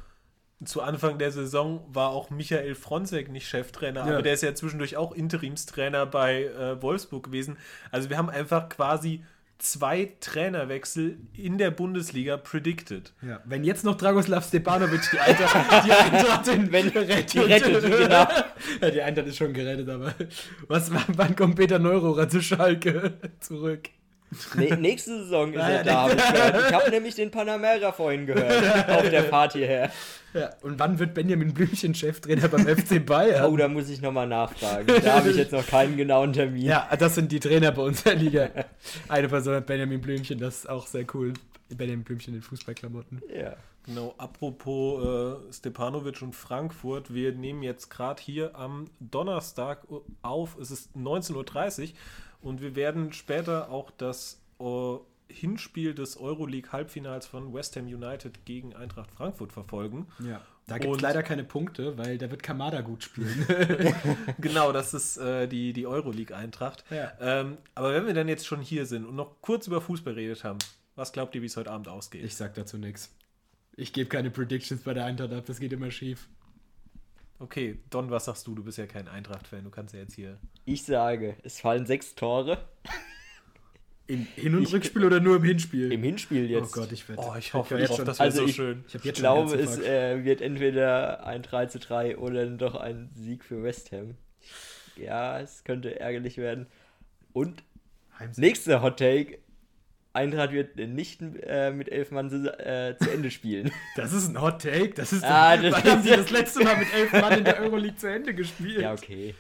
zu 0.65 0.82
Anfang 0.82 1.18
der 1.20 1.32
Saison 1.32 1.86
war 1.94 2.10
auch 2.10 2.30
Michael 2.32 2.76
Fronzek 2.76 3.30
nicht 3.32 3.48
Cheftrainer, 3.48 4.06
Ja. 4.06 4.13
aber 4.13 4.22
der 4.22 4.34
ist 4.34 4.44
ja 4.44 4.54
zwischendurch 4.54 4.98
auch 4.98 5.13
Interimstrainer 5.13 6.06
bei 6.06 6.44
äh, 6.46 6.82
Wolfsburg 6.82 7.24
gewesen. 7.24 7.58
Also 7.92 8.10
wir 8.10 8.18
haben 8.18 8.30
einfach 8.30 8.68
quasi 8.68 9.24
zwei 9.58 10.13
Trainerwechsel 10.22 11.18
in 11.34 11.58
der 11.58 11.72
Bundesliga 11.72 12.38
predicted. 12.38 13.13
Ja, 13.22 13.39
wenn 13.46 13.63
jetzt 13.63 13.84
noch 13.84 13.96
Dragoslav 13.96 14.46
Stepanovic 14.48 15.02
die 15.12 15.20
Eintracht, 15.20 15.86
die 15.86 15.92
Eintracht 15.92 16.48
in 16.50 16.72
Wenn- 16.72 16.88
rettet. 16.89 17.34
die 17.34 17.39
rettet, 17.39 17.82
genau. 17.84 18.28
Ja, 18.82 18.92
die 18.92 19.02
Eintracht 19.02 19.28
ist 19.28 19.38
schon 19.38 19.54
gerettet, 19.54 19.88
aber 19.89 20.13
was, 20.68 20.92
wann 21.15 21.36
kommt 21.36 21.56
Peter 21.56 21.80
Neururer 21.80 22.28
zu 22.30 22.42
Schalke 22.42 23.13
zurück? 23.39 23.89
Nee, 24.56 24.76
nächste 24.76 25.24
Saison 25.24 25.54
ist 25.54 25.60
Ja, 25.60 25.70
er 25.70 25.84
da, 25.84 26.02
habe 26.02 26.13
ich 26.13 26.34
gehört. 26.34 26.70
Ich 26.70 26.74
habe 26.74 26.89
nämlich 26.92 27.15
den 27.15 27.32
Panamera 27.32 27.92
vorhin 27.92 28.26
gehört, 28.26 28.89
auf 28.89 29.10
der 29.10 29.24
Fahrt 29.24 29.54
hierher. 29.54 29.92
Ja, 30.34 30.52
und 30.62 30.78
wann 30.78 31.00
wird 31.00 31.15
Benjamin 31.15 31.54
Blümchen 31.54 31.96
Cheftrainer 31.96 32.48
beim 32.48 32.68
FC 32.68 33.04
Bayern? 33.04 33.52
Oh, 33.52 33.58
da 33.58 33.68
muss 33.68 33.89
ich 33.89 34.02
nochmal 34.02 34.28
nachfragen. 34.28 34.88
Da 35.04 35.15
habe 35.15 35.30
ich 35.32 35.38
jetzt 35.38 35.52
noch 35.52 35.65
keinen 35.65 35.98
genauen 35.98 36.34
Termin. 36.34 36.62
Ja, 36.62 36.88
das 36.98 37.15
sind 37.15 37.32
die 37.32 37.39
Trainer 37.39 37.72
bei 37.72 37.82
uns 37.82 38.04
in 38.04 38.12
der 38.12 38.15
Liga. 38.15 38.50
Eine 39.08 39.28
Person 39.28 39.56
hat 39.56 39.65
Benjamin 39.65 40.02
Blümchen, 40.02 40.38
das 40.39 40.60
ist 40.60 40.70
auch 40.70 40.86
sehr 40.86 41.06
cool. 41.13 41.34
Benjamin 41.70 42.04
Blümchen 42.04 42.36
in 42.36 42.42
Fußballklamotten. 42.42 43.22
Ja. 43.34 43.56
Genau, 43.86 44.13
apropos 44.18 45.04
äh, 45.04 45.54
Stepanovic 45.54 46.22
und 46.22 46.36
Frankfurt, 46.36 47.12
wir 47.13 47.32
nehmen 47.32 47.63
jetzt 47.63 47.89
gerade 47.89 48.22
hier 48.22 48.56
am 48.56 48.86
Donnerstag 49.00 49.88
auf, 50.22 50.58
es 50.60 50.70
ist 50.70 50.96
19.30 50.96 51.34
Uhr 51.82 51.89
und 52.41 52.62
wir 52.62 52.75
werden 52.75 53.13
später 53.13 53.69
auch 53.69 53.91
das 53.91 54.41
äh, 54.60 54.97
Hinspiel 55.30 55.93
des 55.93 56.17
Euroleague-Halbfinals 56.17 57.28
von 57.28 57.54
West 57.54 57.75
Ham 57.75 57.86
United 57.86 58.45
gegen 58.45 58.75
Eintracht 58.75 59.12
Frankfurt 59.12 59.54
verfolgen. 59.54 60.08
Ja. 60.19 60.41
Da 60.67 60.78
gibt 60.78 60.95
es 60.95 61.02
leider 61.02 61.23
keine 61.23 61.43
Punkte, 61.43 61.97
weil 61.97 62.17
da 62.19 62.30
wird 62.30 62.43
Kamada 62.43 62.82
gut 62.82 63.04
spielen. 63.04 63.45
Genau, 64.39 64.71
das 64.71 64.93
ist 64.93 65.17
äh, 65.17 65.47
die, 65.47 65.73
die 65.73 65.88
Euroleague-Eintracht. 65.88 66.84
Ja. 66.91 67.12
Ähm, 67.19 67.58
aber 67.75 67.93
wenn 67.93 68.06
wir 68.06 68.13
dann 68.13 68.28
jetzt 68.28 68.45
schon 68.45 68.62
hier 68.62 68.86
sind 68.86 69.06
und 69.06 69.15
noch 69.15 69.41
kurz 69.41 69.67
über 69.67 69.82
Fußball 69.82 70.13
redet 70.13 70.43
haben, 70.43 70.60
was 70.95 71.12
glaubt 71.12 71.34
ihr, 71.34 71.41
wie 71.41 71.47
es 71.47 71.58
heute 71.58 71.71
Abend 71.71 71.88
ausgeht? 71.88 72.23
ich 72.23 72.36
sag 72.36 72.54
dazu 72.54 72.78
nichts. 72.78 73.15
Ich 73.75 73.93
gebe 73.93 74.10
keine 74.10 74.30
Predictions 74.30 74.84
bei 74.84 74.93
der 74.93 75.06
Eintracht 75.06 75.34
ab, 75.34 75.45
das 75.45 75.60
geht 75.60 75.73
immer 75.73 75.89
schief. 75.89 76.28
Okay, 77.39 77.80
Don, 77.89 78.12
was 78.12 78.25
sagst 78.25 78.45
du? 78.47 78.54
Du 78.56 78.63
bist 78.63 78.78
ja 78.78 78.86
kein 78.86 79.08
Eintracht-Fan, 79.08 79.63
du 79.63 79.69
kannst 79.69 79.93
ja 79.93 80.02
jetzt 80.02 80.13
hier. 80.15 80.38
Ich 80.65 80.84
sage, 80.84 81.38
es 81.43 81.62
fallen 81.62 81.86
sechs 81.86 82.13
Tore. 82.15 82.58
Im 84.08 84.25
Hin- 84.36 84.56
und 84.56 84.71
Rückspiel 84.73 85.06
oder 85.06 85.19
nur 85.19 85.36
im 85.38 85.43
Hinspiel? 85.43 85.91
Im 85.91 86.02
Hinspiel 86.04 86.45
oh 86.45 86.60
jetzt. 86.60 86.73
Gott, 86.73 86.91
ich 86.91 87.08
werde. 87.08 87.21
Oh, 87.23 87.36
ich 87.38 87.54
hoffe, 87.54 87.80
ich 87.80 87.84
hoffe 87.89 87.97
schon- 87.97 88.06
das 88.06 88.17
wäre 88.19 88.25
Also 88.28 88.41
so 88.41 88.47
ich- 88.47 88.56
schön. 88.56 88.84
Ich 88.88 88.95
Ich 88.95 89.04
jetzt 89.06 89.19
glaube, 89.19 89.56
es 89.56 89.78
äh, 89.80 90.23
wird 90.25 90.41
entweder 90.41 91.25
ein 91.25 91.43
3 91.43 91.67
zu 91.67 91.80
3 91.80 92.17
oder 92.17 92.43
dann 92.43 92.58
doch 92.58 92.75
ein 92.75 93.10
Sieg 93.13 93.43
für 93.45 93.62
West 93.63 93.91
Ham. 93.91 94.15
Ja, 94.97 95.39
es 95.39 95.63
könnte 95.63 95.99
ärgerlich 95.99 96.38
werden. 96.38 96.65
Und 97.34 97.63
Heimsieg. 98.17 98.41
nächster 98.43 98.82
Hot 98.82 98.97
Take: 98.97 99.38
Eintracht 100.13 100.52
wird 100.52 100.76
nicht 100.76 101.22
äh, 101.22 101.72
mit 101.72 101.89
elf 101.91 102.12
Mann 102.12 102.28
äh, 102.45 102.95
zu 103.00 103.10
Ende 103.12 103.30
spielen. 103.32 103.72
Das 103.95 104.12
ist 104.13 104.28
ein 104.28 104.41
Hot 104.41 104.62
Take. 104.62 104.89
Das 104.95 105.13
ist. 105.13 105.24
Ah, 105.24 105.56
das- 105.62 105.74
wann 105.74 105.84
haben 105.84 106.04
sie 106.04 106.10
das 106.10 106.30
letzte 106.32 106.63
Mal 106.63 106.78
mit 106.78 106.91
elf 106.93 107.12
Mann 107.13 107.38
in 107.38 107.43
der 107.43 107.60
Euroleague 107.60 107.98
zu 107.98 108.08
Ende 108.08 108.34
gespielt? 108.34 108.82
ja, 108.82 108.93
okay. 108.93 109.36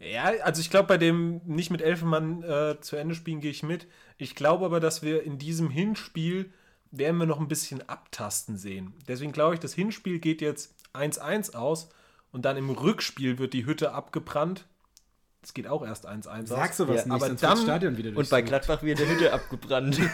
Ja, 0.00 0.32
also 0.44 0.62
ich 0.62 0.70
glaube, 0.70 0.88
bei 0.88 0.96
dem 0.96 1.42
nicht 1.44 1.70
mit 1.70 1.82
Elfenmann 1.82 2.42
äh, 2.42 2.80
zu 2.80 2.96
Ende 2.96 3.14
spielen 3.14 3.40
gehe 3.42 3.50
ich 3.50 3.62
mit. 3.62 3.86
Ich 4.16 4.34
glaube 4.34 4.64
aber, 4.64 4.80
dass 4.80 5.02
wir 5.02 5.22
in 5.24 5.36
diesem 5.36 5.68
Hinspiel 5.68 6.50
werden 6.90 7.18
wir 7.18 7.26
noch 7.26 7.38
ein 7.38 7.48
bisschen 7.48 7.86
abtasten 7.86 8.56
sehen. 8.56 8.94
Deswegen 9.06 9.32
glaube 9.32 9.54
ich, 9.54 9.60
das 9.60 9.74
Hinspiel 9.74 10.18
geht 10.18 10.40
jetzt 10.40 10.74
1-1 10.94 11.54
aus 11.54 11.90
und 12.32 12.46
dann 12.46 12.56
im 12.56 12.70
Rückspiel 12.70 13.38
wird 13.38 13.52
die 13.52 13.66
Hütte 13.66 13.92
abgebrannt. 13.92 14.64
Es 15.42 15.54
geht 15.54 15.66
auch 15.66 15.84
erst 15.84 16.06
1-1 16.06 16.42
aus. 16.42 16.48
Sagst 16.48 16.80
du 16.80 16.88
was 16.88 16.96
Ja, 16.96 17.04
nicht, 17.04 17.12
aber 17.12 17.26
sonst 17.28 17.42
dann- 17.42 17.50
wird 17.50 17.58
das 17.58 17.62
Stadion 17.64 17.96
wieder 17.96 18.16
Und 18.18 18.28
bei. 18.28 18.42
Gladbach 18.42 18.82
wird 18.82 18.98
die 18.98 19.06
Hütte 19.08 19.32
abgebrannt. 19.32 19.98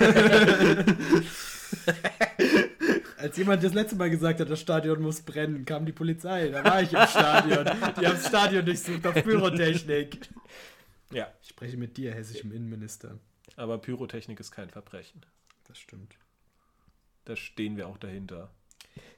Als 3.19 3.37
jemand 3.37 3.63
das 3.65 3.73
letzte 3.75 3.97
Mal 3.97 4.11
gesagt 4.11 4.39
hat, 4.41 4.49
das 4.51 4.61
Stadion 4.61 5.03
muss 5.03 5.23
brennen, 5.23 5.65
kam 5.65 5.85
die 5.87 5.93
Polizei. 5.93 6.49
Da 6.49 6.63
war 6.65 6.83
ich 6.83 6.93
im 6.93 7.07
Stadion. 7.09 7.65
Die 7.65 7.71
haben 7.71 8.03
das 8.03 8.29
Stadion 8.29 8.65
durchsucht 8.65 9.05
auf 9.07 9.15
Pyrotechnik. 9.15 10.29
Ja, 11.11 11.33
Ich 11.43 11.49
spreche 11.49 11.77
mit 11.77 11.97
dir, 11.97 12.15
hessischem 12.15 12.53
Innenminister. 12.53 13.19
aber 13.57 13.79
Pyrotechnik 13.79 14.39
ist 14.39 14.53
kein 14.53 14.71
Verbrechen. 14.71 15.25
Das 15.67 15.79
stimmt. 15.79 16.15
Da 17.25 17.35
stehen 17.35 17.77
wir 17.77 17.89
auch 17.89 17.99
dahinter. 17.99 18.51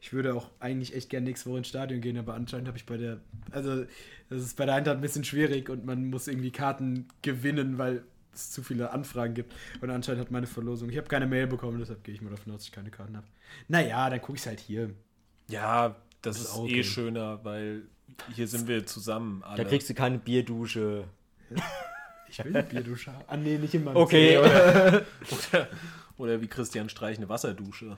Ich 0.00 0.12
würde 0.12 0.34
auch 0.34 0.50
eigentlich 0.60 0.94
echt 0.94 1.10
gern 1.10 1.24
nächste 1.24 1.50
Woche 1.50 1.58
ins 1.58 1.68
Stadion 1.68 2.00
gehen, 2.00 2.16
aber 2.18 2.34
anscheinend 2.34 2.68
habe 2.68 2.78
ich 2.78 2.86
bei 2.86 2.96
der, 2.96 3.20
also 3.50 3.84
das 4.30 4.42
ist 4.42 4.56
bei 4.56 4.66
der 4.66 4.74
Eintracht 4.76 4.96
ein 4.96 5.00
bisschen 5.00 5.24
schwierig 5.24 5.68
und 5.68 5.84
man 5.84 6.10
muss 6.10 6.28
irgendwie 6.28 6.50
Karten 6.50 7.08
gewinnen, 7.22 7.78
weil 7.78 8.04
es 8.32 8.50
zu 8.50 8.62
viele 8.62 8.92
Anfragen 8.92 9.34
gibt. 9.34 9.52
Und 9.80 9.90
anscheinend 9.90 10.20
hat 10.20 10.30
meine 10.30 10.46
Verlosung, 10.46 10.90
ich 10.90 10.96
habe 10.96 11.08
keine 11.08 11.26
Mail 11.26 11.46
bekommen, 11.46 11.78
deshalb 11.78 12.04
gehe 12.04 12.14
ich 12.14 12.22
mal 12.22 12.30
davon 12.30 12.52
aus, 12.52 12.58
dass 12.58 12.66
ich 12.66 12.72
keine 12.72 12.90
Karten 12.90 13.16
habe. 13.16 13.26
Naja, 13.68 14.08
dann 14.10 14.20
gucke 14.20 14.36
ich 14.36 14.42
es 14.42 14.46
halt 14.46 14.60
hier. 14.60 14.90
Ja, 15.48 15.88
das, 15.88 15.96
Das 16.22 16.36
ist 16.38 16.42
ist 16.44 16.54
auch 16.54 16.68
eh 16.68 16.84
schöner, 16.84 17.44
weil 17.44 17.82
hier 18.34 18.46
sind 18.46 18.68
wir 18.68 18.86
zusammen 18.86 19.42
alle. 19.42 19.62
Da 19.62 19.68
kriegst 19.68 19.88
du 19.90 19.94
keine 19.94 20.18
Bierdusche. 20.18 21.04
Ich 22.30 22.44
will 22.44 22.54
eine 22.54 22.62
Bierdusche 22.66 23.10
haben. 23.10 23.24
Ah, 23.26 23.38
nee, 23.38 23.56
nicht 23.56 23.72
in 23.72 23.84
meinem 23.84 23.96
Okay, 23.96 24.36
oder? 24.36 25.02
oder, 25.30 25.68
oder 26.18 26.40
wie 26.42 26.46
Christian 26.46 26.90
Streich 26.90 27.16
eine 27.16 27.30
Wasserdusche 27.30 27.96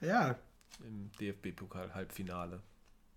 Ja, 0.00 0.36
im 0.80 1.10
DFB-Pokal-Halbfinale 1.20 2.60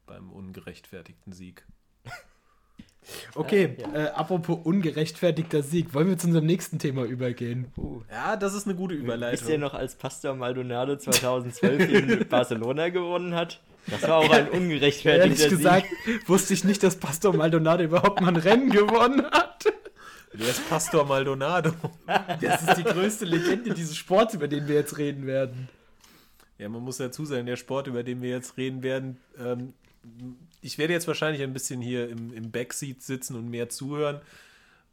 beim 0.06 0.32
ungerechtfertigten 0.32 1.34
Sieg. 1.34 1.65
okay. 3.36 3.78
Ja. 3.80 3.93
Äh, 3.93 4.08
apropos 4.10 4.60
ungerechtfertigter 4.63 5.63
Sieg, 5.63 5.93
wollen 5.93 6.10
wir 6.10 6.17
zu 6.17 6.28
unserem 6.28 6.46
nächsten 6.46 6.80
Thema 6.80 7.04
übergehen? 7.04 7.72
Uh. 7.78 8.02
Ja, 8.10 8.36
das 8.36 8.54
ist 8.54 8.67
eine 8.67 8.76
gute 8.76 8.96
Überleitung. 8.96 9.39
Wisst 9.39 9.50
ihr 9.50 9.58
noch, 9.58 9.74
als 9.74 9.96
Pastor 9.96 10.36
Maldonado 10.36 10.96
2012 10.96 11.89
in 11.89 12.28
Barcelona 12.30 12.89
gewonnen 12.89 13.36
hat? 13.36 13.62
Das 13.88 14.02
war 14.04 14.17
auch 14.17 14.30
ein 14.30 14.50
ungerechtfertigter 14.50 15.43
Ehrlich 15.43 15.50
gesagt, 15.50 15.88
wusste 16.26 16.54
ich 16.54 16.63
nicht, 16.65 16.84
dass 16.84 16.98
Pastor 16.98 17.34
Maldonado 17.34 17.84
überhaupt 17.84 18.20
mal 18.20 18.30
ein 18.30 18.36
Rennen 18.36 18.70
gewonnen 18.70 19.26
hat. 19.32 19.65
Wer 20.34 20.50
ist 20.50 20.70
Pastor 20.70 21.06
Maldonado? 21.06 21.72
Das 22.06 22.63
ist 22.63 22.78
die 22.78 22.84
größte 22.84 23.24
Legende 23.24 23.74
dieses 23.74 23.96
Sports, 23.96 24.34
über 24.34 24.50
den 24.50 24.67
wir 24.67 24.76
jetzt 24.76 24.98
reden 24.98 25.26
werden. 25.26 25.70
Ja, 26.58 26.70
man 26.70 26.84
muss 26.84 26.98
dazu 26.98 27.26
sagen, 27.26 27.46
der 27.46 27.56
Sport, 27.56 27.88
über 27.88 28.04
den 28.04 28.22
wir 28.22 28.30
jetzt 28.30 28.58
reden 28.58 28.84
werden, 28.84 29.17
ähm, 29.38 29.74
ich 30.62 30.78
werde 30.78 30.93
jetzt 30.93 31.08
wahrscheinlich 31.08 31.43
ein 31.43 31.54
bisschen 31.54 31.82
hier 31.82 32.10
im, 32.10 32.34
im 32.34 32.52
Backseat 32.52 33.02
sitzen 33.02 33.36
und 33.36 33.50
mehr 33.50 33.70
zuhören. 33.70 34.22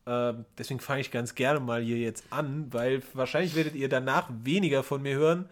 Ähm, 0.06 0.44
deswegen 0.58 0.80
fange 0.80 1.00
ich 1.00 1.10
ganz 1.10 1.34
gerne 1.34 1.60
mal 1.60 1.82
hier 1.82 1.98
jetzt 1.98 2.24
an, 2.30 2.72
weil 2.72 3.02
wahrscheinlich 3.14 3.54
werdet 3.54 3.74
ihr 3.74 3.88
danach 3.88 4.28
weniger 4.42 4.82
von 4.82 5.02
mir 5.02 5.16
hören, 5.16 5.48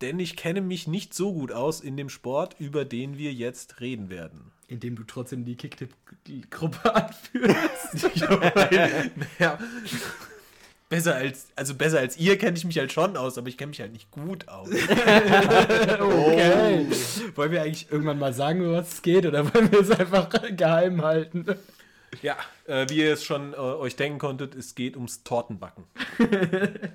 denn 0.00 0.18
ich 0.20 0.36
kenne 0.36 0.60
mich 0.60 0.86
nicht 0.86 1.14
so 1.14 1.32
gut 1.32 1.50
aus 1.50 1.80
in 1.80 1.96
dem 1.96 2.08
Sport, 2.08 2.56
über 2.58 2.84
den 2.84 3.18
wir 3.18 3.32
jetzt 3.32 3.80
reden 3.80 4.10
werden. 4.10 4.52
Indem 4.68 4.96
du 4.96 5.04
trotzdem 5.04 5.44
die 5.44 5.56
Kicktipp-Gruppe 5.56 6.94
anführst. 6.94 8.20
ja, 9.38 9.58
besser 10.88 11.14
als, 11.14 11.48
also 11.56 11.74
besser 11.74 11.98
als 11.98 12.16
ihr 12.16 12.38
kenne 12.38 12.56
ich 12.56 12.64
mich 12.64 12.78
halt 12.78 12.92
schon 12.92 13.16
aus, 13.16 13.38
aber 13.38 13.48
ich 13.48 13.56
kenne 13.58 13.70
mich 13.70 13.80
halt 13.80 13.92
nicht 13.92 14.10
gut 14.10 14.48
aus. 14.48 14.68
Okay. 16.00 16.86
Wollen 17.34 17.52
wir 17.52 17.62
eigentlich 17.62 17.90
irgendwann 17.90 18.18
mal 18.18 18.32
sagen, 18.32 18.64
um 18.64 18.72
was 18.72 18.94
es 18.94 19.02
geht, 19.02 19.26
oder 19.26 19.52
wollen 19.52 19.70
wir 19.72 19.80
es 19.80 19.90
einfach 19.90 20.28
geheim 20.56 21.02
halten? 21.02 21.44
Ja, 22.22 22.36
äh, 22.66 22.86
wie 22.88 22.98
ihr 22.98 23.12
es 23.12 23.24
schon 23.24 23.52
äh, 23.52 23.56
euch 23.56 23.96
denken 23.96 24.18
konntet, 24.18 24.54
es 24.54 24.74
geht 24.74 24.96
ums 24.96 25.22
Tortenbacken. 25.24 25.84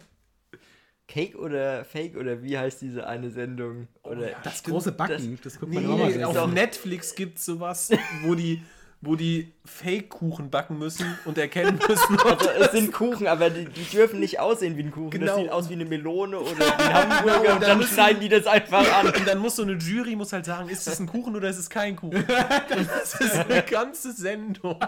Cake 1.08 1.38
oder 1.38 1.86
Fake 1.86 2.16
oder 2.16 2.42
wie 2.42 2.58
heißt 2.58 2.82
diese 2.82 3.06
eine 3.06 3.30
Sendung? 3.30 3.88
Oder 4.04 4.32
Das 4.44 4.64
große 4.64 4.94
Backen, 4.94 5.38
das, 5.44 5.60
guckt 5.60 5.74
man 5.74 5.84
Nee, 5.84 6.24
auch 6.24 6.34
mal 6.34 6.38
Auf. 6.44 6.52
Netflix 6.52 7.14
gibt 7.14 7.38
es 7.38 7.46
sowas, 7.46 7.92
wo 8.24 8.34
die, 8.36 8.64
wo 9.06 9.16
die 9.18 9.52
Fake-Kuchen 9.66 10.50
backen 10.50 10.80
müssen 10.80 11.18
und 11.26 11.38
erkennen 11.38 11.78
müssen, 11.88 12.16
ob 12.22 12.40
Also 12.40 12.50
es 12.50 12.72
sind 12.72 12.94
Kuchen, 12.94 13.28
aber 13.28 13.50
die, 13.50 13.66
die 13.66 13.84
dürfen 13.84 14.20
nicht 14.22 14.40
aussehen 14.40 14.78
wie 14.78 14.84
ein 14.84 14.92
Kuchen. 14.92 15.10
Genau. 15.10 15.26
Das 15.26 15.36
sieht 15.36 15.50
aus 15.52 15.70
wie 15.70 15.74
eine 15.74 15.86
Melone 15.86 16.40
oder 16.40 16.58
wie 16.58 16.64
ein 16.84 16.94
Hamburger 16.94 17.50
und 17.50 17.56
und 17.56 17.64
dann 17.64 17.78
müssen- 17.80 17.94
schneiden 17.94 18.22
die 18.22 18.30
das 18.30 18.48
einfach 18.48 18.90
an. 19.00 19.08
Und 19.08 19.28
dann 19.28 19.40
muss 19.40 19.58
so 19.58 19.64
eine 19.64 19.74
Jury 19.74 20.16
muss 20.16 20.32
halt 20.32 20.46
sagen, 20.46 20.70
ist 20.70 20.88
es 20.88 21.00
ein 21.00 21.08
Kuchen 21.08 21.36
oder 21.36 21.50
ist 21.50 21.58
es 21.58 21.70
kein 21.70 21.96
Kuchen? 21.98 22.26
Das 22.70 23.20
ist 23.20 23.36
eine 23.36 23.62
ganze 23.64 24.14
Sendung. 24.14 24.80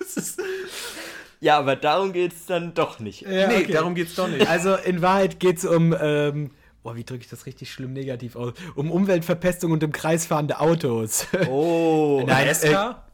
Das 0.00 0.16
ist, 0.16 0.40
Ja, 1.40 1.58
aber 1.58 1.76
darum 1.76 2.12
geht 2.12 2.32
es 2.32 2.46
dann 2.46 2.74
doch 2.74 2.98
nicht. 2.98 3.22
Ja, 3.22 3.46
nee, 3.46 3.58
okay. 3.62 3.72
darum 3.72 3.94
geht's 3.94 4.14
doch 4.16 4.26
nicht. 4.28 4.46
Also 4.48 4.74
in 4.74 5.02
Wahrheit 5.02 5.38
geht 5.38 5.58
es 5.58 5.64
um, 5.64 5.94
ähm, 6.00 6.50
oh, 6.92 6.96
wie 6.96 7.04
drücke 7.04 7.22
ich 7.22 7.28
das 7.28 7.46
richtig 7.46 7.72
schlimm 7.72 7.92
negativ 7.92 8.36
aus? 8.36 8.54
Um 8.74 8.90
Umweltverpestung 8.90 9.72
und 9.72 9.82
um 9.84 9.92
kreisfahrende 9.92 10.60
Autos. 10.60 11.26
Oh, 11.48 12.22
Nein, 12.26 12.46
NASCAR? 12.46 13.04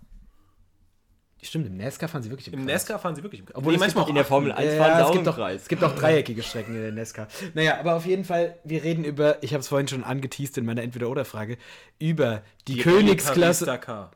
Stimmt, 1.42 1.66
im 1.66 1.76
NASCAR 1.76 2.08
fahren 2.08 2.22
sie 2.22 2.30
wirklich 2.30 2.48
im 2.48 2.54
Im 2.54 2.60
Kreis. 2.60 2.72
NASCAR 2.72 2.98
fahren 2.98 3.14
sie 3.14 3.22
wirklich 3.22 3.40
im 3.40 3.46
Kreis. 3.46 3.56
Obwohl 3.56 3.74
Nee, 3.74 3.78
manchmal 3.78 4.08
in 4.08 4.14
der 4.14 4.24
auch 4.24 4.28
Formel 4.28 4.50
1 4.52 4.72
Ja, 4.72 4.78
fahren 4.78 4.96
sie 4.96 5.02
es 5.02 5.06
auch 5.08 5.12
gibt 5.12 5.26
im 5.26 5.32
auch, 5.32 5.36
Kreis. 5.36 5.62
Es 5.62 5.68
gibt 5.68 5.84
auch 5.84 5.94
dreieckige 5.98 6.42
Strecken 6.42 6.74
in 6.74 6.80
der 6.80 6.92
NASCAR. 6.92 7.28
Naja, 7.52 7.78
aber 7.78 7.96
auf 7.96 8.06
jeden 8.06 8.24
Fall, 8.24 8.56
wir 8.64 8.82
reden 8.82 9.04
über, 9.04 9.42
ich 9.42 9.52
habe 9.52 9.60
es 9.60 9.68
vorhin 9.68 9.86
schon 9.86 10.04
angeteased 10.04 10.56
in 10.56 10.64
meiner 10.64 10.82
Entweder-Oder-Frage, 10.82 11.58
über 11.98 12.42
die, 12.66 12.78
Königsklasse. 12.78 13.66
Dakar. 13.66 14.12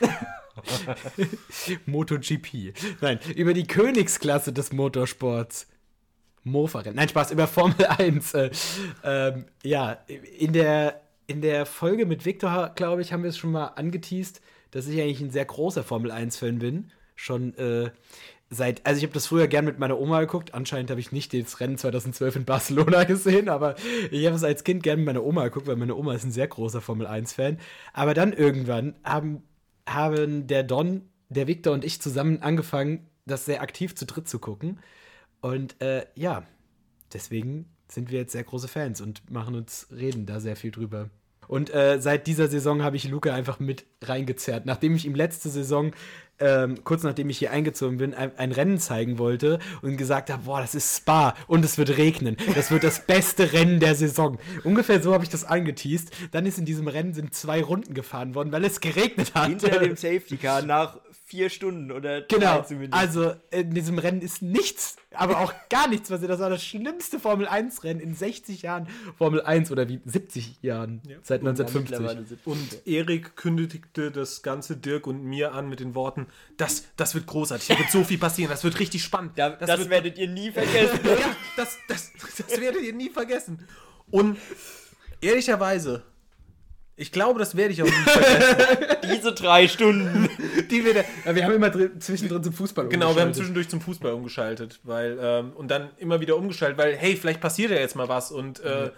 MotoGP. 1.86 2.74
Nein, 3.00 3.20
über 3.36 3.54
die 3.54 3.66
Königsklasse 3.66 4.52
des 4.52 4.72
Motorsports. 4.72 5.68
Mofa-Rennen. 6.44 6.96
Nein, 6.96 7.08
Spaß, 7.08 7.30
über 7.30 7.46
Formel 7.46 7.86
1. 7.98 8.34
Äh, 8.34 8.50
ähm, 9.04 9.44
ja, 9.62 9.98
in 10.38 10.52
der, 10.52 11.00
in 11.26 11.40
der 11.40 11.66
Folge 11.66 12.06
mit 12.06 12.24
Victor, 12.24 12.72
glaube 12.74 13.02
ich, 13.02 13.12
haben 13.12 13.22
wir 13.22 13.30
es 13.30 13.38
schon 13.38 13.52
mal 13.52 13.66
angeteased, 13.66 14.40
dass 14.70 14.86
ich 14.86 15.00
eigentlich 15.00 15.20
ein 15.20 15.30
sehr 15.30 15.44
großer 15.44 15.84
Formel 15.84 16.10
1-Fan 16.10 16.58
bin. 16.58 16.90
Schon 17.14 17.54
äh, 17.56 17.90
seit, 18.50 18.84
also 18.86 18.98
ich 18.98 19.04
habe 19.04 19.14
das 19.14 19.26
früher 19.26 19.46
gern 19.46 19.64
mit 19.64 19.78
meiner 19.78 19.98
Oma 19.98 20.20
geguckt. 20.20 20.54
Anscheinend 20.54 20.90
habe 20.90 21.00
ich 21.00 21.12
nicht 21.12 21.32
das 21.32 21.60
Rennen 21.60 21.78
2012 21.78 22.36
in 22.36 22.44
Barcelona 22.44 23.04
gesehen, 23.04 23.48
aber 23.48 23.76
ich 24.10 24.26
habe 24.26 24.36
es 24.36 24.44
als 24.44 24.64
Kind 24.64 24.82
gern 24.82 24.98
mit 24.98 25.06
meiner 25.06 25.24
Oma 25.24 25.44
geguckt, 25.44 25.66
weil 25.66 25.76
meine 25.76 25.94
Oma 25.94 26.14
ist 26.14 26.24
ein 26.24 26.32
sehr 26.32 26.48
großer 26.48 26.80
Formel 26.80 27.06
1-Fan. 27.06 27.58
Aber 27.92 28.14
dann 28.14 28.32
irgendwann 28.32 28.94
haben, 29.04 29.42
haben 29.88 30.46
der 30.46 30.62
Don, 30.62 31.02
der 31.28 31.46
Victor 31.46 31.72
und 31.72 31.84
ich 31.84 32.00
zusammen 32.00 32.42
angefangen, 32.42 33.06
das 33.26 33.44
sehr 33.44 33.62
aktiv 33.62 33.94
zu 33.94 34.04
dritt 34.04 34.28
zu 34.28 34.38
gucken. 34.38 34.80
Und 35.42 35.80
äh, 35.82 36.06
ja, 36.14 36.44
deswegen 37.12 37.66
sind 37.88 38.10
wir 38.10 38.20
jetzt 38.20 38.32
sehr 38.32 38.44
große 38.44 38.68
Fans 38.68 39.00
und 39.00 39.30
machen 39.30 39.54
uns 39.54 39.88
reden 39.90 40.24
da 40.24 40.40
sehr 40.40 40.56
viel 40.56 40.70
drüber. 40.70 41.10
Und 41.48 41.74
äh, 41.74 42.00
seit 42.00 42.26
dieser 42.26 42.48
Saison 42.48 42.82
habe 42.82 42.96
ich 42.96 43.08
Luca 43.08 43.34
einfach 43.34 43.58
mit 43.58 43.84
reingezerrt. 44.00 44.64
Nachdem 44.64 44.94
ich 44.94 45.04
ihm 45.04 45.14
letzte 45.14 45.50
Saison, 45.50 45.92
ähm, 46.38 46.82
kurz 46.84 47.02
nachdem 47.02 47.28
ich 47.28 47.38
hier 47.38 47.50
eingezogen 47.50 47.98
bin, 47.98 48.14
ein, 48.14 48.36
ein 48.38 48.52
Rennen 48.52 48.78
zeigen 48.78 49.18
wollte 49.18 49.58
und 49.82 49.96
gesagt 49.96 50.30
habe, 50.30 50.44
boah, 50.44 50.60
das 50.60 50.74
ist 50.74 50.96
Spa 50.96 51.34
und 51.48 51.64
es 51.64 51.76
wird 51.76 51.98
regnen. 51.98 52.36
Das 52.54 52.70
wird 52.70 52.84
das 52.84 53.04
beste 53.04 53.52
Rennen 53.52 53.80
der 53.80 53.94
Saison. 53.96 54.38
Ungefähr 54.64 55.02
so 55.02 55.12
habe 55.12 55.24
ich 55.24 55.30
das 55.30 55.44
angeteased. 55.44 56.10
Dann 56.30 56.46
ist 56.46 56.58
in 56.58 56.64
diesem 56.64 56.88
Rennen 56.88 57.12
sind 57.12 57.34
zwei 57.34 57.62
Runden 57.62 57.92
gefahren 57.92 58.34
worden, 58.34 58.52
weil 58.52 58.64
es 58.64 58.80
geregnet 58.80 59.34
hat. 59.34 59.48
Hinter 59.48 59.80
dem 59.80 59.96
Safety 59.96 60.36
Car 60.36 60.62
nach 60.62 61.00
vier 61.32 61.48
Stunden 61.48 61.90
oder 61.90 62.20
Genau, 62.20 62.58
drei 62.58 62.60
zumindest. 62.66 62.92
also 62.92 63.32
in 63.50 63.70
diesem 63.72 63.98
Rennen 63.98 64.20
ist 64.20 64.42
nichts, 64.42 64.96
aber 65.14 65.40
auch 65.40 65.54
gar 65.70 65.88
nichts 65.88 66.10
passiert. 66.10 66.30
Das 66.30 66.40
war 66.40 66.50
das 66.50 66.62
schlimmste 66.62 67.18
Formel-1-Rennen 67.18 68.00
in 68.00 68.14
60 68.14 68.60
Jahren 68.60 68.86
Formel 69.16 69.40
1 69.40 69.70
oder 69.70 69.88
wie 69.88 69.98
70 70.04 70.62
Jahren 70.62 71.00
Ja. 71.08 71.16
seit 71.22 71.42
Ja, 71.42 71.48
1950. 71.48 71.90
mittlerweile 71.98 72.26
70. 72.26 72.46
Und 72.46 72.86
Erik 72.86 73.34
kündigte 73.34 74.10
das 74.10 74.42
ganze 74.42 74.76
Dirk 74.76 75.06
und 75.06 75.24
mir 75.24 75.54
an 75.54 75.70
mit 75.70 75.80
den 75.80 75.94
Worten, 75.94 76.26
das, 76.58 76.84
das 76.98 77.14
wird 77.14 77.26
großartig, 77.26 77.66
da 77.68 77.78
wird 77.78 77.90
so 77.90 78.04
viel 78.04 78.18
passieren, 78.18 78.50
das 78.50 78.62
wird 78.62 78.78
richtig 78.78 79.02
spannend. 79.02 79.32
Da, 79.38 79.48
das 79.50 79.78
wird, 79.78 79.88
werdet 79.88 80.18
ihr 80.18 80.28
nie 80.28 80.50
vergessen. 80.50 81.00
ja, 81.04 81.34
das, 81.56 81.78
das, 81.88 82.12
das 82.46 82.60
werdet 82.60 82.82
ihr 82.82 82.92
nie 82.92 83.08
vergessen. 83.08 83.66
Und 84.10 84.36
ehrlicherweise, 85.22 86.02
ich 87.02 87.10
glaube, 87.10 87.40
das 87.40 87.56
werde 87.56 87.72
ich 87.72 87.82
auch 87.82 87.86
nie 87.86 87.92
vergessen. 87.92 88.96
Diese 89.12 89.32
drei 89.32 89.66
Stunden. 89.66 90.28
Die 90.70 90.84
wir, 90.84 90.94
da, 90.94 91.00
ja, 91.24 91.34
wir 91.34 91.44
haben 91.44 91.54
immer 91.54 91.70
drin, 91.70 92.00
zwischendrin 92.00 92.42
zum 92.44 92.52
Fußball 92.52 92.88
genau, 92.88 93.00
wir 93.00 93.06
haben 93.06 93.10
umgeschaltet. 93.10 93.36
zwischendurch 93.36 93.68
zum 93.68 93.80
Fußball 93.80 94.12
umgeschaltet, 94.12 94.80
weil, 94.84 95.18
ähm, 95.20 95.52
und 95.54 95.68
dann 95.70 95.90
immer 95.98 96.20
wieder 96.20 96.36
umgeschaltet, 96.36 96.78
weil, 96.78 96.96
hey, 96.96 97.16
vielleicht 97.16 97.40
passiert 97.40 97.72
ja 97.72 97.76
jetzt 97.76 97.96
mal 97.96 98.08
was 98.08 98.30
und 98.30 98.60
äh, 98.60 98.90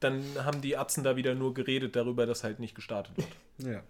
dann 0.00 0.24
haben 0.44 0.60
die 0.60 0.76
Atzen 0.76 1.04
da 1.04 1.14
wieder 1.16 1.34
nur 1.34 1.54
geredet 1.54 1.94
darüber, 1.94 2.26
dass 2.26 2.42
halt 2.42 2.58
nicht 2.58 2.74
gestartet 2.74 3.16
wird. 3.16 3.28
Ja. 3.74 3.82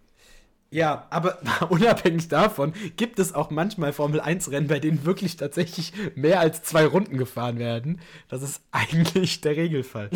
Ja, 0.71 1.07
aber 1.11 1.39
unabhängig 1.71 2.29
davon 2.29 2.73
gibt 2.97 3.19
es 3.19 3.35
auch 3.35 3.51
manchmal 3.51 3.93
Formel-1-Rennen, 3.93 4.69
bei 4.69 4.81
denen 4.81 5.05
wirklich 5.05 5.37
tatsächlich 5.37 5.93
mehr 6.15 6.41
als 6.41 6.63
zwei 6.63 6.87
Runden 6.87 7.19
gefahren 7.19 7.59
werden. 7.59 8.01
Das 8.29 8.43
ist 8.43 8.63
eigentlich 8.71 9.41
der 9.41 9.57
Regelfall. 9.57 10.11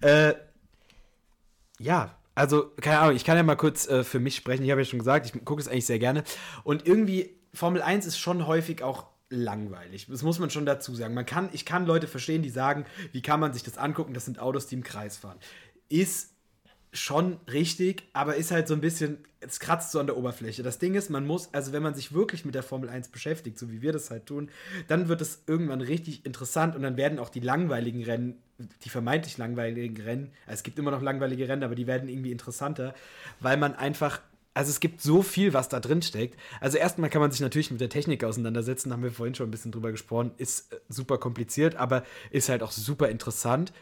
äh, 0.00 0.34
ja, 1.78 2.14
also, 2.40 2.72
keine 2.80 3.00
Ahnung, 3.00 3.16
ich 3.16 3.24
kann 3.24 3.36
ja 3.36 3.42
mal 3.42 3.54
kurz 3.54 3.86
äh, 3.86 4.02
für 4.02 4.18
mich 4.18 4.34
sprechen. 4.34 4.64
Ich 4.64 4.70
habe 4.70 4.80
ja 4.80 4.84
schon 4.86 4.98
gesagt, 4.98 5.26
ich 5.26 5.44
gucke 5.44 5.60
es 5.60 5.68
eigentlich 5.68 5.84
sehr 5.84 5.98
gerne. 5.98 6.24
Und 6.64 6.86
irgendwie, 6.86 7.36
Formel 7.52 7.82
1 7.82 8.06
ist 8.06 8.18
schon 8.18 8.46
häufig 8.46 8.82
auch 8.82 9.08
langweilig. 9.28 10.06
Das 10.08 10.22
muss 10.22 10.38
man 10.38 10.48
schon 10.48 10.64
dazu 10.64 10.94
sagen. 10.94 11.12
Man 11.12 11.26
kann, 11.26 11.50
ich 11.52 11.66
kann 11.66 11.84
Leute 11.84 12.06
verstehen, 12.06 12.42
die 12.42 12.48
sagen, 12.48 12.86
wie 13.12 13.20
kann 13.20 13.40
man 13.40 13.52
sich 13.52 13.62
das 13.62 13.76
angucken? 13.76 14.14
Das 14.14 14.24
sind 14.24 14.38
Autos, 14.38 14.66
die 14.66 14.74
im 14.74 14.82
Kreis 14.82 15.18
fahren. 15.18 15.38
Ist 15.90 16.30
schon 16.94 17.38
richtig, 17.46 18.04
aber 18.14 18.36
ist 18.36 18.50
halt 18.52 18.68
so 18.68 18.74
ein 18.74 18.80
bisschen, 18.80 19.18
es 19.40 19.58
kratzt 19.58 19.90
so 19.90 20.00
an 20.00 20.06
der 20.06 20.16
Oberfläche. 20.16 20.62
Das 20.62 20.78
Ding 20.78 20.94
ist, 20.94 21.10
man 21.10 21.26
muss, 21.26 21.52
also 21.52 21.72
wenn 21.72 21.82
man 21.82 21.94
sich 21.94 22.12
wirklich 22.12 22.44
mit 22.44 22.54
der 22.54 22.62
Formel 22.62 22.88
1 22.88 23.08
beschäftigt, 23.08 23.58
so 23.58 23.70
wie 23.70 23.82
wir 23.82 23.92
das 23.92 24.10
halt 24.10 24.26
tun, 24.26 24.50
dann 24.86 25.08
wird 25.08 25.20
es 25.20 25.42
irgendwann 25.46 25.80
richtig 25.80 26.26
interessant 26.26 26.76
und 26.76 26.82
dann 26.82 26.96
werden 26.96 27.18
auch 27.18 27.30
die 27.30 27.40
langweiligen 27.40 28.04
Rennen, 28.04 28.42
die 28.84 28.90
vermeintlich 28.90 29.38
langweiligen 29.38 30.00
Rennen, 30.02 30.32
also 30.46 30.58
es 30.58 30.62
gibt 30.62 30.78
immer 30.78 30.90
noch 30.90 31.02
langweilige 31.02 31.48
Rennen, 31.48 31.62
aber 31.62 31.74
die 31.74 31.86
werden 31.86 32.08
irgendwie 32.08 32.32
interessanter, 32.32 32.94
weil 33.40 33.56
man 33.56 33.74
einfach 33.74 34.20
also 34.52 34.70
es 34.70 34.80
gibt 34.80 35.00
so 35.00 35.22
viel, 35.22 35.54
was 35.54 35.68
da 35.68 35.78
drin 35.78 36.02
steckt. 36.02 36.36
Also 36.60 36.76
erstmal 36.76 37.08
kann 37.08 37.20
man 37.20 37.30
sich 37.30 37.40
natürlich 37.40 37.70
mit 37.70 37.80
der 37.80 37.88
Technik 37.88 38.24
auseinandersetzen, 38.24 38.92
haben 38.92 39.04
wir 39.04 39.12
vorhin 39.12 39.34
schon 39.36 39.46
ein 39.46 39.50
bisschen 39.52 39.70
drüber 39.70 39.92
gesprochen, 39.92 40.32
ist 40.38 40.72
äh, 40.72 40.80
super 40.88 41.18
kompliziert, 41.18 41.76
aber 41.76 42.02
ist 42.30 42.48
halt 42.48 42.64
auch 42.64 42.72
super 42.72 43.08
interessant. 43.08 43.72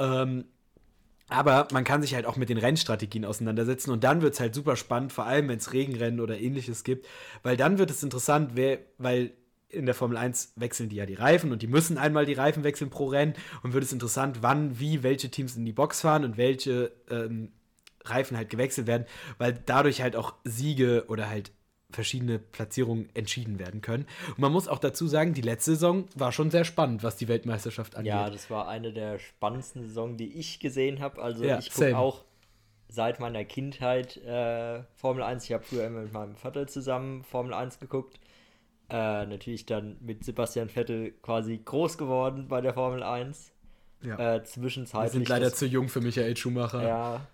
Ähm, 0.00 0.44
aber 1.28 1.66
man 1.72 1.84
kann 1.84 2.02
sich 2.02 2.14
halt 2.14 2.26
auch 2.26 2.36
mit 2.36 2.48
den 2.48 2.58
Rennstrategien 2.58 3.24
auseinandersetzen 3.24 3.90
und 3.90 4.04
dann 4.04 4.22
wird 4.22 4.34
es 4.34 4.40
halt 4.40 4.54
super 4.54 4.76
spannend, 4.76 5.12
vor 5.12 5.26
allem 5.26 5.48
wenn 5.48 5.58
es 5.58 5.72
Regenrennen 5.72 6.20
oder 6.20 6.38
ähnliches 6.38 6.84
gibt, 6.84 7.06
weil 7.42 7.56
dann 7.56 7.78
wird 7.78 7.90
es 7.90 8.02
interessant, 8.02 8.52
wer, 8.54 8.78
weil 8.98 9.32
in 9.68 9.86
der 9.86 9.94
Formel 9.94 10.16
1 10.16 10.52
wechseln 10.56 10.88
die 10.88 10.96
ja 10.96 11.06
die 11.06 11.14
Reifen 11.14 11.50
und 11.50 11.62
die 11.62 11.66
müssen 11.66 11.98
einmal 11.98 12.26
die 12.26 12.34
Reifen 12.34 12.62
wechseln 12.62 12.90
pro 12.90 13.06
Rennen 13.06 13.34
und 13.62 13.72
wird 13.72 13.82
es 13.82 13.92
interessant, 13.92 14.38
wann, 14.40 14.78
wie, 14.78 15.02
welche 15.02 15.30
Teams 15.30 15.56
in 15.56 15.64
die 15.64 15.72
Box 15.72 16.02
fahren 16.02 16.24
und 16.24 16.36
welche 16.36 16.92
ähm, 17.10 17.52
Reifen 18.04 18.36
halt 18.36 18.48
gewechselt 18.48 18.86
werden, 18.86 19.06
weil 19.38 19.60
dadurch 19.66 20.02
halt 20.02 20.14
auch 20.14 20.34
Siege 20.44 21.06
oder 21.08 21.28
halt 21.28 21.50
verschiedene 21.96 22.38
Platzierungen 22.38 23.08
entschieden 23.14 23.58
werden 23.58 23.80
können. 23.80 24.06
Und 24.30 24.38
man 24.38 24.52
muss 24.52 24.68
auch 24.68 24.78
dazu 24.78 25.06
sagen, 25.06 25.34
die 25.34 25.40
letzte 25.40 25.72
Saison 25.72 26.04
war 26.14 26.32
schon 26.32 26.50
sehr 26.50 26.64
spannend, 26.64 27.02
was 27.02 27.16
die 27.16 27.28
Weltmeisterschaft 27.28 27.96
angeht. 27.96 28.10
Ja, 28.12 28.28
das 28.28 28.50
war 28.50 28.68
eine 28.68 28.92
der 28.92 29.18
spannendsten 29.18 29.82
Saison, 29.82 30.16
die 30.16 30.32
ich 30.38 30.58
gesehen 30.60 31.00
habe. 31.00 31.22
Also 31.22 31.44
Ja, 31.44 31.58
ich 31.58 31.72
gucke 31.72 31.96
auch 31.96 32.24
seit 32.88 33.20
meiner 33.20 33.44
Kindheit 33.44 34.16
äh, 34.18 34.82
Formel 34.96 35.22
1. 35.22 35.44
Ich 35.44 35.52
habe 35.52 35.64
früher 35.64 35.86
immer 35.86 36.00
mit 36.02 36.12
meinem 36.12 36.36
Vater 36.36 36.66
zusammen 36.66 37.24
Formel 37.24 37.54
1 37.54 37.78
geguckt. 37.78 38.18
Äh, 38.88 39.26
natürlich 39.26 39.66
dann 39.66 39.96
mit 40.00 40.24
Sebastian 40.24 40.68
Vettel 40.68 41.12
quasi 41.22 41.58
groß 41.64 41.98
geworden 41.98 42.46
bei 42.48 42.60
der 42.60 42.74
Formel 42.74 43.02
1. 43.02 43.52
Ja. 44.02 44.14
Äh, 44.14 44.18
Wir 44.38 44.44
zwischenzeitlich. 44.44 45.12
sind 45.12 45.28
leider 45.28 45.46
das- 45.50 45.58
zu 45.58 45.66
jung 45.66 45.88
für 45.88 46.00
Michael 46.00 46.36
Schumacher. 46.36 46.82
Ja. 46.86 47.26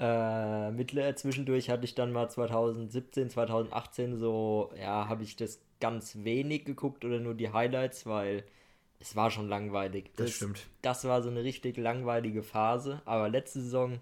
Äh, 0.00 0.70
mittler 0.72 1.14
zwischendurch 1.14 1.68
hatte 1.68 1.84
ich 1.84 1.94
dann 1.94 2.10
mal 2.12 2.28
2017, 2.30 3.28
2018 3.30 4.16
so, 4.16 4.72
ja, 4.80 5.08
habe 5.08 5.22
ich 5.22 5.36
das 5.36 5.60
ganz 5.78 6.16
wenig 6.24 6.64
geguckt 6.64 7.04
oder 7.04 7.20
nur 7.20 7.34
die 7.34 7.52
Highlights, 7.52 8.06
weil 8.06 8.44
es 8.98 9.14
war 9.14 9.30
schon 9.30 9.48
langweilig. 9.48 10.10
Das 10.16 10.30
stimmt. 10.32 10.66
Das 10.82 11.04
war 11.04 11.22
so 11.22 11.28
eine 11.30 11.44
richtig 11.44 11.76
langweilige 11.76 12.42
Phase. 12.42 13.02
Aber 13.04 13.28
letzte 13.28 13.60
Saison, 13.60 14.00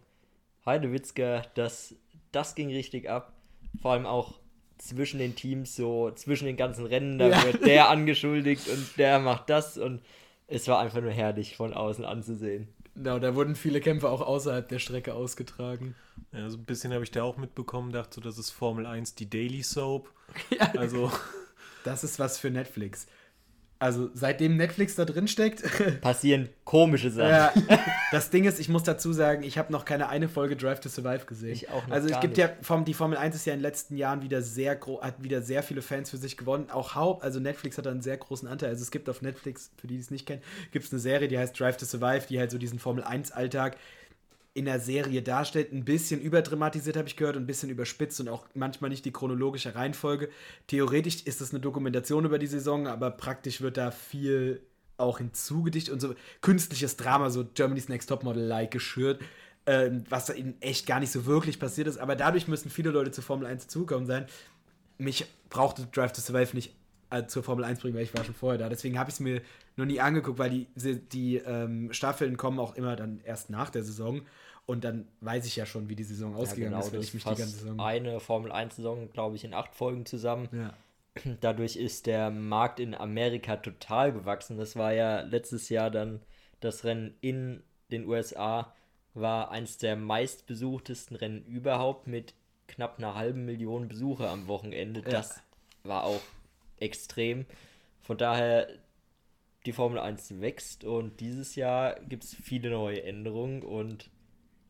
Heidewitzka, 0.66 1.42
das, 1.54 1.94
das 2.32 2.54
ging 2.54 2.68
richtig 2.70 3.08
ab. 3.08 3.32
Vor 3.80 3.92
allem 3.92 4.06
auch 4.06 4.38
zwischen 4.78 5.18
den 5.18 5.34
Teams, 5.34 5.74
so 5.74 6.10
zwischen 6.12 6.46
den 6.46 6.56
ganzen 6.56 6.86
Rennen, 6.86 7.18
da 7.18 7.28
Ja. 7.28 7.42
wird 7.44 7.66
der 7.66 7.88
angeschuldigt 7.90 8.68
und 8.68 8.96
der 8.98 9.18
macht 9.18 9.50
das 9.50 9.78
und 9.78 10.00
es 10.46 10.66
war 10.68 10.78
einfach 10.78 11.00
nur 11.00 11.10
herrlich 11.10 11.56
von 11.56 11.74
außen 11.74 12.04
anzusehen. 12.04 12.68
Genau, 12.98 13.20
da 13.20 13.36
wurden 13.36 13.54
viele 13.54 13.80
Kämpfe 13.80 14.08
auch 14.08 14.20
außerhalb 14.20 14.68
der 14.68 14.80
Strecke 14.80 15.14
ausgetragen. 15.14 15.94
Ja, 16.32 16.50
so 16.50 16.56
ein 16.58 16.64
bisschen 16.64 16.92
habe 16.92 17.04
ich 17.04 17.12
da 17.12 17.22
auch 17.22 17.36
mitbekommen, 17.36 17.92
dachte 17.92 18.16
so, 18.16 18.20
das 18.20 18.38
ist 18.38 18.50
Formel 18.50 18.86
1 18.86 19.14
die 19.14 19.30
Daily 19.30 19.62
Soap. 19.62 20.12
Ja. 20.50 20.72
Also, 20.72 21.10
Das 21.84 22.02
ist 22.02 22.18
was 22.18 22.38
für 22.38 22.50
Netflix. 22.50 23.06
Also 23.80 24.10
seitdem 24.12 24.56
Netflix 24.56 24.96
da 24.96 25.04
drin 25.04 25.28
steckt, 25.28 25.62
Passieren 26.00 26.48
komische 26.64 27.10
Sachen. 27.10 27.30
ja, 27.30 27.52
das 28.10 28.30
Ding 28.30 28.44
ist, 28.44 28.58
ich 28.58 28.68
muss 28.68 28.82
dazu 28.82 29.12
sagen, 29.12 29.44
ich 29.44 29.56
habe 29.56 29.72
noch 29.72 29.84
keine 29.84 30.08
eine 30.08 30.28
Folge 30.28 30.56
Drive 30.56 30.80
to 30.80 30.88
Survive 30.88 31.26
gesehen. 31.26 31.52
Ich 31.52 31.70
auch 31.70 31.86
noch 31.86 31.94
Also 31.94 32.08
es 32.08 32.18
gibt 32.20 32.36
nicht. 32.36 32.48
ja, 32.68 32.80
die 32.80 32.94
Formel 32.94 33.16
1 33.16 33.36
ist 33.36 33.46
ja 33.46 33.52
in 33.52 33.60
den 33.60 33.62
letzten 33.62 33.96
Jahren 33.96 34.22
wieder 34.22 34.42
sehr 34.42 34.74
gro 34.74 35.00
hat 35.00 35.22
wieder 35.22 35.42
sehr 35.42 35.62
viele 35.62 35.80
Fans 35.82 36.10
für 36.10 36.16
sich 36.16 36.36
gewonnen. 36.36 36.70
Auch 36.70 36.96
Haupt, 36.96 37.22
also 37.22 37.38
Netflix 37.38 37.78
hat 37.78 37.86
da 37.86 37.90
einen 37.90 38.02
sehr 38.02 38.16
großen 38.16 38.48
Anteil. 38.48 38.70
Also 38.70 38.82
es 38.82 38.90
gibt 38.90 39.08
auf 39.08 39.22
Netflix, 39.22 39.70
für 39.76 39.86
die, 39.86 39.94
die 39.94 40.00
es 40.00 40.10
nicht 40.10 40.26
kennen, 40.26 40.42
gibt 40.72 40.84
es 40.84 40.92
eine 40.92 41.00
Serie, 41.00 41.28
die 41.28 41.38
heißt 41.38 41.58
Drive 41.58 41.76
to 41.76 41.86
Survive, 41.86 42.26
die 42.28 42.40
halt 42.40 42.50
so 42.50 42.58
diesen 42.58 42.80
Formel 42.80 43.04
1 43.04 43.30
Alltag 43.30 43.76
in 44.58 44.64
der 44.64 44.80
Serie 44.80 45.22
darstellt. 45.22 45.72
Ein 45.72 45.84
bisschen 45.84 46.20
überdramatisiert, 46.20 46.96
habe 46.96 47.08
ich 47.08 47.16
gehört, 47.16 47.36
ein 47.36 47.46
bisschen 47.46 47.70
überspitzt 47.70 48.20
und 48.20 48.28
auch 48.28 48.46
manchmal 48.54 48.90
nicht 48.90 49.04
die 49.04 49.12
chronologische 49.12 49.74
Reihenfolge. 49.74 50.28
Theoretisch 50.66 51.22
ist 51.22 51.40
es 51.40 51.50
eine 51.50 51.60
Dokumentation 51.60 52.24
über 52.24 52.38
die 52.38 52.46
Saison, 52.46 52.86
aber 52.86 53.10
praktisch 53.10 53.60
wird 53.60 53.76
da 53.76 53.90
viel 53.90 54.60
auch 54.96 55.18
hinzugedichtet 55.18 55.94
und 55.94 56.00
so 56.00 56.14
künstliches 56.40 56.96
Drama, 56.96 57.30
so 57.30 57.46
Germany's 57.54 57.88
Next 57.88 58.08
Topmodel-like 58.08 58.70
geschürt, 58.70 59.22
ähm, 59.66 60.04
was 60.10 60.26
da 60.26 60.34
eben 60.34 60.56
echt 60.60 60.86
gar 60.86 60.98
nicht 60.98 61.12
so 61.12 61.24
wirklich 61.24 61.60
passiert 61.60 61.86
ist. 61.86 61.98
Aber 61.98 62.16
dadurch 62.16 62.48
müssen 62.48 62.68
viele 62.68 62.90
Leute 62.90 63.12
zur 63.12 63.24
Formel 63.24 63.46
1 63.46 63.68
zugekommen 63.68 64.06
sein. 64.06 64.26
Mich 64.98 65.26
brauchte 65.50 65.86
Drive 65.86 66.12
to 66.12 66.20
Survive 66.20 66.54
nicht 66.54 66.74
äh, 67.10 67.26
zur 67.26 67.42
Formel 67.42 67.64
1 67.64 67.80
bringen, 67.80 67.94
weil 67.94 68.02
ich 68.02 68.14
war 68.14 68.24
schon 68.24 68.34
vorher 68.34 68.58
da. 68.58 68.68
Deswegen 68.68 68.98
habe 68.98 69.10
ich 69.10 69.14
es 69.14 69.20
mir 69.20 69.40
noch 69.76 69.86
nie 69.86 70.00
angeguckt, 70.00 70.38
weil 70.38 70.50
die, 70.50 70.66
die 71.12 71.36
ähm, 71.36 71.92
Staffeln 71.92 72.36
kommen 72.36 72.58
auch 72.58 72.74
immer 72.74 72.96
dann 72.96 73.20
erst 73.24 73.50
nach 73.50 73.70
der 73.70 73.84
Saison. 73.84 74.22
Und 74.68 74.84
dann 74.84 75.08
weiß 75.22 75.46
ich 75.46 75.56
ja 75.56 75.64
schon, 75.64 75.88
wie 75.88 75.96
die 75.96 76.04
Saison 76.04 76.34
ausgegangen 76.34 76.78
ist, 76.78 76.92
wenn 76.92 77.00
ich 77.00 77.14
mich 77.14 77.24
die 77.24 77.30
ganze 77.30 77.56
Saison. 77.56 77.80
eine 77.80 78.20
Formel 78.20 78.52
1 78.52 78.76
Saison, 78.76 79.10
glaube 79.10 79.34
ich, 79.34 79.44
in 79.44 79.54
acht 79.54 79.74
Folgen 79.74 80.04
zusammen. 80.04 80.50
Ja. 80.52 80.74
Dadurch 81.40 81.76
ist 81.76 82.04
der 82.04 82.30
Markt 82.30 82.78
in 82.78 82.94
Amerika 82.94 83.56
total 83.56 84.12
gewachsen. 84.12 84.58
Das 84.58 84.76
war 84.76 84.92
ja 84.92 85.22
letztes 85.22 85.70
Jahr 85.70 85.90
dann 85.90 86.20
das 86.60 86.84
Rennen 86.84 87.16
in 87.22 87.62
den 87.90 88.06
USA, 88.06 88.74
war 89.14 89.50
eins 89.50 89.78
der 89.78 89.96
meistbesuchtesten 89.96 91.16
Rennen 91.16 91.46
überhaupt 91.46 92.06
mit 92.06 92.34
knapp 92.66 92.98
einer 92.98 93.14
halben 93.14 93.46
Million 93.46 93.88
Besucher 93.88 94.28
am 94.28 94.48
Wochenende. 94.48 95.00
Ja. 95.00 95.08
Das 95.08 95.40
war 95.82 96.04
auch 96.04 96.20
extrem. 96.76 97.46
Von 98.02 98.18
daher, 98.18 98.68
die 99.64 99.72
Formel 99.72 99.98
1 99.98 100.42
wächst 100.42 100.84
und 100.84 101.20
dieses 101.20 101.54
Jahr 101.54 101.98
gibt 102.00 102.24
es 102.24 102.34
viele 102.34 102.68
neue 102.68 103.02
Änderungen 103.02 103.62
und 103.62 104.10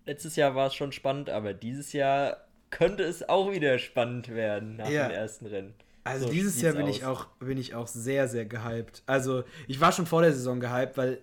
letztes 0.09 0.35
Jahr 0.37 0.55
war 0.55 0.67
es 0.67 0.75
schon 0.75 0.91
spannend, 0.93 1.31
aber 1.31 1.55
dieses 1.55 1.93
Jahr 1.93 2.39
könnte 2.71 3.03
es 3.05 3.29
auch 3.29 3.53
wieder 3.53 3.79
spannend 3.79 4.29
werden 4.29 4.77
nach 4.77 4.89
Ja. 4.91 5.09
dem 5.09 5.15
ersten 5.17 5.47
Rennen. 5.47 5.75
Also 6.05 6.27
So 6.27 6.33
dieses 6.33 6.61
Jahr 6.61 6.73
bin 6.73 6.87
aus. 6.87 6.97
ich, 6.97 7.05
auch, 7.05 7.27
bin 7.39 7.59
ich 7.59 7.75
auch 7.75 7.87
sehr, 7.87 8.29
sehr 8.29 8.47
gehypt. 8.47 9.03
Also 9.07 9.45
ich 9.67 9.81
war 9.81 9.93
schon 9.93 10.07
vor 10.07 10.23
der 10.23 10.33
Saison 10.33 10.59
gehypt, 10.61 10.97
weil 10.97 11.19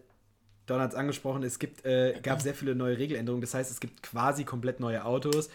Don 0.68 0.80
hat 0.80 0.92
es 0.92 0.96
angesprochen, 0.96 1.44
es 1.44 1.60
gibt, 1.60 1.86
äh, 1.86 2.20
gab 2.24 2.42
sehr 2.42 2.54
viele 2.56 2.76
neue 2.76 2.98
Regeländerungen. 2.98 3.42
Das 3.42 3.54
heißt, 3.54 3.70
es 3.72 3.80
gibt 3.80 4.02
quasi 4.04 4.44
komplett 4.46 4.80
neue 4.80 5.04
Autos. 5.06 5.50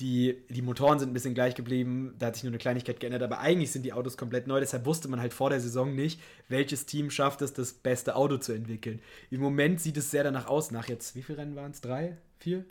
Die, 0.00 0.44
die 0.50 0.60
Motoren 0.60 0.98
sind 0.98 1.10
ein 1.10 1.14
bisschen 1.14 1.32
gleich 1.34 1.54
geblieben, 1.54 2.14
da 2.18 2.26
hat 2.26 2.34
sich 2.34 2.44
nur 2.44 2.50
eine 2.50 2.58
Kleinigkeit 2.58 3.00
geändert, 3.00 3.22
aber 3.22 3.38
eigentlich 3.38 3.72
sind 3.72 3.82
die 3.82 3.94
Autos 3.94 4.16
komplett 4.18 4.46
neu. 4.46 4.60
Deshalb 4.60 4.84
wusste 4.84 5.08
man 5.08 5.20
halt 5.20 5.32
vor 5.32 5.48
der 5.50 5.58
Saison 5.60 5.94
nicht, 5.94 6.20
welches 6.48 6.84
Team 6.84 7.10
schafft 7.10 7.40
es, 7.42 7.54
das 7.54 7.72
beste 7.72 8.14
Auto 8.14 8.36
zu 8.36 8.52
entwickeln. 8.52 9.00
Im 9.30 9.40
Moment 9.40 9.80
sieht 9.80 9.96
es 9.96 10.10
sehr 10.10 10.22
danach 10.22 10.48
aus, 10.48 10.70
nach 10.70 10.88
jetzt, 10.88 11.16
wie 11.16 11.22
viele 11.22 11.38
Rennen 11.38 11.56
waren 11.56 11.70
es? 11.70 11.80
Drei? 11.80 12.18
Vier? 12.38 12.64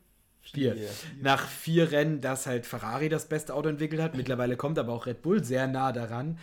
Vier. 0.53 0.75
Vier. 0.75 0.89
Nach 1.21 1.47
vier 1.47 1.91
Rennen, 1.91 2.21
dass 2.21 2.45
halt 2.45 2.65
Ferrari 2.65 3.09
das 3.09 3.27
beste 3.27 3.53
Auto 3.53 3.69
entwickelt 3.69 4.01
hat. 4.01 4.15
Mittlerweile 4.15 4.57
kommt 4.57 4.79
aber 4.79 4.93
auch 4.93 5.05
Red 5.05 5.21
Bull 5.21 5.43
sehr 5.43 5.67
nah 5.67 5.91
daran. 5.91 6.37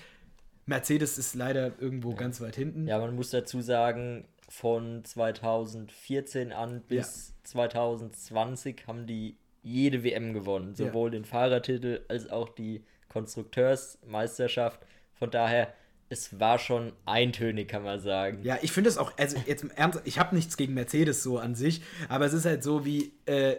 Mercedes 0.66 1.18
ist 1.18 1.34
leider 1.34 1.72
irgendwo 1.80 2.14
ganz 2.14 2.40
weit 2.40 2.56
hinten. 2.56 2.86
Ja, 2.86 2.98
man 2.98 3.14
muss 3.14 3.30
dazu 3.30 3.60
sagen, 3.60 4.26
von 4.48 5.04
2014 5.04 6.52
an 6.52 6.82
bis 6.86 7.34
2020 7.44 8.86
haben 8.86 9.06
die 9.06 9.36
jede 9.62 10.04
WM 10.04 10.34
gewonnen. 10.34 10.74
Ja. 10.76 10.86
Sowohl 10.86 11.10
den 11.10 11.24
Fahrertitel 11.24 12.02
als 12.08 12.30
auch 12.30 12.48
die 12.48 12.84
Konstrukteursmeisterschaft. 13.08 14.80
Von 15.14 15.30
daher, 15.30 15.72
es 16.08 16.38
war 16.38 16.58
schon 16.58 16.92
eintönig, 17.06 17.68
kann 17.68 17.82
man 17.82 18.00
sagen. 18.00 18.40
Ja, 18.42 18.58
ich 18.60 18.72
finde 18.72 18.90
es 18.90 18.98
auch, 18.98 19.16
also 19.16 19.38
jetzt 19.46 19.62
im 19.62 19.70
Ernst, 19.70 20.02
ich 20.04 20.18
habe 20.18 20.34
nichts 20.34 20.56
gegen 20.56 20.74
Mercedes 20.74 21.22
so 21.22 21.38
an 21.38 21.54
sich, 21.54 21.82
aber 22.08 22.26
es 22.26 22.32
ist 22.32 22.44
halt 22.44 22.62
so 22.62 22.84
wie, 22.84 23.12
äh, 23.26 23.56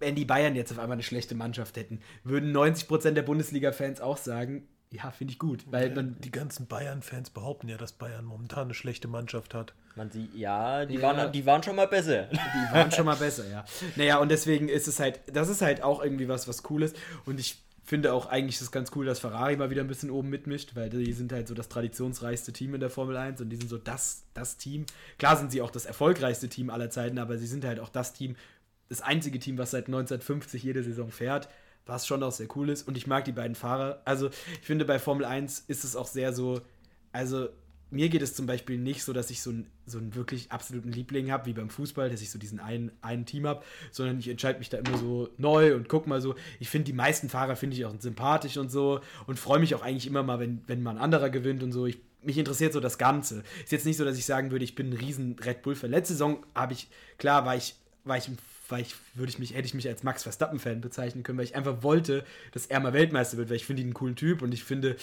wenn 0.00 0.14
die 0.14 0.24
Bayern 0.24 0.56
jetzt 0.56 0.72
auf 0.72 0.78
einmal 0.78 0.96
eine 0.96 1.02
schlechte 1.02 1.34
Mannschaft 1.34 1.76
hätten, 1.76 2.00
würden 2.24 2.54
90% 2.54 3.12
der 3.12 3.22
Bundesliga-Fans 3.22 4.00
auch 4.00 4.16
sagen, 4.16 4.66
ja, 4.92 5.10
finde 5.12 5.32
ich 5.32 5.38
gut, 5.38 5.64
weil 5.70 5.94
man, 5.94 6.16
die 6.20 6.32
ganzen 6.32 6.66
Bayern-Fans 6.66 7.30
behaupten 7.30 7.68
ja, 7.68 7.76
dass 7.76 7.92
Bayern 7.92 8.24
momentan 8.24 8.64
eine 8.64 8.74
schlechte 8.74 9.06
Mannschaft 9.06 9.54
hat. 9.54 9.72
Man 9.94 10.10
sieht, 10.10 10.34
ja, 10.34 10.84
die, 10.84 10.94
Ja. 10.94 11.02
Waren, 11.02 11.32
die 11.32 11.46
waren 11.46 11.62
schon 11.62 11.76
mal 11.76 11.86
besser. 11.86 12.24
die 12.32 12.74
waren 12.74 12.90
schon 12.90 13.04
mal 13.04 13.16
besser, 13.16 13.48
ja. 13.48 13.64
Naja, 13.94 14.18
und 14.18 14.30
deswegen 14.30 14.68
ist 14.68 14.88
es 14.88 14.98
halt, 14.98 15.20
das 15.32 15.48
ist 15.48 15.62
halt 15.62 15.82
auch 15.82 16.02
irgendwie 16.02 16.28
was, 16.28 16.48
was 16.48 16.68
cool 16.70 16.82
ist 16.82 16.96
und 17.24 17.38
ich 17.38 17.62
finde 17.84 18.12
auch 18.12 18.26
eigentlich 18.26 18.56
ist 18.56 18.62
es 18.62 18.70
ganz 18.70 18.92
cool, 18.94 19.04
dass 19.04 19.18
Ferrari 19.18 19.56
mal 19.56 19.70
wieder 19.70 19.82
ein 19.82 19.88
bisschen 19.88 20.10
oben 20.10 20.28
mitmischt, 20.28 20.76
weil 20.76 20.90
die 20.90 21.12
sind 21.12 21.32
halt 21.32 21.48
so 21.48 21.54
das 21.54 21.68
traditionsreichste 21.68 22.52
Team 22.52 22.74
in 22.74 22.80
der 22.80 22.90
Formel 22.90 23.16
1 23.16 23.40
und 23.40 23.50
die 23.50 23.56
sind 23.56 23.68
so 23.68 23.78
das, 23.78 24.22
das 24.32 24.56
Team. 24.56 24.86
Klar 25.18 25.36
sind 25.36 25.50
sie 25.50 25.60
auch 25.60 25.70
das 25.70 25.86
erfolgreichste 25.86 26.48
Team 26.48 26.70
aller 26.70 26.90
Zeiten, 26.90 27.18
aber 27.18 27.36
sie 27.36 27.48
sind 27.48 27.64
halt 27.64 27.80
auch 27.80 27.88
das 27.88 28.12
Team, 28.12 28.36
das 28.90 29.00
einzige 29.00 29.38
Team, 29.38 29.56
was 29.56 29.70
seit 29.70 29.86
1950 29.86 30.62
jede 30.62 30.82
Saison 30.82 31.10
fährt, 31.10 31.48
was 31.86 32.06
schon 32.06 32.22
auch 32.22 32.32
sehr 32.32 32.48
cool 32.56 32.68
ist. 32.68 32.86
Und 32.86 32.96
ich 32.98 33.06
mag 33.06 33.24
die 33.24 33.32
beiden 33.32 33.54
Fahrer. 33.54 34.02
Also 34.04 34.28
ich 34.28 34.66
finde, 34.66 34.84
bei 34.84 34.98
Formel 34.98 35.24
1 35.24 35.64
ist 35.68 35.84
es 35.84 35.96
auch 35.96 36.06
sehr 36.06 36.34
so, 36.34 36.60
also 37.12 37.48
mir 37.90 38.08
geht 38.08 38.22
es 38.22 38.34
zum 38.34 38.46
Beispiel 38.46 38.78
nicht 38.78 39.02
so, 39.02 39.12
dass 39.12 39.30
ich 39.30 39.42
so 39.42 39.50
einen, 39.50 39.66
so 39.86 39.98
einen 39.98 40.14
wirklich 40.14 40.52
absoluten 40.52 40.92
Liebling 40.92 41.30
habe, 41.30 41.46
wie 41.46 41.52
beim 41.52 41.70
Fußball, 41.70 42.08
dass 42.08 42.22
ich 42.22 42.30
so 42.30 42.38
diesen 42.38 42.60
einen, 42.60 42.92
einen 43.00 43.26
Team 43.26 43.46
habe, 43.46 43.64
sondern 43.90 44.18
ich 44.18 44.28
entscheide 44.28 44.58
mich 44.58 44.68
da 44.68 44.78
immer 44.78 44.96
so 44.96 45.28
neu 45.38 45.74
und 45.74 45.88
guck 45.88 46.06
mal 46.06 46.20
so. 46.20 46.34
Ich 46.60 46.68
finde 46.68 46.86
die 46.86 46.92
meisten 46.92 47.28
Fahrer 47.28 47.56
finde 47.56 47.76
ich 47.76 47.84
auch 47.84 47.94
sympathisch 47.98 48.56
und 48.56 48.70
so 48.70 49.00
und 49.26 49.38
freue 49.38 49.58
mich 49.58 49.74
auch 49.74 49.82
eigentlich 49.82 50.06
immer 50.06 50.22
mal, 50.22 50.38
wenn, 50.38 50.62
wenn 50.66 50.82
mal 50.82 50.92
ein 50.92 50.98
anderer 50.98 51.30
gewinnt 51.30 51.62
und 51.62 51.72
so. 51.72 51.86
Ich, 51.86 51.98
mich 52.22 52.38
interessiert 52.38 52.72
so 52.72 52.80
das 52.80 52.98
Ganze. 52.98 53.42
Ist 53.62 53.72
jetzt 53.72 53.86
nicht 53.86 53.96
so, 53.96 54.04
dass 54.04 54.18
ich 54.18 54.24
sagen 54.24 54.50
würde, 54.50 54.64
ich 54.64 54.74
bin 54.74 54.90
ein 54.90 54.96
riesen 54.96 55.36
Red 55.40 55.62
Bull-Fan. 55.62 55.90
Letzte 55.90 56.14
Saison 56.14 56.44
habe 56.54 56.74
ich, 56.74 56.88
klar, 57.18 57.44
war 57.44 57.56
ich, 57.56 57.74
war 58.04 58.16
ich, 58.16 58.30
war 58.70 58.78
ich, 58.80 58.94
würde 59.14 59.30
ich 59.30 59.38
mich, 59.38 59.54
hätte 59.54 59.66
ich 59.66 59.74
mich 59.74 59.88
als 59.88 60.02
Max 60.02 60.22
Verstappen-Fan 60.22 60.80
bezeichnen 60.80 61.22
können, 61.22 61.38
weil 61.38 61.44
ich 61.44 61.54
einfach 61.56 61.82
wollte, 61.82 62.24
dass 62.52 62.66
er 62.66 62.80
mal 62.80 62.92
Weltmeister 62.92 63.36
wird, 63.36 63.48
weil 63.50 63.56
ich 63.56 63.66
finde 63.66 63.82
ihn 63.82 63.88
einen 63.88 63.94
coolen 63.94 64.16
Typ 64.16 64.42
und 64.42 64.52
ich 64.52 64.64
finde, 64.64 64.96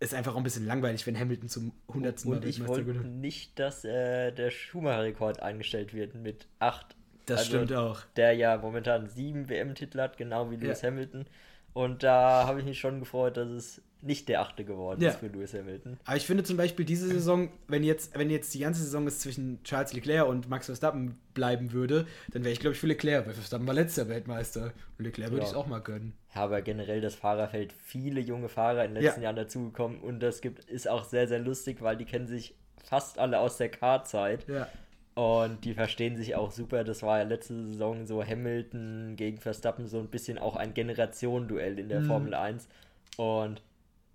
es 0.00 0.08
ist 0.08 0.14
einfach 0.14 0.32
auch 0.34 0.38
ein 0.38 0.42
bisschen 0.42 0.66
langweilig, 0.66 1.06
wenn 1.06 1.18
Hamilton 1.18 1.48
zum 1.48 1.72
100. 1.88 2.24
Mal 2.24 2.36
Und 2.38 2.44
ich 2.44 2.66
wollte 2.66 2.90
nicht, 3.06 3.58
dass 3.58 3.84
äh, 3.84 4.32
der 4.32 4.50
Schumacher-Rekord 4.50 5.40
eingestellt 5.40 5.94
wird 5.94 6.14
mit 6.14 6.48
acht. 6.58 6.96
Das 7.26 7.40
Also, 7.40 7.50
stimmt 7.50 7.72
auch. 7.72 8.02
Der 8.16 8.32
ja 8.34 8.56
momentan 8.58 9.08
sieben 9.08 9.48
WM-Titel 9.48 10.00
hat, 10.00 10.16
genau 10.16 10.50
wie 10.50 10.56
Lewis 10.56 10.82
Ja. 10.82 10.88
Hamilton. 10.88 11.26
Und 11.72 12.02
da 12.02 12.46
habe 12.46 12.60
ich 12.60 12.66
mich 12.66 12.80
schon 12.80 12.98
gefreut, 13.00 13.36
dass 13.36 13.48
es 13.48 13.82
nicht 14.02 14.28
der 14.28 14.40
achte 14.40 14.64
geworden 14.64 15.00
Ja. 15.00 15.10
ist 15.10 15.18
für 15.20 15.28
Lewis 15.28 15.54
Hamilton. 15.54 15.96
Aber 16.04 16.16
ich 16.16 16.26
finde 16.26 16.42
zum 16.44 16.56
Beispiel 16.56 16.84
diese 16.84 17.06
Saison, 17.08 17.48
wenn 17.68 17.84
jetzt, 17.84 18.18
wenn 18.18 18.30
jetzt 18.30 18.52
die 18.52 18.58
ganze 18.58 18.82
Saison 18.82 19.06
es 19.06 19.20
zwischen 19.20 19.62
Charles 19.62 19.92
Leclerc 19.92 20.28
und 20.28 20.48
Max 20.50 20.66
Verstappen 20.66 21.18
bleiben 21.34 21.72
würde, 21.72 22.06
dann 22.32 22.42
wäre 22.44 22.52
ich, 22.52 22.60
glaube 22.60 22.74
ich, 22.74 22.80
für 22.80 22.86
Leclerc, 22.88 23.26
weil 23.26 23.34
Verstappen 23.34 23.66
war 23.66 23.74
letzter 23.74 24.08
Weltmeister. 24.08 24.72
Und 24.98 25.04
Leclerc 25.04 25.30
würde 25.30 25.42
Ja. 25.42 25.44
ich 25.44 25.50
es 25.50 25.56
auch 25.56 25.66
mal 25.66 25.78
gönnen. 25.80 26.14
Ja, 26.34 26.42
aber 26.42 26.62
generell 26.62 27.00
das 27.00 27.14
Fahrerfeld, 27.14 27.72
viele 27.72 28.20
junge 28.20 28.48
Fahrer 28.48 28.84
in 28.84 28.94
den 28.94 29.02
letzten 29.02 29.20
Ja. 29.20 29.24
Jahren 29.28 29.36
dazugekommen 29.36 30.00
und 30.00 30.20
das 30.20 30.40
gibt, 30.40 30.64
ist 30.64 30.88
auch 30.88 31.04
sehr, 31.04 31.28
sehr 31.28 31.38
lustig, 31.38 31.80
weil 31.80 31.96
die 31.96 32.04
kennen 32.04 32.26
sich 32.26 32.54
fast 32.84 33.18
alle 33.18 33.38
aus 33.38 33.56
der 33.58 33.68
K-Zeit 33.68 34.46
Ja. 34.48 34.66
und 35.14 35.64
die 35.64 35.74
verstehen 35.74 36.16
sich 36.16 36.34
auch 36.34 36.50
super. 36.50 36.82
Das 36.84 37.02
war 37.02 37.18
ja 37.18 37.24
letzte 37.24 37.54
Saison 37.68 38.06
so 38.06 38.24
Hamilton 38.24 39.14
gegen 39.16 39.38
Verstappen 39.38 39.86
so 39.86 40.00
ein 40.00 40.08
bisschen 40.08 40.38
auch 40.38 40.56
ein 40.56 40.74
Generationenduell 40.74 41.78
in 41.78 41.88
der 41.88 42.00
Mhm. 42.00 42.06
Formel 42.06 42.34
1 42.34 42.68
und 43.16 43.62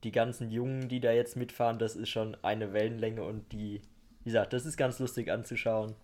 die 0.03 0.11
ganzen 0.11 0.49
Jungen, 0.51 0.89
die 0.89 0.99
da 0.99 1.11
jetzt 1.11 1.35
mitfahren, 1.35 1.79
das 1.79 1.95
ist 1.95 2.09
schon 2.09 2.37
eine 2.43 2.73
Wellenlänge 2.73 3.23
und 3.23 3.51
die, 3.51 3.81
wie 4.23 4.29
gesagt, 4.29 4.53
das 4.53 4.65
ist 4.65 4.77
ganz 4.77 4.99
lustig 4.99 5.31
anzuschauen. 5.31 5.95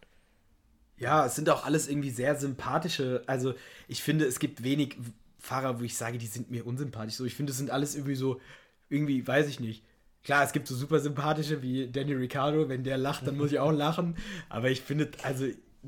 Ja, 0.97 1.25
es 1.25 1.35
sind 1.35 1.49
auch 1.49 1.65
alles 1.65 1.87
irgendwie 1.87 2.09
sehr 2.09 2.35
sympathische. 2.35 3.23
Also, 3.27 3.53
ich 3.87 4.03
finde, 4.03 4.25
es 4.25 4.39
gibt 4.39 4.63
wenig 4.63 4.97
Fahrer, 5.39 5.79
wo 5.79 5.83
ich 5.83 5.97
sage, 5.97 6.17
die 6.17 6.27
sind 6.27 6.51
mir 6.51 6.65
unsympathisch. 6.65 7.15
So, 7.15 7.25
ich 7.25 7.35
finde, 7.35 7.51
es 7.51 7.57
sind 7.57 7.71
alles 7.71 7.95
irgendwie 7.95 8.15
so, 8.15 8.39
irgendwie, 8.89 9.25
weiß 9.27 9.47
ich 9.47 9.59
nicht. 9.59 9.83
Klar, 10.23 10.43
es 10.43 10.53
gibt 10.53 10.67
so 10.67 10.75
super 10.75 10.99
sympathische 10.99 11.61
wie 11.61 11.89
Danny 11.89 12.13
Ricciardo. 12.13 12.69
Wenn 12.69 12.83
der 12.83 12.97
lacht, 12.97 13.27
dann 13.27 13.37
muss 13.37 13.51
ich 13.51 13.59
auch 13.59 13.71
lachen. 13.71 14.15
Aber 14.49 14.69
ich 14.69 14.81
finde, 14.81 15.11
also, 15.23 15.45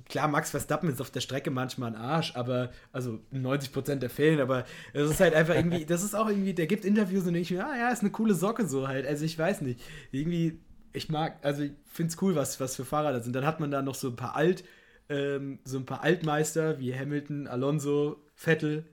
klar, 0.10 0.28
Max 0.28 0.52
Verstappen 0.52 0.90
ist 0.90 1.02
auf 1.02 1.12
der 1.12 1.22
Strecke 1.22 1.52
manchmal 1.52 1.92
ein 1.92 1.96
Arsch, 1.96 2.36
aber, 2.36 2.72
also 2.92 3.20
in 3.32 3.46
90% 3.46 3.96
der 3.96 4.10
Fällen, 4.10 4.40
aber 4.40 4.66
es 4.94 5.10
ist 5.10 5.20
halt 5.20 5.34
einfach 5.34 5.56
irgendwie, 5.56 5.86
das 5.86 6.04
ist 6.04 6.16
auch 6.16 6.28
irgendwie, 6.28 6.54
der 6.54 6.68
gibt 6.68 6.86
Interviews 6.86 7.26
und 7.26 7.36
ich 7.36 7.52
mir, 7.52 7.66
ah 7.66 7.78
ja, 7.78 7.90
ist 7.90 8.02
eine 8.02 8.12
coole 8.12 8.34
Socke 8.34 8.68
so 8.68 8.88
halt. 8.88 9.08
Also, 9.08 9.26
ich 9.26 9.38
weiß 9.38 9.62
nicht. 9.62 9.82
Irgendwie, 10.12 10.60
ich 10.94 11.10
mag, 11.10 11.38
also 11.42 11.64
ich 11.64 11.72
finde 11.86 12.12
es 12.12 12.22
cool, 12.22 12.36
was, 12.36 12.60
was 12.60 12.76
für 12.76 12.86
Fahrer 12.86 13.14
da 13.14 13.20
sind. 13.20 13.36
Dann 13.36 13.46
hat 13.46 13.60
man 13.60 13.72
da 13.72 13.82
noch 13.82 13.96
so 13.96 14.10
ein 14.10 14.16
paar 14.16 14.36
Alt, 14.36 14.64
ähm, 15.10 15.60
so 15.64 15.78
ein 15.78 15.86
paar 15.86 16.04
Altmeister 16.04 16.80
wie 16.80 16.94
Hamilton, 16.94 17.48
Alonso, 17.48 18.18
Vettel, 18.36 18.86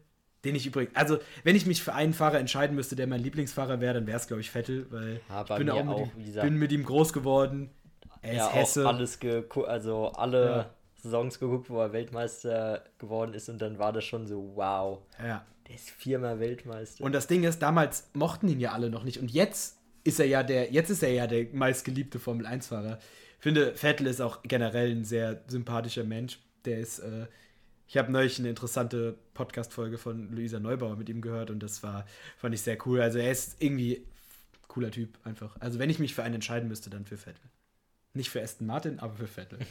den 0.45 0.55
ich 0.55 0.67
übrigens, 0.67 0.95
also 0.97 1.19
wenn 1.45 1.57
ich 1.57 1.67
mich 1.67 1.83
für 1.83 1.95
einen 1.95 2.15
Fahrer 2.15 2.39
entscheiden 2.39 2.75
müsste, 2.75 2.97
der 2.97 3.07
mein 3.07 3.21
Lieblingsfahrer 3.21 3.81
wäre, 3.81 3.95
dann 3.95 4.07
wäre 4.07 4.17
es, 4.17 4.27
glaube 4.27 4.41
ich, 4.41 4.51
Vettel, 4.51 4.87
weil 4.91 5.21
Ja, 5.29 5.43
ich 5.43 5.57
bin 5.57 5.71
auch, 5.71 5.85
mit, 5.85 5.95
auch, 5.95 6.11
ihm, 6.17 6.33
bin 6.43 6.57
mit 6.57 6.73
ihm 6.73 6.85
groß 6.85 7.13
geworden. 7.13 7.71
Er 8.23 8.33
ist 8.33 8.39
ja, 8.39 8.53
Hesse. 8.53 8.85
auch 8.85 8.95
alles 8.95 9.19
also 9.67 10.13
alle 10.13 10.47
Ja. 10.47 10.71
Saisons 11.03 11.39
geguckt, 11.39 11.69
wo 11.69 11.81
er 11.81 11.93
Weltmeister 11.93 12.85
geworden 12.99 13.35
ist 13.35 13.49
und 13.49 13.61
dann 13.61 13.79
war 13.79 13.93
das 13.93 14.05
schon 14.05 14.27
so, 14.27 14.53
wow, 14.55 15.03
Ja. 15.23 15.45
der 15.69 15.75
ist 15.75 15.91
viermal 15.91 16.39
Weltmeister. 16.41 17.05
Und 17.05 17.13
das 17.13 17.27
Ding 17.27 17.43
ist, 17.45 17.61
damals 17.61 18.09
mochten 18.15 18.49
ihn 18.49 18.61
ja 18.61 18.73
alle 18.73 18.89
noch 18.89 19.05
nicht. 19.05 19.19
Und 19.19 19.31
jetzt 19.31 19.79
ist 20.05 20.21
er 20.21 20.27
ja 20.27 20.43
der, 20.43 20.73
jetzt 20.73 20.91
ist 20.91 21.03
er 21.03 21.13
ja 21.13 21.27
der 21.27 21.47
meistgeliebte 21.53 22.19
Formel 22.19 22.47
1-Fahrer. 22.47 22.99
Ich 23.39 23.43
finde, 23.43 23.75
Vettel 23.75 24.07
ist 24.07 24.21
auch 24.21 24.43
generell 24.43 24.91
ein 24.93 25.05
sehr 25.05 25.43
sympathischer 25.49 26.05
Mensch. 26.05 26.39
Der 26.65 26.79
ist, 26.79 27.01
äh, 27.01 27.27
ich 27.89 27.97
habe 27.97 28.11
neulich 28.13 28.39
eine 28.39 28.49
interessante 28.51 29.17
Podcast-Folge 29.35 29.99
von 29.99 30.31
Luisa 30.33 30.61
Neubauer 30.61 30.97
mit 30.97 31.09
ihm 31.09 31.21
gehört 31.21 31.51
und 31.51 31.61
das 31.61 31.83
war, 31.83 32.07
fand 32.39 32.55
ich 32.55 32.63
sehr 32.63 32.79
cool. 32.87 33.01
Also 33.01 33.19
er 33.19 33.33
ist 33.33 33.57
irgendwie 33.61 34.07
cooler 34.69 34.91
Typ 34.93 35.19
einfach. 35.25 35.57
Also 35.61 35.79
wenn 35.81 35.91
ich 35.91 35.99
mich 35.99 36.15
für 36.15 36.23
einen 36.23 36.37
entscheiden 36.37 36.69
müsste, 36.69 36.89
dann 36.91 37.05
für 37.05 37.17
Vettel. 37.17 37.43
Nicht 38.15 38.31
für 38.31 38.41
Aston 38.41 38.67
Martin, 38.69 39.01
aber 39.01 39.15
für 39.17 39.27
Vettel. 39.27 39.59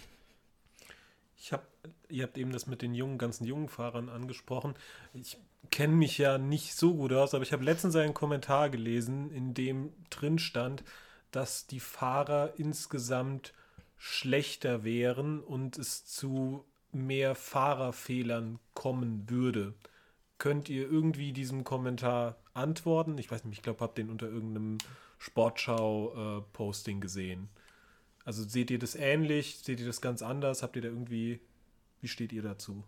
Ich 1.43 1.51
habe, 1.51 1.63
ihr 2.07 2.21
habt 2.21 2.37
eben 2.37 2.51
das 2.51 2.67
mit 2.67 2.83
den 2.83 2.93
jungen, 2.93 3.17
ganzen 3.17 3.45
jungen 3.45 3.67
Fahrern 3.67 4.09
angesprochen. 4.09 4.75
Ich 5.11 5.39
kenne 5.71 5.95
mich 5.95 6.19
ja 6.19 6.37
nicht 6.37 6.75
so 6.75 6.93
gut 6.93 7.11
aus, 7.13 7.33
aber 7.33 7.41
ich 7.41 7.51
habe 7.51 7.63
letztens 7.63 7.95
einen 7.95 8.13
Kommentar 8.13 8.69
gelesen, 8.69 9.31
in 9.31 9.55
dem 9.55 9.91
drin 10.11 10.37
stand, 10.37 10.83
dass 11.31 11.65
die 11.65 11.79
Fahrer 11.79 12.53
insgesamt 12.57 13.55
schlechter 13.97 14.83
wären 14.83 15.39
und 15.39 15.79
es 15.79 16.05
zu 16.05 16.63
mehr 16.91 17.33
Fahrerfehlern 17.33 18.59
kommen 18.75 19.27
würde. 19.27 19.73
Könnt 20.37 20.69
ihr 20.69 20.87
irgendwie 20.91 21.33
diesem 21.33 21.63
Kommentar 21.63 22.37
antworten? 22.53 23.17
Ich 23.17 23.31
weiß 23.31 23.45
nicht, 23.45 23.57
ich 23.57 23.63
glaube, 23.63 23.79
habt 23.79 23.97
den 23.97 24.11
unter 24.11 24.27
irgendeinem 24.27 24.77
Sportschau-Posting 25.17 27.01
gesehen. 27.01 27.49
Also 28.25 28.43
seht 28.43 28.71
ihr 28.71 28.79
das 28.79 28.95
ähnlich? 28.95 29.59
Seht 29.63 29.79
ihr 29.79 29.85
das 29.85 30.01
ganz 30.01 30.21
anders? 30.21 30.63
Habt 30.63 30.75
ihr 30.75 30.81
da 30.81 30.89
irgendwie, 30.89 31.39
wie 32.01 32.07
steht 32.07 32.31
ihr 32.31 32.41
dazu? 32.41 32.83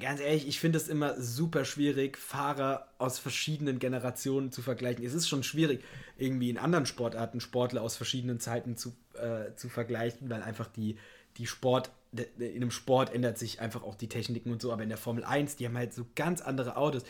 Ganz 0.00 0.20
ehrlich, 0.20 0.48
ich 0.48 0.58
finde 0.58 0.76
es 0.76 0.88
immer 0.88 1.20
super 1.20 1.64
schwierig, 1.64 2.18
Fahrer 2.18 2.88
aus 2.98 3.20
verschiedenen 3.20 3.78
Generationen 3.78 4.50
zu 4.50 4.60
vergleichen. 4.60 5.04
Es 5.04 5.14
ist 5.14 5.28
schon 5.28 5.44
schwierig, 5.44 5.84
irgendwie 6.18 6.50
in 6.50 6.58
anderen 6.58 6.84
Sportarten 6.84 7.38
Sportler 7.38 7.80
aus 7.80 7.96
verschiedenen 7.96 8.40
Zeiten 8.40 8.76
zu, 8.76 8.96
äh, 9.14 9.54
zu 9.54 9.68
vergleichen, 9.68 10.28
weil 10.30 10.42
einfach 10.42 10.66
die, 10.66 10.98
die 11.36 11.46
Sport, 11.46 11.92
in 12.12 12.56
einem 12.56 12.72
Sport 12.72 13.14
ändert 13.14 13.38
sich 13.38 13.60
einfach 13.60 13.84
auch 13.84 13.94
die 13.94 14.08
Techniken 14.08 14.50
und 14.50 14.60
so, 14.60 14.72
aber 14.72 14.82
in 14.82 14.88
der 14.88 14.98
Formel 14.98 15.22
1, 15.22 15.56
die 15.56 15.66
haben 15.66 15.76
halt 15.76 15.94
so 15.94 16.06
ganz 16.16 16.40
andere 16.40 16.76
Autos. 16.76 17.04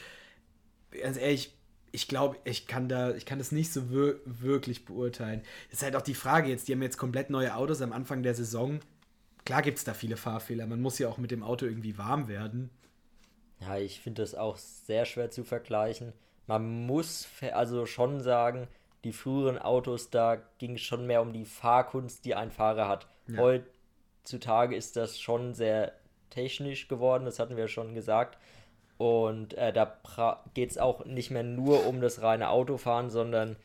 Ganz 0.91 1.17
ehrlich, 1.17 1.55
ich 1.95 2.09
glaube, 2.09 2.37
ich 2.45 2.67
kann 2.67 2.89
da, 2.89 3.15
ich 3.15 3.25
kann 3.25 3.39
das 3.39 3.53
nicht 3.53 3.73
so 3.73 3.91
wir 3.91 4.19
wirklich 4.25 4.85
beurteilen. 4.85 5.43
Es 5.69 5.79
ist 5.79 5.83
halt 5.85 5.95
auch 5.95 6.03
die 6.03 6.15
Frage 6.15 6.49
jetzt, 6.49 6.67
die 6.67 6.73
haben 6.73 6.83
jetzt 6.83 6.99
komplett 6.99 7.31
neue 7.31 7.55
Autos 7.55 7.81
am 7.81 7.93
Anfang 7.93 8.23
der 8.25 8.35
Saison. 8.35 8.81
Klar 9.45 9.63
gibt 9.63 9.79
es 9.79 9.85
da 9.85 9.95
viele 9.95 10.17
Fahrfehler. 10.17 10.67
Man 10.67 10.83
muss 10.83 10.99
ja 10.99 11.09
auch 11.09 11.19
mit 11.19 11.31
dem 11.31 11.45
Auto 11.45 11.67
irgendwie 11.67 11.97
warm 11.97 12.27
werden. 12.27 12.71
Ja, 13.61 13.79
ich 13.79 14.01
finde 14.01 14.23
das 14.23 14.35
auch 14.35 14.57
sehr 14.57 15.05
schwer 15.05 15.31
zu 15.31 15.45
vergleichen. 15.45 16.13
Man 16.49 16.87
muss 16.87 17.29
also 17.53 17.87
schon 17.87 18.21
sagen, 18.21 18.67
die 19.05 19.13
früheren 19.13 19.59
Autos, 19.59 20.11
da 20.11 20.43
ging 20.59 20.75
es 20.75 20.83
schon 20.83 21.07
mehr 21.07 21.23
um 21.23 21.33
die 21.33 21.45
Fahrkunst, 21.45 22.25
die 22.25 22.35
ein 22.35 22.51
Fahrer 22.51 22.89
hat. 22.89 23.07
Ja. 23.29 23.39
Heutzutage 23.39 24.75
ist 24.75 24.97
das 24.97 25.21
schon 25.21 25.55
sehr 25.55 25.93
technisch 26.31 26.89
geworden, 26.89 27.25
das 27.25 27.39
hatten 27.39 27.57
wir 27.57 27.69
schon 27.69 27.95
gesagt. 27.95 28.39
Und 28.97 29.55
äh, 29.55 29.73
da 29.73 29.99
geht 30.55 30.71
es 30.71 30.79
auch 30.79 31.05
nicht 31.05 31.31
mehr 31.31 31.43
nur 31.43 31.87
um 31.87 32.01
das 32.01 32.23
reine 32.23 32.51
Autofahren, 32.51 33.11
sondern 33.11 33.57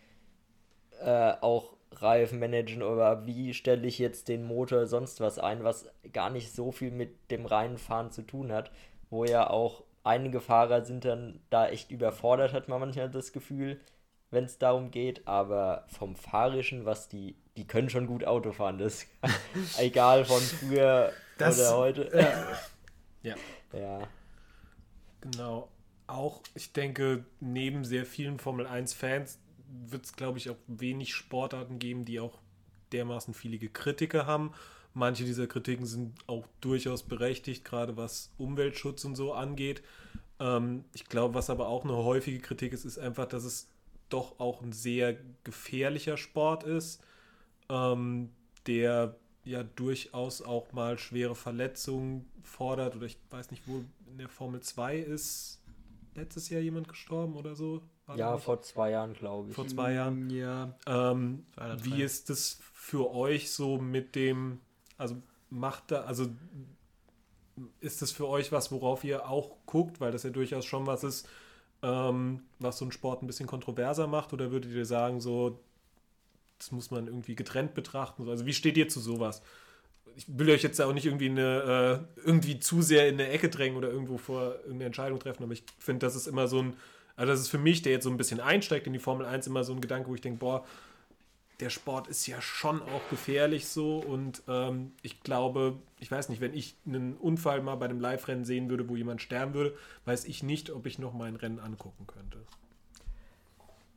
äh, 1.02 1.34
auch 1.42 1.78
Reifen 1.92 2.40
managen 2.40 2.84
oder 2.84 3.26
wie 3.26 3.54
stelle 3.54 3.88
ich 3.88 4.00
jetzt 4.00 4.28
den 4.28 4.44
Motor 4.44 4.86
sonst 4.86 5.22
was 5.22 5.40
ein, 5.40 5.64
was 5.64 5.90
gar 6.14 6.30
nicht 6.30 6.54
so 6.54 6.72
viel 6.72 6.92
mit 6.92 7.32
dem 7.32 7.46
reinen 7.46 7.78
Fahren 7.78 8.12
zu 8.12 8.22
tun 8.22 8.52
hat, 8.52 8.72
wo 9.10 9.26
ja 9.26 9.50
auch 9.50 9.84
einige 10.04 10.40
Fahrer 10.40 10.86
sind 10.86 11.06
dann 11.06 11.40
da 11.50 11.68
echt 11.68 11.92
überfordert, 11.92 12.54
hat 12.54 12.68
man 12.68 12.80
manchmal 12.80 13.10
das 13.10 13.32
Gefühl, 13.32 13.80
wenn 14.32 14.46
es 14.46 14.60
darum 14.60 14.92
geht, 14.92 15.28
aber 15.28 15.86
vom 15.88 16.16
Fahrischen, 16.16 16.86
was 16.86 17.08
die, 17.08 17.36
die 17.58 17.66
können 17.66 17.90
schon 17.90 18.08
gut 18.08 18.26
Auto 18.26 18.52
fahren, 18.52 18.78
das 18.78 19.08
egal 19.80 20.26
von 20.26 20.42
früher 20.42 21.12
das, 21.38 21.60
oder 21.60 21.78
heute. 21.78 22.10
Ja. 23.24 23.34
ja. 23.74 23.80
ja. 23.80 24.08
Genau. 25.22 25.70
Auch, 26.08 26.42
ich 26.56 26.74
denke, 26.74 27.26
neben 27.40 27.84
sehr 27.86 28.06
vielen 28.06 28.40
Formel 28.40 28.66
1-Fans 28.66 29.40
wird 29.88 30.06
es, 30.06 30.16
glaube 30.16 30.38
ich, 30.40 30.50
auch 30.50 30.58
wenig 30.68 31.14
Sportarten 31.14 31.78
geben, 31.78 32.06
die 32.06 32.20
auch 32.20 32.40
dermaßen 32.92 33.34
viele 33.34 33.58
Kritiker 33.70 34.26
haben. 34.26 34.54
Manche 34.94 35.24
dieser 35.24 35.46
Kritiken 35.46 35.86
sind 35.86 36.18
auch 36.28 36.48
durchaus 36.62 37.04
berechtigt, 37.04 37.64
gerade 37.64 37.96
was 37.96 38.34
Umweltschutz 38.38 39.06
und 39.06 39.16
so 39.16 39.34
angeht. 39.34 39.84
Ähm, 40.40 40.86
ich 40.94 41.06
glaube, 41.06 41.36
was 41.36 41.50
aber 41.50 41.68
auch 41.68 41.84
eine 41.84 41.96
häufige 41.96 42.40
Kritik 42.40 42.74
ist, 42.74 42.86
ist 42.86 42.98
einfach, 42.98 43.28
dass 43.28 43.44
es 43.44 43.70
doch 44.10 44.40
auch 44.40 44.62
ein 44.62 44.72
sehr 44.72 45.16
gefährlicher 45.44 46.18
Sport 46.18 46.64
ist, 46.64 47.04
ähm, 47.70 48.32
der 48.66 49.16
ja 49.44 49.64
durchaus 49.64 50.42
auch 50.42 50.72
mal 50.72 50.98
schwere 50.98 51.36
Verletzungen 51.36 52.30
fordert. 52.44 52.96
Oder 52.96 53.06
ich 53.06 53.18
weiß 53.30 53.52
nicht, 53.52 53.64
wo 53.68 53.84
in 54.08 54.18
der 54.18 54.30
Formel 54.30 54.62
2 54.62 54.98
ist 54.98 55.62
letztes 56.16 56.50
Jahr 56.50 56.62
jemand 56.62 56.88
gestorben 56.88 57.36
oder 57.36 57.56
so. 57.56 57.82
War 58.06 58.18
ja, 58.18 58.38
vor 58.38 58.62
zwei 58.62 58.92
Jahren, 58.92 59.14
glaube 59.14 59.50
ich. 59.50 59.56
Vor 59.56 59.68
zwei 59.68 59.94
Jahren. 59.94 60.28
Mm, 60.28 60.30
ja. 60.32 60.76
Ähm, 60.88 61.46
wie 61.84 62.02
ist 62.02 62.30
das 62.30 62.60
für 62.74 63.14
euch 63.14 63.52
so 63.52 63.78
mit 63.78 64.16
dem, 64.16 64.60
also 64.98 65.16
macht 65.50 65.92
da, 65.92 66.02
also 66.02 66.28
ist 67.80 68.02
das 68.02 68.12
für 68.12 68.28
euch 68.28 68.52
was, 68.52 68.72
worauf 68.72 69.04
ihr 69.04 69.30
auch 69.30 69.58
guckt, 69.66 70.00
weil 70.00 70.12
das 70.12 70.24
ja 70.24 70.32
durchaus 70.32 70.66
schon 70.66 70.88
was 70.88 71.04
ist, 71.04 71.28
ähm, 71.84 72.44
was 72.58 72.80
so 72.80 72.86
einen 72.86 72.92
Sport 72.92 73.22
ein 73.22 73.28
bisschen 73.28 73.48
kontroverser 73.48 74.08
macht? 74.08 74.34
Oder 74.34 74.52
würdet 74.52 74.72
ihr 74.72 74.86
sagen, 74.86 75.22
so, 75.22 75.60
das 76.60 76.72
muss 76.72 76.92
man 76.92 77.08
irgendwie 77.08 77.36
getrennt 77.36 77.74
betrachten? 77.74 78.28
Also 78.30 78.46
wie 78.46 78.54
steht 78.54 78.78
ihr 78.78 78.88
zu 78.88 79.00
sowas? 79.00 79.42
Ich 80.16 80.26
will 80.28 80.50
euch 80.52 80.62
jetzt 80.62 80.80
auch 80.82 80.94
nicht 80.94 81.06
irgendwie, 81.06 81.30
eine, 81.30 82.06
äh, 82.18 82.22
irgendwie 82.22 82.60
zu 82.60 82.82
sehr 82.82 83.08
in 83.08 83.16
eine 83.16 83.30
Ecke 83.30 83.50
drängen 83.50 83.78
oder 83.78 83.90
irgendwo 83.90 84.18
vor 84.18 84.56
irgendeine 84.58 84.86
Entscheidung 84.86 85.20
treffen, 85.20 85.44
aber 85.44 85.54
ich 85.54 85.64
finde, 85.80 86.06
das 86.06 86.16
ist 86.16 86.28
immer 86.28 86.48
so 86.48 86.62
ein, 86.62 86.74
also 87.16 87.32
das 87.32 87.40
ist 87.40 87.50
für 87.50 87.58
mich, 87.58 87.82
der 87.82 87.94
jetzt 87.94 88.04
so 88.04 88.10
ein 88.10 88.18
bisschen 88.18 88.40
einsteigt 88.40 88.88
in 88.88 88.94
die 88.94 89.00
Formel 89.00 89.26
1, 89.26 89.48
immer 89.48 89.64
so 89.64 89.74
ein 89.74 89.82
Gedanke, 89.82 90.10
wo 90.10 90.16
ich 90.16 90.22
denke, 90.22 90.40
boah, 90.40 90.66
der 91.60 91.70
Sport 91.70 92.08
ist 92.08 92.26
ja 92.28 92.42
schon 92.42 92.82
auch 92.82 93.10
gefährlich 93.10 93.68
so 93.68 93.98
und 93.98 94.42
ähm, 94.48 94.94
ich 95.02 95.22
glaube, 95.24 95.78
ich 96.00 96.10
weiß 96.10 96.30
nicht, 96.30 96.42
wenn 96.42 96.54
ich 96.54 96.76
einen 96.86 97.16
Unfall 97.16 97.62
mal 97.62 97.76
bei 97.76 97.86
einem 97.86 98.00
Live-Rennen 98.00 98.46
sehen 98.46 98.70
würde, 98.70 98.88
wo 98.88 98.96
jemand 98.96 99.22
sterben 99.22 99.54
würde, 99.54 99.76
weiß 100.06 100.26
ich 100.26 100.44
nicht, 100.44 100.70
ob 100.70 100.86
ich 100.86 101.00
noch 101.00 101.14
mal 101.14 101.28
ein 101.28 101.36
Rennen 101.36 101.60
angucken 101.60 102.08
könnte. 102.08 102.40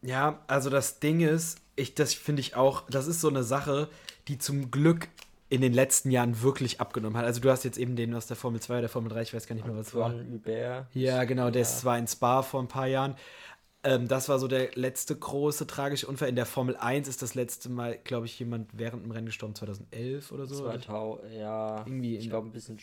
Ja, 0.02 0.40
also 0.48 0.68
das 0.68 0.98
Ding 1.00 1.20
ist, 1.20 1.58
ich, 1.76 1.94
das 1.94 2.12
finde 2.14 2.40
ich 2.40 2.56
auch, 2.56 2.82
das 2.90 3.06
ist 3.06 3.20
so 3.20 3.28
eine 3.28 3.42
Sache, 3.42 3.88
die 4.28 4.38
zum 4.38 4.70
Glück 4.70 5.08
in 5.48 5.60
den 5.60 5.72
letzten 5.72 6.10
Jahren 6.10 6.42
wirklich 6.42 6.80
abgenommen 6.80 7.16
hat. 7.16 7.24
Also 7.24 7.40
du 7.40 7.50
hast 7.50 7.64
jetzt 7.64 7.78
eben 7.78 7.94
den 7.94 8.14
aus 8.14 8.26
der 8.26 8.36
Formel 8.36 8.60
2 8.60 8.78
oder 8.78 8.88
Formel 8.88 9.12
3, 9.12 9.22
ich 9.22 9.34
weiß 9.34 9.46
gar 9.46 9.54
nicht 9.54 9.66
mehr, 9.66 9.76
was 9.76 9.94
war. 9.94 10.12
Hubert. 10.12 10.86
Ja, 10.94 11.24
genau, 11.24 11.50
der 11.50 11.62
ja. 11.62 11.84
war 11.84 11.98
in 11.98 12.06
Spa 12.06 12.42
vor 12.42 12.62
ein 12.62 12.68
paar 12.68 12.86
Jahren. 12.86 13.16
Ähm, 13.84 14.08
das 14.08 14.28
war 14.28 14.38
so 14.38 14.48
der 14.48 14.70
letzte 14.74 15.16
große 15.16 15.66
tragische 15.66 16.06
Unfall. 16.06 16.28
In 16.28 16.36
der 16.36 16.46
Formel 16.46 16.76
1 16.76 17.08
ist 17.08 17.20
das 17.20 17.34
letzte 17.34 17.68
Mal, 17.68 17.98
glaube 18.02 18.26
ich, 18.26 18.38
jemand 18.38 18.70
während 18.72 19.04
dem 19.04 19.10
Rennen 19.10 19.26
gestorben, 19.26 19.54
2011 19.54 20.32
oder 20.32 20.46
so. 20.46 20.64
2000, 20.64 21.32
ja. 21.34 21.78
Irgendwie 21.80 22.16
ich 22.16 22.28
glaube, 22.28 22.48
ein 22.48 22.52
bisschen. 22.52 22.78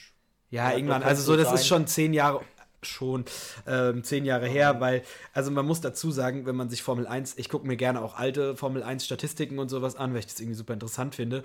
Ja, 0.51 0.69
ja 0.69 0.77
irgendwann. 0.77 1.03
Also, 1.03 1.23
so, 1.23 1.37
das 1.37 1.51
ist 1.53 1.67
schon 1.67 1.87
zehn 1.87 2.13
Jahre 2.13 2.41
schon 2.83 3.25
ähm, 3.67 4.03
zehn 4.03 4.25
Jahre 4.25 4.47
her, 4.47 4.79
weil, 4.79 5.03
also 5.33 5.51
man 5.51 5.65
muss 5.65 5.81
dazu 5.81 6.11
sagen, 6.11 6.45
wenn 6.45 6.55
man 6.55 6.69
sich 6.69 6.83
Formel 6.83 7.07
1, 7.07 7.37
ich 7.37 7.49
gucke 7.49 7.67
mir 7.67 7.77
gerne 7.77 8.01
auch 8.01 8.15
alte 8.15 8.55
Formel 8.55 8.83
1 8.83 9.05
Statistiken 9.05 9.59
und 9.59 9.69
sowas 9.69 9.95
an, 9.95 10.13
weil 10.13 10.19
ich 10.19 10.27
das 10.27 10.39
irgendwie 10.39 10.55
super 10.55 10.73
interessant 10.73 11.15
finde. 11.15 11.43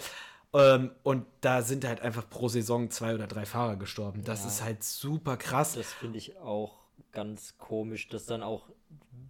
Ähm, 0.53 0.93
und 1.03 1.27
da 1.41 1.63
sind 1.63 1.85
halt 1.85 2.01
einfach 2.01 2.29
pro 2.31 2.49
Saison 2.49 2.91
zwei 2.91 3.15
oder 3.15 3.27
drei 3.27 3.45
Fahrer 3.45 3.77
gestorben. 3.77 4.23
Das 4.25 4.43
ja. 4.43 4.49
ist 4.49 4.63
halt 4.63 4.85
super 4.85 5.37
krass. 5.37 5.75
Das 5.75 5.93
finde 5.93 6.19
ich 6.19 6.37
auch 6.37 6.79
ganz 7.11 7.59
komisch, 7.59 8.09
dass 8.09 8.27
dann 8.27 8.43
auch 8.43 8.69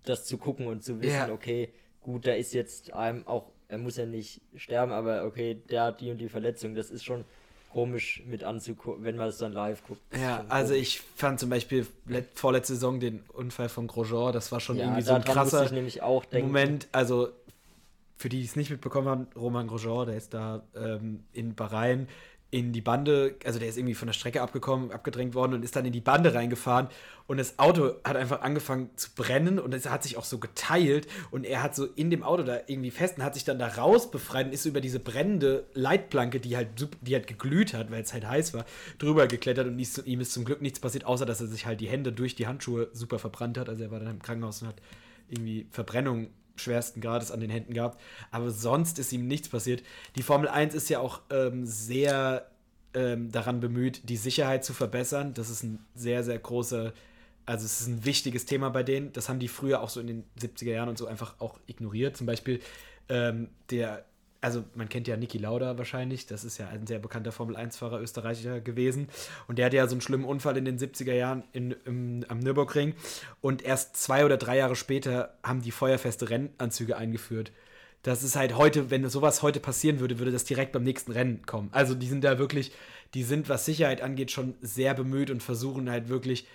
das 0.03 0.27
zu 0.27 0.37
gucken 0.37 0.67
und 0.67 0.85
zu 0.85 1.01
wissen, 1.01 1.15
ja. 1.15 1.33
okay, 1.33 1.73
gut, 2.01 2.27
da 2.27 2.33
ist 2.33 2.53
jetzt 2.53 2.93
einem 2.93 3.27
auch, 3.27 3.51
er 3.69 3.79
muss 3.79 3.97
ja 3.97 4.05
nicht 4.05 4.43
sterben, 4.55 4.93
aber 4.93 5.25
okay, 5.25 5.63
der 5.71 5.85
hat 5.85 6.01
die 6.01 6.11
und 6.11 6.19
die 6.19 6.29
Verletzung, 6.29 6.75
das 6.75 6.91
ist 6.91 7.05
schon 7.05 7.25
komisch 7.75 8.23
mit 8.25 8.45
anzugucken, 8.45 9.05
wenn 9.05 9.17
man 9.17 9.29
es 9.29 9.39
dann 9.39 9.53
live 9.53 9.83
guckt. 9.87 10.01
Ja, 10.17 10.45
also 10.49 10.75
ich 10.75 11.01
fand 11.01 11.41
zum 11.41 11.51
Beispiel 11.51 11.87
vorletzte 12.35 12.75
Saison 12.75 13.01
den 13.01 13.21
Unfall 13.33 13.69
von 13.69 13.89
Grosjean, 13.89 14.33
das 14.33 14.53
war 14.53 14.61
schon 14.61 14.77
ja, 14.77 14.85
irgendwie 14.85 15.03
so 15.03 15.13
ein 15.13 15.25
krasser 15.25 15.69
Moment. 16.33 16.87
Also 16.93 17.31
für 18.17 18.29
die, 18.29 18.39
die 18.39 18.45
es 18.45 18.55
nicht 18.55 18.71
mitbekommen 18.71 19.09
haben, 19.09 19.27
Roman 19.35 19.67
Grosjean, 19.67 20.07
der 20.07 20.17
ist 20.17 20.33
da 20.33 20.63
ähm, 20.77 21.25
in 21.33 21.57
Bahrain 21.57 22.07
in 22.55 22.73
die 22.73 22.83
Bande, 22.83 23.35
also 23.45 23.59
der 23.59 23.69
ist 23.69 23.77
irgendwie 23.77 23.97
von 23.97 24.07
der 24.07 24.13
Strecke 24.13 24.41
abgekommen, 24.41 24.93
abgedrängt 24.93 25.35
worden 25.35 25.55
und 25.55 25.65
ist 25.65 25.75
dann 25.75 25.85
in 25.87 25.93
die 25.93 26.01
Bande 26.01 26.35
reingefahren. 26.35 26.87
Und 27.27 27.39
das 27.39 27.59
Auto 27.59 27.95
hat 28.05 28.17
einfach 28.17 28.43
angefangen 28.43 28.91
zu 28.95 29.11
brennen 29.17 29.59
und 29.59 29.75
es 29.75 29.91
hat 29.91 30.05
sich 30.05 30.17
auch 30.17 30.25
so 30.25 30.39
geteilt. 30.39 31.09
Und 31.33 31.43
er 31.43 31.65
hat 31.65 31.75
so 31.75 31.85
in 31.85 32.11
dem 32.11 32.23
Auto 32.23 32.45
da 32.45 32.61
irgendwie 32.69 32.93
fest 32.93 33.19
und 33.19 33.25
hat 33.25 33.35
sich 33.35 33.43
dann 33.43 33.59
da 33.59 33.67
raus 33.67 34.09
befreit 34.09 34.47
und 34.47 34.53
ist 34.53 34.67
über 34.67 34.81
diese 34.81 35.01
brennende 35.01 35.67
Leitplanke, 35.75 36.39
die 36.39 36.57
halt, 36.57 36.69
die 37.01 37.15
halt 37.15 37.27
geglüht 37.27 37.75
hat, 37.75 37.91
weil 37.91 38.03
es 38.03 38.13
halt 38.13 38.25
heiß 38.25 38.55
war, 38.55 38.65
drüber 38.99 39.27
geklettert. 39.27 39.67
Und 39.67 40.07
ihm 40.07 40.21
ist 40.21 40.33
zum 40.33 40.45
Glück 40.45 40.63
nichts 40.63 40.79
passiert, 40.79 41.07
außer 41.07 41.27
dass 41.27 41.41
er 41.41 41.49
sich 41.49 41.67
halt 41.67 41.81
die 41.81 41.89
Hände 41.89 42.13
durch 42.13 42.37
die 42.37 42.47
Handschuhe 42.47 42.87
super 42.93 43.19
verbrannt 43.19 43.59
hat. 43.59 43.69
Also 43.69 43.83
er 43.83 43.91
war 43.91 43.99
dann 43.99 44.11
im 44.11 44.23
Krankenhaus 44.23 44.63
und 44.63 44.69
hat 44.69 44.81
irgendwie 45.29 45.67
Verbrennung 45.73 46.29
schwersten 46.57 47.01
Grades 47.01 47.31
an 47.31 47.41
den 47.41 47.51
Händen 47.51 47.75
gehabt. 47.75 48.01
Aber 48.31 48.51
sonst 48.51 48.99
ist 48.99 49.13
ihm 49.13 49.27
nichts 49.27 49.49
passiert. 49.49 49.83
Die 50.17 50.23
Formel 50.23 50.49
1 50.49 50.75
ist 50.75 50.89
ja 50.89 51.01
auch 51.01 51.21
ähm, 51.31 51.67
sehr 51.67 52.47
ähm, 52.95 53.31
daran 53.33 53.61
bemüht, 53.61 54.09
die 54.09 54.17
Sicherheit 54.17 54.65
zu 54.65 54.73
verbessern. 54.73 55.35
Das 55.35 55.51
ist 55.51 55.63
ein 55.63 55.85
sehr, 55.95 56.23
sehr 56.23 56.39
großer, 56.39 56.93
also 57.47 57.65
es 57.65 57.81
ist 57.81 57.89
ein 57.89 58.05
wichtiges 58.05 58.47
Thema 58.47 58.71
bei 58.71 58.83
denen. 58.83 59.13
Das 59.13 59.29
haben 59.29 59.41
die 59.41 59.49
früher 59.49 59.83
auch 59.83 59.89
so 59.89 60.01
in 60.01 60.07
den 60.07 60.25
70er 60.41 60.71
Jahren 60.71 60.89
und 60.89 60.99
so 60.99 61.07
einfach 61.07 61.35
auch 61.41 61.59
ignoriert. 61.67 62.17
Zum 62.17 62.27
Beispiel 62.27 62.61
ähm, 63.09 63.49
der 63.71 64.05
also 64.45 64.63
man 64.75 64.91
kennt 64.91 65.09
ja 65.09 65.17
Niki 65.17 65.39
Lauda 65.39 65.79
wahrscheinlich, 65.79 66.27
das 66.27 66.45
ist 66.45 66.59
ja 66.59 66.69
ein 66.69 66.87
sehr 66.87 66.99
bekannter 66.99 67.33
Formel-1-Fahrer 67.33 67.99
Österreicher 67.99 68.61
gewesen. 68.61 69.09
Und 69.49 69.59
der 69.59 69.67
hatte 69.67 69.77
ja 69.77 69.87
so 69.87 69.95
einen 69.95 70.03
schlimmen 70.03 70.27
Unfall 70.27 70.59
in 70.59 70.67
den 70.67 70.79
70er 70.79 71.15
Jahren 71.15 71.45
in, 71.53 71.75
im, 71.87 72.27
am 72.29 72.41
Nürburgring. 72.41 72.95
Und 73.41 73.63
erst 73.63 73.97
zwei 73.97 74.23
oder 74.23 74.37
drei 74.37 74.59
Jahre 74.59 74.77
später 74.77 75.39
haben 75.43 75.63
die 75.63 75.71
feuerfeste 75.71 76.29
Rennanzüge 76.29 76.99
eingeführt. 76.99 77.53
Das 78.03 78.23
ist 78.23 78.37
halt 78.37 78.55
heute, 78.59 78.91
wenn 78.91 79.09
sowas 79.09 79.41
heute 79.41 79.61
passieren 79.61 79.99
würde, 79.99 80.19
würde 80.19 80.31
das 80.33 80.45
direkt 80.45 80.73
beim 80.73 80.85
nächsten 80.85 81.13
Rennen 81.13 81.47
kommen. 81.47 81.71
Also 81.73 81.95
die 81.95 82.07
sind 82.07 82.23
da 82.23 82.39
wirklich, 82.39 82.73
die 83.15 83.23
sind, 83.23 83.49
was 83.49 83.65
Sicherheit 83.65 84.03
angeht, 84.03 84.31
schon 84.31 84.57
sehr 84.61 84.93
bemüht 84.93 85.31
und 85.31 85.43
versuchen 85.43 85.89
halt 85.89 86.11
wirklich 86.11 86.47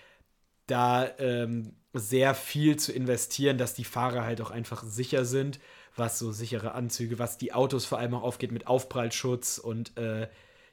da 0.67 1.09
ähm, 1.17 1.73
sehr 1.93 2.35
viel 2.35 2.77
zu 2.77 2.93
investieren, 2.93 3.57
dass 3.57 3.73
die 3.73 3.83
Fahrer 3.83 4.25
halt 4.25 4.41
auch 4.41 4.51
einfach 4.51 4.83
sicher 4.83 5.25
sind 5.25 5.59
was 5.99 6.17
so 6.17 6.31
sichere 6.31 6.73
Anzüge, 6.73 7.19
was 7.19 7.37
die 7.37 7.53
Autos 7.53 7.85
vor 7.85 7.99
allem 7.99 8.13
auch 8.15 8.23
aufgeht 8.23 8.51
mit 8.51 8.67
Aufprallschutz 8.67 9.57
und 9.57 9.97
äh, 9.97 10.27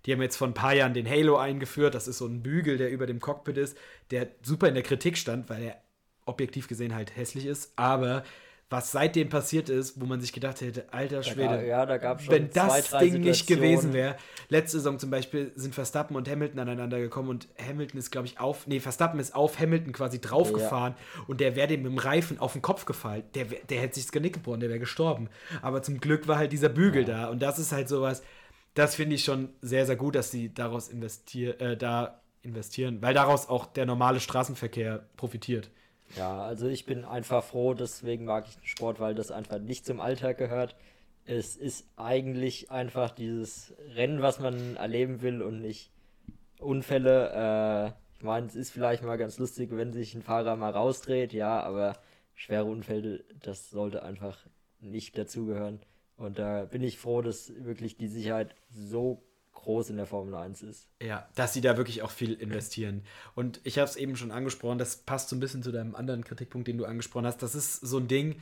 die 0.06 0.12
haben 0.12 0.22
jetzt 0.22 0.36
vor 0.36 0.46
ein 0.46 0.54
paar 0.54 0.72
Jahren 0.72 0.94
den 0.94 1.08
Halo 1.08 1.36
eingeführt. 1.36 1.94
Das 1.94 2.06
ist 2.06 2.18
so 2.18 2.26
ein 2.26 2.42
Bügel, 2.42 2.78
der 2.78 2.90
über 2.90 3.06
dem 3.06 3.18
Cockpit 3.18 3.58
ist, 3.58 3.76
der 4.12 4.28
super 4.40 4.68
in 4.68 4.74
der 4.74 4.84
Kritik 4.84 5.18
stand, 5.18 5.50
weil 5.50 5.62
er 5.62 5.82
objektiv 6.24 6.68
gesehen 6.68 6.94
halt 6.94 7.16
hässlich 7.16 7.46
ist, 7.46 7.72
aber 7.76 8.24
was 8.68 8.90
seitdem 8.90 9.28
passiert 9.28 9.68
ist, 9.68 10.00
wo 10.00 10.06
man 10.06 10.20
sich 10.20 10.32
gedacht 10.32 10.60
hätte, 10.60 10.92
alter 10.92 11.22
Schwede, 11.22 11.56
da, 11.56 11.62
ja, 11.62 11.86
da 11.86 11.98
gab 11.98 12.28
wenn 12.28 12.50
das 12.50 12.86
zwei, 12.86 13.04
Ding 13.04 13.20
nicht 13.20 13.46
gewesen 13.46 13.92
wäre. 13.92 14.16
Letzte 14.48 14.78
Saison 14.78 14.98
zum 14.98 15.10
Beispiel 15.10 15.52
sind 15.54 15.72
Verstappen 15.72 16.16
und 16.16 16.28
Hamilton 16.28 16.58
aneinander 16.58 16.98
gekommen 16.98 17.28
und 17.28 17.46
Hamilton 17.64 18.00
ist, 18.00 18.10
glaube 18.10 18.26
ich, 18.26 18.40
auf, 18.40 18.66
nee, 18.66 18.80
Verstappen 18.80 19.20
ist 19.20 19.36
auf 19.36 19.60
Hamilton 19.60 19.92
quasi 19.92 20.20
draufgefahren 20.20 20.94
ja. 20.94 21.24
und 21.28 21.40
der 21.40 21.54
wäre 21.54 21.68
dem 21.68 21.82
mit 21.82 21.92
dem 21.92 21.98
Reifen 21.98 22.40
auf 22.40 22.54
den 22.54 22.62
Kopf 22.62 22.86
gefallen. 22.86 23.22
Der, 23.34 23.44
der 23.44 23.80
hätte 23.80 23.94
sich 23.94 24.06
das 24.06 24.12
Genick 24.12 24.34
gebrochen, 24.34 24.58
der 24.58 24.68
wäre 24.68 24.80
gestorben. 24.80 25.28
Aber 25.62 25.82
zum 25.82 26.00
Glück 26.00 26.26
war 26.26 26.38
halt 26.38 26.50
dieser 26.50 26.68
Bügel 26.68 27.08
ja. 27.08 27.22
da 27.22 27.28
und 27.28 27.40
das 27.42 27.60
ist 27.60 27.70
halt 27.70 27.88
sowas, 27.88 28.22
das 28.74 28.96
finde 28.96 29.14
ich 29.14 29.22
schon 29.22 29.50
sehr, 29.62 29.86
sehr 29.86 29.96
gut, 29.96 30.16
dass 30.16 30.32
sie 30.32 30.52
daraus 30.52 30.88
investier 30.88 31.60
äh, 31.60 31.76
da 31.76 32.20
investieren, 32.42 33.00
weil 33.00 33.14
daraus 33.14 33.48
auch 33.48 33.66
der 33.66 33.86
normale 33.86 34.18
Straßenverkehr 34.18 35.06
profitiert. 35.16 35.70
Ja, 36.14 36.42
also 36.42 36.68
ich 36.68 36.86
bin 36.86 37.04
einfach 37.04 37.42
froh, 37.44 37.74
deswegen 37.74 38.24
mag 38.24 38.46
ich 38.48 38.56
den 38.56 38.66
Sport, 38.66 39.00
weil 39.00 39.14
das 39.14 39.30
einfach 39.30 39.58
nicht 39.58 39.84
zum 39.84 40.00
Alltag 40.00 40.38
gehört. 40.38 40.76
Es 41.24 41.56
ist 41.56 41.88
eigentlich 41.96 42.70
einfach 42.70 43.10
dieses 43.10 43.74
Rennen, 43.94 44.22
was 44.22 44.38
man 44.38 44.76
erleben 44.76 45.20
will 45.22 45.42
und 45.42 45.60
nicht 45.60 45.90
Unfälle, 46.58 47.92
äh, 47.92 48.16
ich 48.16 48.22
meine, 48.22 48.46
es 48.46 48.54
ist 48.54 48.70
vielleicht 48.70 49.02
mal 49.02 49.18
ganz 49.18 49.38
lustig, 49.38 49.70
wenn 49.72 49.92
sich 49.92 50.14
ein 50.14 50.22
Fahrer 50.22 50.56
mal 50.56 50.70
rausdreht, 50.70 51.32
ja, 51.32 51.60
aber 51.60 51.94
schwere 52.34 52.64
Unfälle, 52.64 53.24
das 53.42 53.70
sollte 53.70 54.02
einfach 54.02 54.38
nicht 54.80 55.18
dazugehören. 55.18 55.80
Und 56.16 56.38
da 56.38 56.64
bin 56.64 56.82
ich 56.82 56.98
froh, 56.98 57.20
dass 57.20 57.52
wirklich 57.64 57.96
die 57.96 58.08
Sicherheit 58.08 58.54
so 58.70 59.22
groß 59.56 59.90
in 59.90 59.96
der 59.96 60.06
Formel 60.06 60.34
1 60.34 60.62
ist. 60.62 60.88
Ja, 61.02 61.28
dass 61.34 61.52
sie 61.52 61.60
da 61.60 61.76
wirklich 61.76 62.02
auch 62.02 62.10
viel 62.10 62.34
investieren. 62.34 63.02
Und 63.34 63.60
ich 63.64 63.78
habe 63.78 63.88
es 63.88 63.96
eben 63.96 64.16
schon 64.16 64.30
angesprochen, 64.30 64.78
das 64.78 64.96
passt 64.96 65.28
so 65.28 65.36
ein 65.36 65.40
bisschen 65.40 65.62
zu 65.62 65.72
deinem 65.72 65.94
anderen 65.94 66.24
Kritikpunkt, 66.24 66.68
den 66.68 66.78
du 66.78 66.84
angesprochen 66.84 67.26
hast. 67.26 67.42
Das 67.42 67.54
ist 67.54 67.80
so 67.80 67.98
ein 67.98 68.08
Ding, 68.08 68.36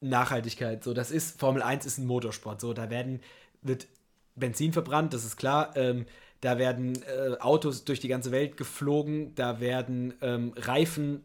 Nachhaltigkeit. 0.00 0.84
So, 0.84 0.94
das 0.94 1.10
ist, 1.10 1.40
Formel 1.40 1.62
1 1.62 1.86
ist 1.86 1.98
ein 1.98 2.06
Motorsport. 2.06 2.60
So, 2.60 2.72
da 2.72 2.90
werden, 2.90 3.20
wird 3.62 3.88
Benzin 4.36 4.72
verbrannt, 4.72 5.12
das 5.14 5.24
ist 5.24 5.36
klar. 5.36 5.76
Ähm, 5.76 6.06
da 6.40 6.58
werden 6.58 7.00
äh, 7.02 7.36
Autos 7.38 7.84
durch 7.84 8.00
die 8.00 8.08
ganze 8.08 8.32
Welt 8.32 8.56
geflogen, 8.56 9.34
da 9.34 9.60
werden 9.60 10.14
ähm, 10.22 10.52
Reifen, 10.56 11.24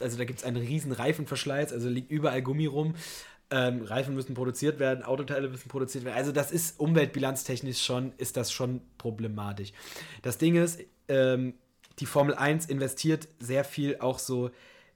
also 0.00 0.16
da 0.16 0.24
gibt 0.24 0.40
es 0.40 0.44
einen 0.44 0.56
riesen 0.56 0.92
Reifenverschleiß, 0.92 1.72
also 1.72 1.88
liegt 1.88 2.10
überall 2.10 2.42
Gummi 2.42 2.66
rum. 2.66 2.94
Ähm, 3.50 3.82
Reifen 3.82 4.14
müssen 4.14 4.34
produziert 4.34 4.80
werden, 4.80 5.04
Autoteile 5.04 5.48
müssen 5.48 5.68
produziert 5.68 6.04
werden. 6.04 6.16
Also 6.16 6.32
das 6.32 6.50
ist 6.50 6.80
umweltbilanztechnisch 6.80 7.80
schon, 7.80 8.12
ist 8.16 8.36
das 8.36 8.50
schon 8.50 8.80
problematisch. 8.98 9.72
Das 10.22 10.38
Ding 10.38 10.56
ist, 10.56 10.80
ähm, 11.08 11.54
die 12.00 12.06
Formel 12.06 12.34
1 12.34 12.66
investiert 12.66 13.28
sehr 13.38 13.64
viel 13.64 13.98
auch 14.00 14.18
so, 14.18 14.50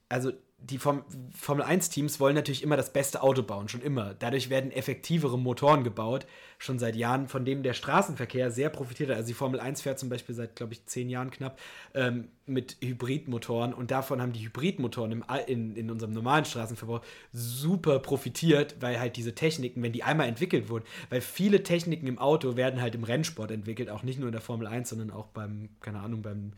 also 0.08 0.32
die 0.62 0.78
Form 0.78 1.04
Formel 1.32 1.64
1-Teams 1.64 2.20
wollen 2.20 2.34
natürlich 2.34 2.62
immer 2.62 2.76
das 2.76 2.92
beste 2.92 3.22
Auto 3.22 3.42
bauen, 3.42 3.68
schon 3.68 3.82
immer. 3.82 4.14
Dadurch 4.18 4.50
werden 4.50 4.70
effektivere 4.70 5.38
Motoren 5.38 5.84
gebaut, 5.84 6.26
schon 6.58 6.78
seit 6.78 6.96
Jahren, 6.96 7.28
von 7.28 7.44
denen 7.44 7.62
der 7.62 7.72
Straßenverkehr 7.72 8.50
sehr 8.50 8.68
profitiert 8.68 9.10
hat. 9.10 9.16
Also 9.16 9.28
die 9.28 9.34
Formel 9.34 9.60
1 9.60 9.82
fährt 9.82 9.98
zum 9.98 10.08
Beispiel 10.08 10.34
seit, 10.34 10.56
glaube 10.56 10.74
ich, 10.74 10.84
zehn 10.86 11.08
Jahren 11.08 11.30
knapp 11.30 11.58
ähm, 11.94 12.28
mit 12.46 12.76
Hybridmotoren 12.82 13.72
und 13.72 13.90
davon 13.90 14.20
haben 14.20 14.32
die 14.32 14.44
Hybridmotoren 14.44 15.12
im, 15.12 15.24
in, 15.46 15.76
in 15.76 15.90
unserem 15.90 16.12
normalen 16.12 16.44
Straßenverbrauch 16.44 17.02
super 17.32 17.98
profitiert, 18.00 18.76
weil 18.80 19.00
halt 19.00 19.16
diese 19.16 19.34
Techniken, 19.34 19.82
wenn 19.82 19.92
die 19.92 20.02
einmal 20.02 20.28
entwickelt 20.28 20.68
wurden, 20.68 20.84
weil 21.08 21.20
viele 21.20 21.62
Techniken 21.62 22.06
im 22.06 22.18
Auto 22.18 22.56
werden 22.56 22.82
halt 22.82 22.94
im 22.94 23.04
Rennsport 23.04 23.50
entwickelt, 23.50 23.88
auch 23.88 24.02
nicht 24.02 24.18
nur 24.18 24.28
in 24.28 24.32
der 24.32 24.42
Formel 24.42 24.66
1, 24.66 24.90
sondern 24.90 25.10
auch 25.10 25.26
beim, 25.28 25.70
keine 25.80 26.00
Ahnung, 26.00 26.22
beim 26.22 26.52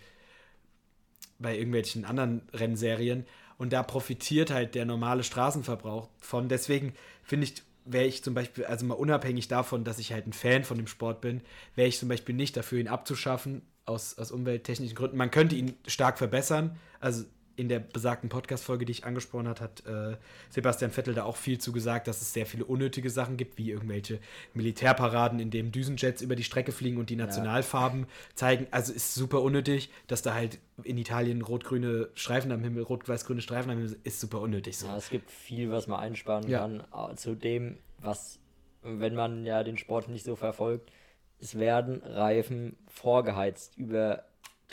bei 1.42 1.56
irgendwelchen 1.56 2.04
anderen 2.04 2.42
Rennserien. 2.54 3.26
Und 3.62 3.72
da 3.72 3.84
profitiert 3.84 4.50
halt 4.50 4.74
der 4.74 4.84
normale 4.84 5.22
Straßenverbrauch 5.22 6.08
von. 6.18 6.48
Deswegen 6.48 6.94
finde 7.22 7.46
ich, 7.46 7.62
wäre 7.84 8.06
ich 8.06 8.24
zum 8.24 8.34
Beispiel, 8.34 8.64
also 8.64 8.84
mal 8.84 8.94
unabhängig 8.94 9.46
davon, 9.46 9.84
dass 9.84 10.00
ich 10.00 10.12
halt 10.12 10.26
ein 10.26 10.32
Fan 10.32 10.64
von 10.64 10.78
dem 10.78 10.88
Sport 10.88 11.20
bin, 11.20 11.42
wäre 11.76 11.86
ich 11.86 11.96
zum 11.96 12.08
Beispiel 12.08 12.34
nicht 12.34 12.56
dafür, 12.56 12.80
ihn 12.80 12.88
abzuschaffen, 12.88 13.62
aus, 13.84 14.18
aus 14.18 14.32
umwelttechnischen 14.32 14.96
Gründen. 14.96 15.16
Man 15.16 15.30
könnte 15.30 15.54
ihn 15.54 15.76
stark 15.86 16.18
verbessern. 16.18 16.76
Also 16.98 17.22
in 17.56 17.68
der 17.68 17.78
besagten 17.78 18.28
Podcast-Folge, 18.28 18.84
die 18.84 18.92
ich 18.92 19.04
angesprochen 19.04 19.48
habe, 19.48 19.60
hat 19.60 19.86
äh, 19.86 20.16
Sebastian 20.50 20.90
Vettel 20.90 21.14
da 21.14 21.24
auch 21.24 21.36
viel 21.36 21.58
zu 21.58 21.72
gesagt, 21.72 22.08
dass 22.08 22.22
es 22.22 22.32
sehr 22.32 22.46
viele 22.46 22.64
unnötige 22.64 23.10
Sachen 23.10 23.36
gibt, 23.36 23.58
wie 23.58 23.70
irgendwelche 23.70 24.18
Militärparaden, 24.54 25.38
in 25.38 25.50
denen 25.50 25.72
Düsenjets 25.72 26.22
über 26.22 26.36
die 26.36 26.44
Strecke 26.44 26.72
fliegen 26.72 26.98
und 26.98 27.10
die 27.10 27.16
Nationalfarben 27.16 28.00
ja. 28.00 28.06
zeigen. 28.34 28.66
Also 28.70 28.92
ist 28.92 29.14
super 29.14 29.42
unnötig, 29.42 29.90
dass 30.06 30.22
da 30.22 30.34
halt 30.34 30.58
in 30.82 30.98
Italien 30.98 31.42
rot-grüne 31.42 32.08
Streifen 32.14 32.52
am 32.52 32.62
Himmel, 32.62 32.82
rot-weiß-grüne 32.82 33.42
Streifen 33.42 33.70
am 33.70 33.78
Himmel, 33.78 33.96
ist 34.04 34.20
super 34.20 34.40
unnötig. 34.40 34.78
So. 34.78 34.86
Ja, 34.86 34.96
es 34.96 35.10
gibt 35.10 35.30
viel, 35.30 35.70
was 35.70 35.86
man 35.86 36.00
einsparen 36.00 36.48
ja. 36.48 36.60
kann. 36.60 37.16
Zu 37.16 37.34
dem, 37.34 37.78
was, 37.98 38.38
wenn 38.82 39.14
man 39.14 39.44
ja 39.44 39.62
den 39.62 39.78
Sport 39.78 40.08
nicht 40.08 40.24
so 40.24 40.36
verfolgt, 40.36 40.90
es 41.38 41.58
werden 41.58 42.02
Reifen 42.04 42.76
vorgeheizt 42.86 43.76
über 43.76 44.24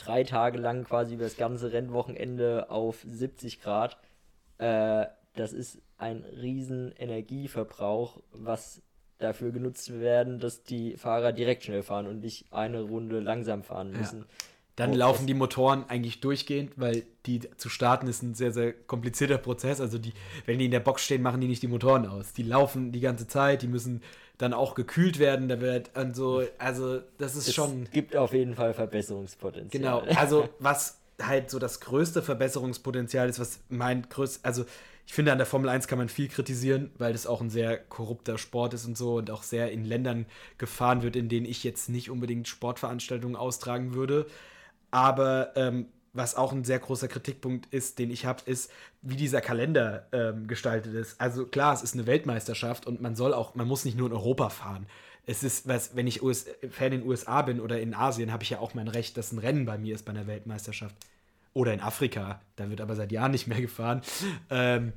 drei 0.06 0.24
Tage 0.24 0.58
lang 0.58 0.84
quasi 0.84 1.16
über 1.16 1.24
das 1.24 1.38
ganze 1.38 1.72
Rennwochenende 1.72 2.70
auf 2.70 3.04
70 3.06 3.62
Grad. 3.62 3.98
Äh, 4.58 5.06
das 5.36 5.54
ist 5.54 5.82
ein 5.98 6.24
riesen 6.24 6.92
Energieverbrauch, 6.98 8.22
was 8.32 8.82
dafür 9.18 9.52
genutzt 9.52 10.00
werden, 10.00 10.40
dass 10.40 10.64
die 10.64 10.96
Fahrer 10.96 11.34
direkt 11.34 11.66
schnell 11.66 11.84
fahren 11.84 12.08
und 12.08 12.22
nicht 12.22 12.52
eine 12.52 12.82
Runde 12.82 13.20
langsam 13.20 13.64
fahren 13.64 13.92
müssen. 13.92 14.20
Ja. 14.20 14.26
Dann 14.80 14.94
laufen 14.94 15.28
die 15.28 15.34
Motoren 15.34 15.84
eigentlich 15.90 16.22
durchgehend, 16.22 16.72
weil 16.78 17.04
die 17.26 17.42
zu 17.58 17.68
starten 17.68 18.08
ist 18.08 18.24
ein 18.24 18.34
sehr, 18.34 18.54
sehr 18.54 18.72
komplizierter 18.72 19.38
Prozess. 19.38 19.82
Also 19.82 19.98
die, 19.98 20.14
wenn 20.46 20.58
die 20.58 20.66
in 20.66 20.72
der 20.72 20.80
Box 20.80 21.04
stehen, 21.04 21.22
machen 21.22 21.42
die 21.42 21.48
nicht 21.48 21.62
die 21.62 21.68
Motoren 21.68 22.06
aus. 22.08 22.32
Die 22.32 22.44
laufen 22.44 22.94
die 22.94 23.02
ganze 23.02 23.28
Zeit, 23.28 23.62
die 23.62 23.68
müssen 23.68 24.02
dann 24.38 24.54
auch 24.54 24.76
gekühlt 24.76 25.20
werden. 25.20 25.50
Da 25.50 25.60
wird 25.60 25.96
an 25.98 26.14
so, 26.14 26.44
also 26.58 27.02
das 27.18 27.36
ist 27.36 27.50
es 27.50 27.56
schon. 27.56 27.90
gibt 27.92 28.16
auf 28.16 28.32
jeden 28.32 28.56
Fall 28.56 28.74
Verbesserungspotenzial. 28.74 29.70
Genau, 29.70 30.00
also 30.18 30.48
was 30.60 31.00
halt 31.22 31.50
so 31.50 31.60
das 31.60 31.82
größte 31.82 32.22
Verbesserungspotenzial 32.22 33.28
ist, 33.28 33.40
was 33.40 33.60
mein 33.68 34.08
größtes, 34.10 34.46
also 34.46 34.64
ich 35.06 35.14
finde, 35.14 35.32
an 35.32 35.40
der 35.40 35.48
Formel 35.48 35.70
1 35.70 35.88
kann 35.88 35.98
man 35.98 36.08
viel 36.08 36.28
kritisieren, 36.28 36.92
weil 36.98 37.14
das 37.14 37.26
auch 37.26 37.42
ein 37.42 37.50
sehr 37.50 37.78
korrupter 37.78 38.38
Sport 38.38 38.76
ist 38.76 38.86
und 38.86 38.96
so 38.96 39.16
und 39.16 39.32
auch 39.32 39.44
sehr 39.44 39.72
in 39.72 39.84
Ländern 39.84 40.28
gefahren 40.58 41.02
wird, 41.02 41.16
in 41.16 41.30
denen 41.30 41.48
ich 41.48 41.64
jetzt 41.64 41.90
nicht 41.90 42.10
unbedingt 42.10 42.48
Sportveranstaltungen 42.48 43.36
austragen 43.36 43.94
würde. 43.96 44.28
Aber 44.92 45.52
ähm, 45.56 45.88
was 46.14 46.36
auch 46.36 46.52
ein 46.52 46.64
sehr 46.64 46.80
großer 46.80 47.08
Kritikpunkt 47.08 47.72
ist, 47.74 48.00
den 48.00 48.12
ich 48.12 48.26
habe, 48.26 48.42
ist, 48.46 48.72
wie 49.02 49.16
dieser 49.16 49.42
Kalender 49.42 50.08
ähm, 50.12 50.48
gestaltet 50.48 50.94
ist. 50.94 51.20
Also 51.22 51.46
klar, 51.46 51.74
es 51.74 51.84
ist 51.84 51.94
eine 51.94 52.08
Weltmeisterschaft 52.08 52.88
und 52.88 53.02
man 53.02 53.16
soll 53.16 53.34
auch, 53.34 53.56
man 53.56 53.68
muss 53.68 53.86
nicht 53.86 53.98
nur 53.98 54.08
in 54.08 54.14
Europa 54.14 54.50
fahren. 54.50 54.88
Es 55.26 55.44
ist, 55.44 55.68
was, 55.68 55.96
wenn 55.96 56.08
ich 56.08 56.24
US, 56.24 56.48
Fan 56.72 56.92
in 56.92 57.02
den 57.02 57.08
USA 57.08 57.44
bin 57.44 57.60
oder 57.60 57.80
in 57.80 57.94
Asien, 57.94 58.32
habe 58.32 58.44
ich 58.44 58.50
ja 58.50 58.60
auch 58.60 58.74
mein 58.74 58.88
Recht, 58.88 59.18
dass 59.18 59.32
ein 59.32 59.40
Rennen 59.40 59.66
bei 59.66 59.78
mir 59.78 59.94
ist 59.94 60.06
bei 60.06 60.12
einer 60.12 60.28
Weltmeisterschaft. 60.28 60.96
Oder 61.54 61.74
in 61.74 61.82
Afrika, 61.82 62.42
da 62.56 62.70
wird 62.70 62.82
aber 62.82 62.96
seit 62.96 63.12
Jahren 63.12 63.32
nicht 63.32 63.48
mehr 63.48 63.62
gefahren. 63.62 64.02
Ähm, 64.50 64.94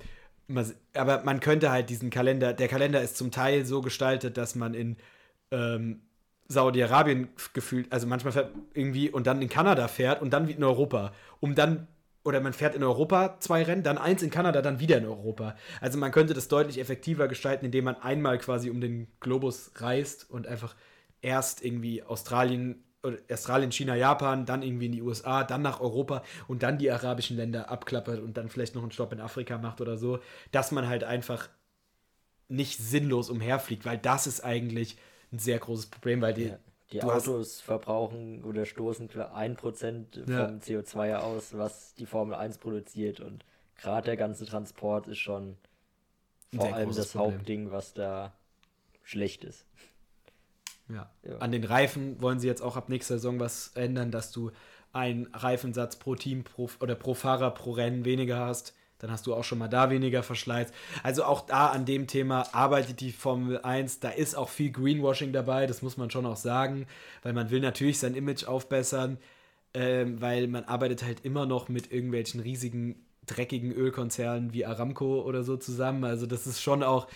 aber 0.95 1.23
man 1.25 1.41
könnte 1.41 1.71
halt 1.71 1.89
diesen 1.91 2.11
Kalender, 2.11 2.53
der 2.53 2.69
Kalender 2.69 3.01
ist 3.01 3.17
zum 3.17 3.31
Teil 3.31 3.65
so 3.65 3.81
gestaltet, 3.81 4.37
dass 4.37 4.55
man 4.55 4.75
in 4.75 4.97
ähm, 5.51 6.01
Saudi-Arabien 6.53 7.29
gefühlt, 7.53 7.91
also 7.93 8.07
manchmal 8.07 8.33
fährt 8.33 8.51
irgendwie 8.75 9.11
und 9.11 9.27
dann 9.27 9.43
in 9.43 9.49
Kanada 9.49 9.89
fährt 9.89 10.23
und 10.23 10.31
dann 10.31 10.49
in 10.49 10.63
Europa, 10.63 11.13
um 11.41 11.55
dann 11.55 11.89
oder 12.25 12.41
man 12.41 12.53
fährt 12.53 12.75
in 12.75 12.85
Europa 12.85 13.37
zwei 13.41 13.63
Rennen, 13.65 13.83
dann 13.83 13.99
eins 13.99 14.23
in 14.23 14.31
Kanada, 14.31 14.63
dann 14.63 14.79
wieder 14.79 14.99
in 14.99 15.07
Europa. 15.07 15.57
Also 15.81 15.99
man 15.99 16.13
könnte 16.13 16.35
das 16.35 16.49
deutlich 16.49 16.79
effektiver 16.79 17.27
gestalten, 17.27 17.65
indem 17.65 17.85
man 17.85 17.97
einmal 17.97 18.39
quasi 18.39 18.71
um 18.71 18.81
den 18.81 19.09
Globus 19.21 19.73
reist 19.77 20.31
und 20.31 20.47
einfach 20.47 20.77
erst 21.21 21.65
irgendwie 21.65 22.03
Australien, 22.03 22.85
Australien, 23.29 23.73
China, 23.73 23.97
Japan, 23.97 24.47
dann 24.47 24.63
irgendwie 24.63 24.87
in 24.87 24.93
die 24.93 25.03
USA, 25.03 25.43
dann 25.43 25.63
nach 25.63 25.81
Europa 25.81 26.23
und 26.47 26.63
dann 26.63 26.79
die 26.79 26.91
arabischen 26.91 27.37
Länder 27.37 27.71
abklappert 27.71 28.21
und 28.21 28.37
dann 28.37 28.49
vielleicht 28.49 28.77
noch 28.77 28.83
einen 28.83 28.93
Stopp 28.93 29.13
in 29.13 29.21
Afrika 29.21 29.59
macht 29.59 29.81
oder 29.81 29.97
so, 29.97 30.21
dass 30.53 30.71
man 30.71 30.87
halt 30.87 31.03
einfach 31.03 31.49
nicht 32.49 32.79
sinnlos 32.79 33.31
umherfliegt, 33.31 33.85
weil 33.85 33.99
das 33.99 34.27
ist 34.27 34.45
eigentlich 34.45 34.97
ein 35.33 35.39
sehr 35.39 35.59
großes 35.59 35.87
Problem, 35.87 36.21
weil 36.21 36.35
die, 36.35 36.49
ja. 36.49 36.59
die 36.93 37.03
Autos 37.03 37.61
verbrauchen 37.61 38.45
oder 38.45 38.67
stoßen 38.67 39.09
1% 39.09 40.31
ja. 40.31 40.47
vom 40.47 40.59
CO2 40.59 41.17
aus, 41.17 41.57
was 41.57 41.95
die 41.95 42.07
Formel 42.07 42.35
1 42.35 42.59
produziert 42.59 43.21
und 43.21 43.45
gerade 43.77 44.07
der 44.07 44.17
ganze 44.17 44.47
Transport 44.47 45.09
ist 45.09 45.19
schon 45.19 45.57
vor 46.55 46.75
allem 46.75 46.95
das 46.95 47.13
Problem. 47.13 47.35
Hauptding, 47.35 47.71
was 47.71 47.95
da 47.95 48.33
schlecht 49.03 49.45
ist. 49.45 49.67
Ja. 50.89 51.11
ja. 51.23 51.39
An 51.39 51.53
den 51.53 51.65
Reifen 51.65 52.21
wollen 52.21 52.39
sie 52.39 52.47
jetzt 52.47 52.63
auch 52.63 52.77
ab 52.77 52.89
nächster 52.89 53.15
Saison 53.15 53.41
was 53.41 53.69
ändern, 53.75 54.11
dass 54.11 54.31
du 54.31 54.51
einen 54.93 55.27
Reifensatz 55.33 55.97
pro 55.97 56.15
Team 56.15 56.45
pro, 56.45 56.69
oder 56.81 56.95
pro 56.95 57.15
Fahrer 57.15 57.51
pro 57.53 57.73
Rennen 57.73 58.05
weniger 58.05 58.39
hast 58.39 58.75
dann 59.03 59.11
hast 59.11 59.27
du 59.27 59.35
auch 59.35 59.43
schon 59.43 59.59
mal 59.59 59.69
da 59.69 59.91
weniger 59.91 60.23
Verschleiß. 60.23 60.71
Also 61.03 61.25
auch 61.25 61.41
da 61.41 61.67
an 61.67 61.85
dem 61.85 62.07
Thema 62.07 62.47
arbeitet 62.55 63.01
die 63.01 63.11
Formel 63.11 63.59
1. 63.59 63.99
Da 63.99 64.11
ist 64.11 64.37
auch 64.37 64.49
viel 64.49 64.71
Greenwashing 64.71 65.33
dabei, 65.33 65.67
das 65.67 65.83
muss 65.83 65.97
man 65.97 66.09
schon 66.09 66.25
auch 66.25 66.37
sagen, 66.37 66.87
weil 67.25 67.33
man 67.33 67.51
will 67.51 67.59
natürlich 67.61 67.99
sein 67.99 68.15
Image 68.15 68.45
aufbessern, 68.45 69.19
ähm, 69.75 70.21
weil 70.21 70.47
man 70.47 70.65
arbeitet 70.65 71.03
halt 71.03 71.25
immer 71.25 71.47
noch 71.47 71.69
mit 71.69 71.91
irgendwelchen 71.91 72.39
riesigen, 72.41 73.05
dreckigen 73.27 73.73
Ölkonzernen 73.73 74.53
wie 74.53 74.65
Aramco 74.65 75.23
oder 75.23 75.43
so 75.43 75.57
zusammen. 75.57 76.05
Also 76.05 76.27
das 76.27 76.47
ist 76.47 76.63
schon 76.63 76.85
auch, 76.85 77.09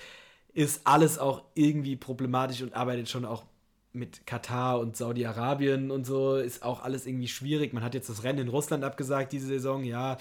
ist 0.54 0.80
alles 0.88 1.20
auch 1.20 1.44
irgendwie 1.54 1.94
problematisch 1.94 2.62
und 2.62 2.74
arbeitet 2.74 3.08
schon 3.08 3.24
auch 3.24 3.44
mit 3.92 4.26
Katar 4.26 4.80
und 4.80 4.96
Saudi-Arabien 4.96 5.92
und 5.92 6.04
so, 6.04 6.34
ist 6.34 6.64
auch 6.64 6.82
alles 6.82 7.06
irgendwie 7.06 7.28
schwierig. 7.28 7.72
Man 7.72 7.84
hat 7.84 7.94
jetzt 7.94 8.08
das 8.08 8.24
Rennen 8.24 8.40
in 8.40 8.48
Russland 8.48 8.82
abgesagt 8.82 9.32
diese 9.32 9.46
Saison, 9.46 9.84
ja, 9.84 10.18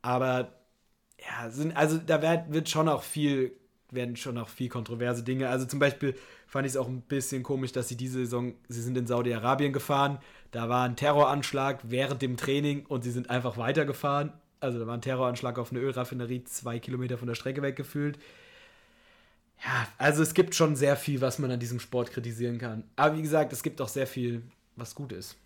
aber 0.00 0.61
ja, 1.26 1.50
sind, 1.50 1.76
also 1.76 1.98
da 1.98 2.20
wird, 2.22 2.52
wird 2.52 2.68
schon 2.68 2.88
auch 2.88 3.02
viel, 3.02 3.52
werden 3.90 4.16
schon 4.16 4.38
auch 4.38 4.48
viel 4.48 4.68
kontroverse 4.68 5.22
Dinge. 5.22 5.48
Also 5.48 5.66
zum 5.66 5.78
Beispiel 5.78 6.16
fand 6.46 6.66
ich 6.66 6.72
es 6.72 6.76
auch 6.76 6.88
ein 6.88 7.02
bisschen 7.02 7.42
komisch, 7.42 7.72
dass 7.72 7.88
sie 7.88 7.96
diese 7.96 8.18
Saison, 8.20 8.54
sie 8.68 8.82
sind 8.82 8.96
in 8.96 9.06
Saudi-Arabien 9.06 9.72
gefahren, 9.72 10.18
da 10.50 10.68
war 10.68 10.84
ein 10.84 10.96
Terroranschlag 10.96 11.80
während 11.84 12.22
dem 12.22 12.36
Training 12.36 12.86
und 12.86 13.04
sie 13.04 13.10
sind 13.10 13.30
einfach 13.30 13.56
weitergefahren. 13.56 14.32
Also 14.60 14.78
da 14.78 14.86
war 14.86 14.94
ein 14.94 15.02
Terroranschlag 15.02 15.58
auf 15.58 15.72
eine 15.72 15.80
Ölraffinerie 15.80 16.44
zwei 16.44 16.78
Kilometer 16.78 17.18
von 17.18 17.26
der 17.26 17.34
Strecke 17.34 17.62
weggefühlt. 17.62 18.18
Ja, 19.64 19.88
also 19.98 20.22
es 20.22 20.34
gibt 20.34 20.54
schon 20.54 20.76
sehr 20.76 20.96
viel, 20.96 21.20
was 21.20 21.38
man 21.38 21.50
an 21.50 21.60
diesem 21.60 21.80
Sport 21.80 22.10
kritisieren 22.10 22.58
kann. 22.58 22.84
Aber 22.96 23.16
wie 23.16 23.22
gesagt, 23.22 23.52
es 23.52 23.62
gibt 23.62 23.80
auch 23.80 23.88
sehr 23.88 24.06
viel, 24.06 24.42
was 24.76 24.94
gut 24.94 25.12
ist. 25.12 25.36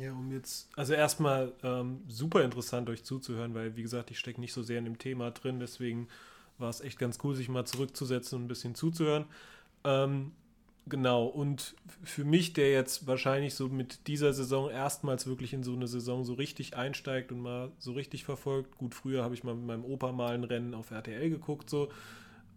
Ja, 0.00 0.12
um 0.12 0.32
jetzt, 0.32 0.68
also 0.76 0.92
erstmal 0.92 1.52
ähm, 1.62 2.00
super 2.08 2.42
interessant, 2.42 2.88
euch 2.90 3.04
zuzuhören, 3.04 3.54
weil, 3.54 3.76
wie 3.76 3.82
gesagt, 3.82 4.10
ich 4.10 4.18
stecke 4.18 4.40
nicht 4.40 4.52
so 4.52 4.62
sehr 4.62 4.78
in 4.78 4.84
dem 4.86 4.98
Thema 4.98 5.30
drin, 5.30 5.60
deswegen 5.60 6.08
war 6.58 6.70
es 6.70 6.80
echt 6.80 6.98
ganz 6.98 7.18
cool, 7.22 7.34
sich 7.34 7.48
mal 7.48 7.64
zurückzusetzen 7.64 8.38
und 8.38 8.44
ein 8.44 8.48
bisschen 8.48 8.74
zuzuhören. 8.74 9.26
Ähm, 9.84 10.32
genau, 10.86 11.26
und 11.26 11.76
für 12.02 12.24
mich, 12.24 12.54
der 12.54 12.72
jetzt 12.72 13.06
wahrscheinlich 13.06 13.54
so 13.54 13.68
mit 13.68 14.08
dieser 14.08 14.32
Saison 14.32 14.68
erstmals 14.68 15.26
wirklich 15.26 15.52
in 15.52 15.62
so 15.62 15.74
eine 15.74 15.86
Saison 15.86 16.24
so 16.24 16.34
richtig 16.34 16.76
einsteigt 16.76 17.30
und 17.30 17.40
mal 17.40 17.70
so 17.78 17.92
richtig 17.92 18.24
verfolgt, 18.24 18.76
gut, 18.78 18.94
früher 18.96 19.22
habe 19.22 19.34
ich 19.34 19.44
mal 19.44 19.54
mit 19.54 19.66
meinem 19.66 19.84
Opa 19.84 20.10
mal 20.10 20.34
ein 20.34 20.44
Rennen 20.44 20.74
auf 20.74 20.90
RTL 20.90 21.30
geguckt, 21.30 21.70
so. 21.70 21.88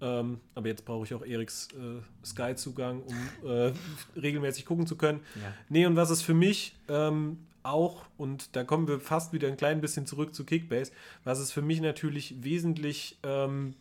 Ähm, 0.01 0.39
aber 0.53 0.67
jetzt 0.67 0.85
brauche 0.85 1.05
ich 1.05 1.13
auch 1.13 1.25
Eriks 1.25 1.69
äh, 1.73 2.25
Sky-Zugang, 2.25 3.01
um 3.01 3.49
äh, 3.49 3.71
regelmäßig 4.15 4.65
gucken 4.65 4.85
zu 4.85 4.95
können. 4.95 5.21
Ja. 5.35 5.53
Nee, 5.69 5.85
und 5.85 5.95
was 5.95 6.09
es 6.09 6.21
für 6.21 6.33
mich 6.33 6.75
ähm, 6.87 7.39
auch, 7.63 8.05
und 8.17 8.55
da 8.55 8.63
kommen 8.63 8.87
wir 8.87 8.99
fast 8.99 9.33
wieder 9.33 9.47
ein 9.47 9.57
klein 9.57 9.81
bisschen 9.81 10.05
zurück 10.05 10.33
zu 10.33 10.45
Kickbase, 10.45 10.91
was 11.23 11.39
es 11.39 11.51
für 11.51 11.61
mich 11.61 11.81
natürlich 11.81 12.43
wesentlich, 12.43 13.17
ähm, 13.23 13.73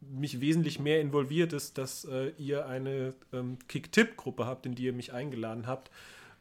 mich 0.00 0.40
wesentlich 0.40 0.78
mehr 0.78 1.00
involviert 1.00 1.52
ist, 1.52 1.78
dass 1.78 2.04
äh, 2.04 2.32
ihr 2.38 2.66
eine 2.66 3.14
ähm, 3.32 3.58
Kick-Tipp-Gruppe 3.68 4.46
habt, 4.46 4.66
in 4.66 4.74
die 4.74 4.84
ihr 4.84 4.92
mich 4.92 5.12
eingeladen 5.12 5.66
habt. 5.66 5.90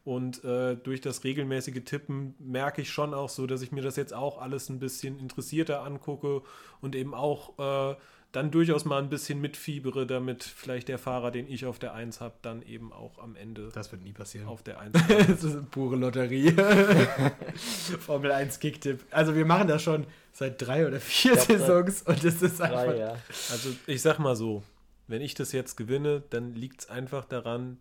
Und 0.04 0.44
äh, 0.44 0.76
durch 0.78 1.00
das 1.00 1.24
regelmäßige 1.24 1.84
Tippen 1.86 2.34
merke 2.40 2.82
ich 2.82 2.90
schon 2.90 3.14
auch 3.14 3.30
so, 3.30 3.46
dass 3.46 3.62
ich 3.62 3.72
mir 3.72 3.84
das 3.84 3.98
jetzt 3.98 4.16
auch 4.16 4.42
alles 4.42 4.68
ein 4.70 4.80
bisschen 4.80 5.20
interessierter 5.20 5.84
angucke 5.84 6.42
und 6.82 6.96
eben 6.96 7.14
auch 7.14 7.92
äh, 7.92 7.96
dann 8.32 8.50
durchaus 8.50 8.86
mal 8.86 9.02
ein 9.02 9.10
bisschen 9.10 9.42
mitfiebere, 9.42 10.08
damit 10.08 10.44
vielleicht 10.44 10.88
der 10.88 10.98
Fahrer, 10.98 11.32
den 11.32 11.48
ich 11.52 11.66
auf 11.66 11.80
der 11.80 11.94
1 11.94 12.22
habe, 12.22 12.36
dann 12.42 12.62
eben 12.62 12.94
auch 12.94 13.18
am 13.20 13.36
Ende 13.36 13.70
Das 13.74 13.92
wird 13.92 14.04
nie 14.04 14.14
passieren. 14.14 14.48
auf 14.48 14.64
der 14.64 14.80
1 14.80 14.94
das 15.08 15.44
ist 15.44 15.52
eine 15.54 15.64
pure 15.64 15.98
Lotterie. 15.98 16.54
Formel 18.00 18.32
1 18.32 18.60
Kicktipp. 18.60 19.02
Also 19.12 19.36
wir 19.36 19.46
machen 19.46 19.68
das 19.68 19.82
schon 19.84 20.06
seit 20.32 20.62
drei 20.66 20.88
oder 20.88 21.00
vier 21.00 21.34
glaub, 21.34 21.46
Saisons 21.48 22.02
und 22.04 22.24
es 22.24 22.42
ist 22.42 22.62
einfach. 22.62 22.86
Drei, 22.86 22.98
ja. 22.98 23.16
Also 23.52 23.70
ich 23.88 24.02
sag 24.02 24.20
mal 24.20 24.36
so, 24.36 24.64
wenn 25.08 25.22
ich 25.22 25.34
das 25.34 25.52
jetzt 25.52 25.76
gewinne, 25.76 26.24
dann 26.30 26.56
liegt 26.56 26.82
es 26.82 26.90
einfach 26.90 27.26
daran, 27.26 27.78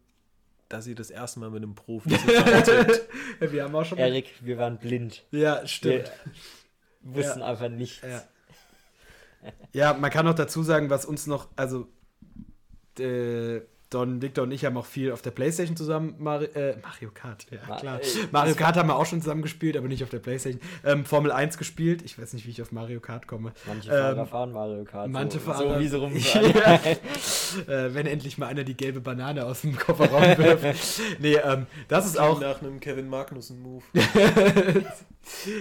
dass 0.68 0.86
ihr 0.86 0.94
das 0.96 1.10
erste 1.10 1.40
Mal 1.40 1.50
mit 1.50 1.62
einem 1.62 1.74
Profi 1.74 2.08
zusammentippt. 2.26 3.08
wir 3.40 3.64
haben 3.64 3.74
auch 3.74 3.84
schon. 3.84 3.98
Erik, 3.98 4.32
wir 4.40 4.58
waren 4.58 4.78
blind. 4.78 5.24
Ja, 5.30 5.60
Wir 5.62 5.66
stimmt. 5.68 6.10
wussten 7.02 7.40
Ja. 7.40 7.46
einfach 7.46 7.68
nichts. 7.68 8.02
Ja. 8.02 8.22
Ja, 9.72 9.94
man 9.94 10.10
kann 10.10 10.26
noch 10.26 10.34
dazu 10.34 10.62
sagen, 10.62 10.90
was 10.90 11.04
uns 11.04 11.26
noch, 11.26 11.48
also 11.56 11.88
äh, 12.98 13.60
Don, 13.90 14.22
Victor 14.22 14.44
und 14.44 14.52
ich 14.52 14.64
haben 14.64 14.76
auch 14.76 14.86
viel 14.86 15.10
auf 15.10 15.20
der 15.20 15.32
Playstation 15.32 15.76
zusammen 15.76 16.14
Mari 16.18 16.44
äh, 16.54 16.76
Mario 16.80 17.10
Kart, 17.12 17.46
ja 17.50 17.58
Ma- 17.68 17.76
klar. 17.76 18.00
äh, 18.00 18.04
Mario 18.30 18.54
Kart 18.54 18.76
haben 18.76 18.88
wir 18.88 18.94
auch 18.94 19.04
schon 19.04 19.20
zusammen 19.20 19.42
gespielt, 19.42 19.76
aber 19.76 19.88
nicht 19.88 20.04
auf 20.04 20.10
der 20.10 20.20
Playstation. 20.20 20.60
Ähm, 20.84 21.04
Formel 21.04 21.32
1 21.32 21.58
gespielt. 21.58 22.02
Ich 22.02 22.16
weiß 22.16 22.32
nicht, 22.34 22.46
wie 22.46 22.50
ich 22.50 22.62
auf 22.62 22.70
Mario 22.70 23.00
Kart 23.00 23.26
komme. 23.26 23.52
Manche 23.66 23.90
Ähm, 23.90 23.96
Fahrer 23.96 24.26
fahren 24.26 24.52
Mario 24.52 24.84
Kart. 24.84 25.08
Manche 25.10 25.38
so, 25.40 25.44
Fahrer. 25.52 25.74
So 25.74 25.80
wie 25.80 25.88
sie 25.88 25.98
rumfahren. 25.98 26.52
ja. 26.54 26.74
äh, 27.86 27.94
wenn 27.94 28.06
endlich 28.06 28.38
mal 28.38 28.46
einer 28.46 28.62
die 28.62 28.76
gelbe 28.76 29.00
Banane 29.00 29.44
aus 29.44 29.62
dem 29.62 29.76
Kofferraum 29.76 30.22
wirft. 30.38 31.00
nee, 31.18 31.34
ähm, 31.34 31.66
das 31.88 32.06
ist 32.06 32.18
auch. 32.18 32.40
nach 32.40 32.62
einem 32.62 32.78
Kevin 32.78 33.08
Magnussen-Move. 33.08 33.82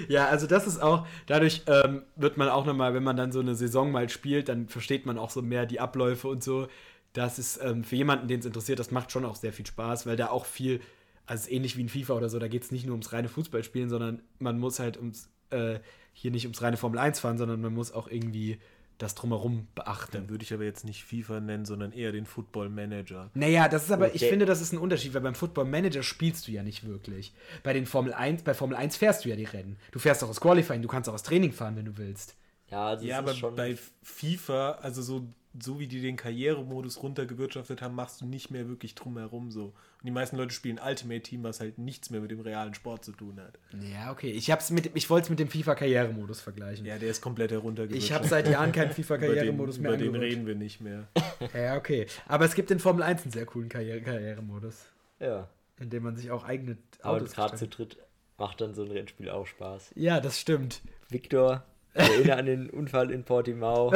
ja, 0.07 0.27
also 0.27 0.47
das 0.47 0.67
ist 0.67 0.81
auch, 0.81 1.07
dadurch 1.27 1.63
ähm, 1.67 2.03
wird 2.15 2.37
man 2.37 2.49
auch 2.49 2.65
nochmal, 2.65 2.93
wenn 2.93 3.03
man 3.03 3.17
dann 3.17 3.31
so 3.31 3.39
eine 3.39 3.55
Saison 3.55 3.91
mal 3.91 4.07
spielt, 4.09 4.49
dann 4.49 4.67
versteht 4.67 5.05
man 5.05 5.17
auch 5.17 5.29
so 5.31 5.41
mehr 5.41 5.65
die 5.65 5.79
Abläufe 5.79 6.27
und 6.27 6.43
so. 6.43 6.67
Das 7.13 7.39
ist 7.39 7.59
ähm, 7.61 7.83
für 7.83 7.95
jemanden, 7.95 8.27
den 8.27 8.39
es 8.39 8.45
interessiert, 8.45 8.79
das 8.79 8.91
macht 8.91 9.11
schon 9.11 9.25
auch 9.25 9.35
sehr 9.35 9.53
viel 9.53 9.65
Spaß, 9.65 10.05
weil 10.05 10.15
da 10.15 10.29
auch 10.29 10.45
viel, 10.45 10.79
also 11.25 11.49
ähnlich 11.49 11.75
wie 11.77 11.81
in 11.81 11.89
FIFA 11.89 12.13
oder 12.13 12.29
so, 12.29 12.39
da 12.39 12.47
geht 12.47 12.63
es 12.63 12.71
nicht 12.71 12.85
nur 12.85 12.93
ums 12.93 13.11
reine 13.13 13.29
Fußballspielen, 13.29 13.89
sondern 13.89 14.21
man 14.39 14.59
muss 14.59 14.79
halt 14.79 14.97
ums, 14.97 15.29
äh, 15.49 15.79
hier 16.13 16.31
nicht 16.31 16.45
ums 16.45 16.61
reine 16.61 16.77
Formel 16.77 16.99
1 16.99 17.19
fahren, 17.19 17.37
sondern 17.37 17.61
man 17.61 17.73
muss 17.73 17.91
auch 17.91 18.07
irgendwie 18.09 18.59
das 18.99 19.15
drumherum 19.15 19.67
beachten. 19.75 20.11
Dann 20.11 20.29
würde 20.29 20.43
ich 20.43 20.53
aber 20.53 20.65
jetzt 20.65 20.83
nicht 20.83 21.05
FIFA 21.05 21.39
nennen, 21.39 21.65
sondern 21.65 21.93
eher 21.93 22.11
den 22.11 22.25
Football 22.25 22.67
Manager. 22.69 23.31
Naja, 23.33 23.69
das 23.69 23.85
ist 23.85 23.91
aber, 23.91 24.09
ich 24.13 24.15
Okay. 24.15 24.29
finde, 24.29 24.45
das 24.45 24.59
ist 24.61 24.73
ein 24.73 24.77
Unterschied, 24.77 25.13
weil 25.13 25.21
beim 25.21 25.35
Football 25.35 25.65
Manager 25.65 26.03
spielst 26.03 26.47
du 26.47 26.51
ja 26.51 26.63
nicht 26.63 26.85
wirklich. 26.85 27.33
Bei 27.63 27.71
den 27.73 27.85
Formel 27.85 28.13
1, 28.13 28.43
bei 28.43 28.53
Formel 28.53 28.75
1 28.75 28.97
fährst 28.97 29.23
du 29.23 29.29
ja 29.29 29.37
die 29.37 29.45
Rennen. 29.45 29.77
Du 29.91 29.99
fährst 29.99 30.21
auch 30.23 30.29
aus 30.29 30.41
Qualifying, 30.41 30.81
du 30.81 30.89
kannst 30.89 31.07
auch 31.09 31.13
aus 31.13 31.23
Training 31.23 31.53
fahren, 31.53 31.77
wenn 31.77 31.85
du 31.85 31.97
willst. 31.97 32.35
Ja, 32.69 32.93
das 32.95 33.03
Ja, 33.03 33.19
ist 33.19 33.19
aber 33.19 33.33
schon. 33.33 33.55
bei 33.55 33.77
FIFA, 34.03 34.71
also 34.81 35.01
so, 35.01 35.27
so 35.59 35.79
wie 35.79 35.87
die 35.87 36.01
den 36.01 36.15
Karrieremodus 36.15 37.01
runtergewirtschaftet 37.01 37.81
haben, 37.81 37.95
machst 37.95 38.21
du 38.21 38.25
nicht 38.25 38.51
mehr 38.51 38.67
wirklich 38.67 38.95
drumherum 38.95 39.51
so. 39.51 39.65
Und 39.65 40.05
die 40.05 40.11
meisten 40.11 40.37
Leute 40.37 40.53
spielen 40.53 40.79
Ultimate 40.83 41.21
Team, 41.21 41.43
was 41.43 41.59
halt 41.59 41.77
nichts 41.77 42.09
mehr 42.09 42.21
mit 42.21 42.31
dem 42.31 42.39
realen 42.39 42.73
Sport 42.73 43.03
zu 43.03 43.11
tun 43.11 43.39
hat. 43.39 43.57
Ja, 43.81 44.11
okay. 44.11 44.31
Ich, 44.31 44.51
hab's 44.51 44.69
mit, 44.69 44.91
ich 44.95 45.09
wollte 45.09 45.25
es 45.25 45.29
mit 45.29 45.39
dem 45.39 45.49
FIFA-Karrieremodus 45.49 46.41
vergleichen. 46.41 46.85
Ja, 46.85 46.97
der 46.97 47.09
ist 47.09 47.21
komplett 47.21 47.51
heruntergewirtschaftet. 47.51 48.03
ich 48.03 48.13
habe 48.13 48.27
seit 48.27 48.47
Jahren 48.47 48.71
keinen 48.71 48.91
FIFA-Karrieremodus 48.93 49.79
mehr 49.79 49.93
über 49.93 49.97
den 49.97 50.15
reden 50.15 50.47
wir 50.47 50.55
nicht 50.55 50.81
mehr. 50.81 51.07
Ja, 51.53 51.77
okay. 51.77 52.05
Aber 52.27 52.45
es 52.45 52.53
gibt 52.53 52.69
in 52.69 52.79
Formel 52.79 53.01
1 53.01 53.23
einen 53.23 53.31
sehr 53.31 53.45
coolen 53.45 53.69
Karriere 53.69 54.01
Karrieremodus, 54.01 54.85
ja. 55.19 55.47
in 55.79 55.89
dem 55.89 56.03
man 56.03 56.15
sich 56.15 56.31
auch 56.31 56.43
eigene 56.43 56.77
Aber 57.01 57.17
Autos 57.17 57.31
gerade 57.31 57.55
zu 57.55 57.67
dritt 57.67 57.97
macht 58.37 58.61
dann 58.61 58.73
so 58.73 58.83
ein 58.83 58.91
Rennspiel 58.91 59.29
auch 59.29 59.45
Spaß. 59.45 59.91
Ja, 59.95 60.19
das 60.19 60.39
stimmt. 60.39 60.81
Victor, 61.09 61.63
erinnere 61.93 62.35
an 62.37 62.45
den 62.45 62.69
Unfall 62.69 63.11
in 63.11 63.23
Portimao. 63.23 63.93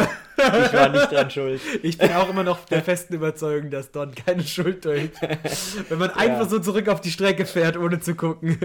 Ich 0.66 0.74
war 0.74 0.90
nicht 0.90 1.12
dran 1.12 1.30
schuld. 1.30 1.62
Ich 1.82 1.98
bin 1.98 2.12
auch 2.14 2.30
immer 2.30 2.44
noch 2.44 2.66
der 2.66 2.84
festen 2.84 3.14
Überzeugung, 3.16 3.70
dass 3.70 3.92
Don 3.92 4.14
keine 4.14 4.44
Schuld 4.44 4.84
trägt. 4.84 5.22
Wenn 5.90 6.00
man 6.00 6.12
einfach 6.12 6.50
so 6.50 6.60
zurück 6.60 6.88
auf 6.90 7.02
die 7.02 7.12
Strecke 7.12 7.46
fährt, 7.46 7.78
ohne 7.78 8.00
zu 8.00 8.16
gucken. 8.16 8.58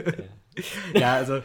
Ja, 0.94 1.14
also 1.14 1.40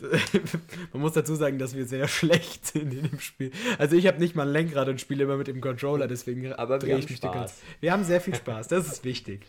man 0.92 1.02
muss 1.02 1.12
dazu 1.12 1.34
sagen, 1.34 1.58
dass 1.58 1.74
wir 1.74 1.86
sehr 1.86 2.08
schlecht 2.08 2.66
sind 2.66 2.92
in 2.92 3.08
dem 3.08 3.20
Spiel. 3.20 3.52
Also 3.78 3.96
ich 3.96 4.06
habe 4.06 4.18
nicht 4.18 4.34
mal 4.34 4.46
ein 4.46 4.52
Lenkrad 4.52 4.88
und 4.88 5.00
spiele 5.00 5.24
immer 5.24 5.36
mit 5.36 5.46
dem 5.46 5.60
Controller, 5.60 6.08
deswegen 6.08 6.52
Aber 6.52 6.74
wir 6.74 6.78
drehe 6.80 6.92
haben 6.94 7.00
ich 7.00 7.10
mich 7.10 7.20
die 7.20 7.26
Spaß. 7.26 7.34
ganze 7.34 7.54
Wir 7.80 7.92
haben 7.92 8.04
sehr 8.04 8.20
viel 8.20 8.34
Spaß, 8.34 8.68
das 8.68 8.86
ist 8.88 9.04
wichtig. 9.04 9.46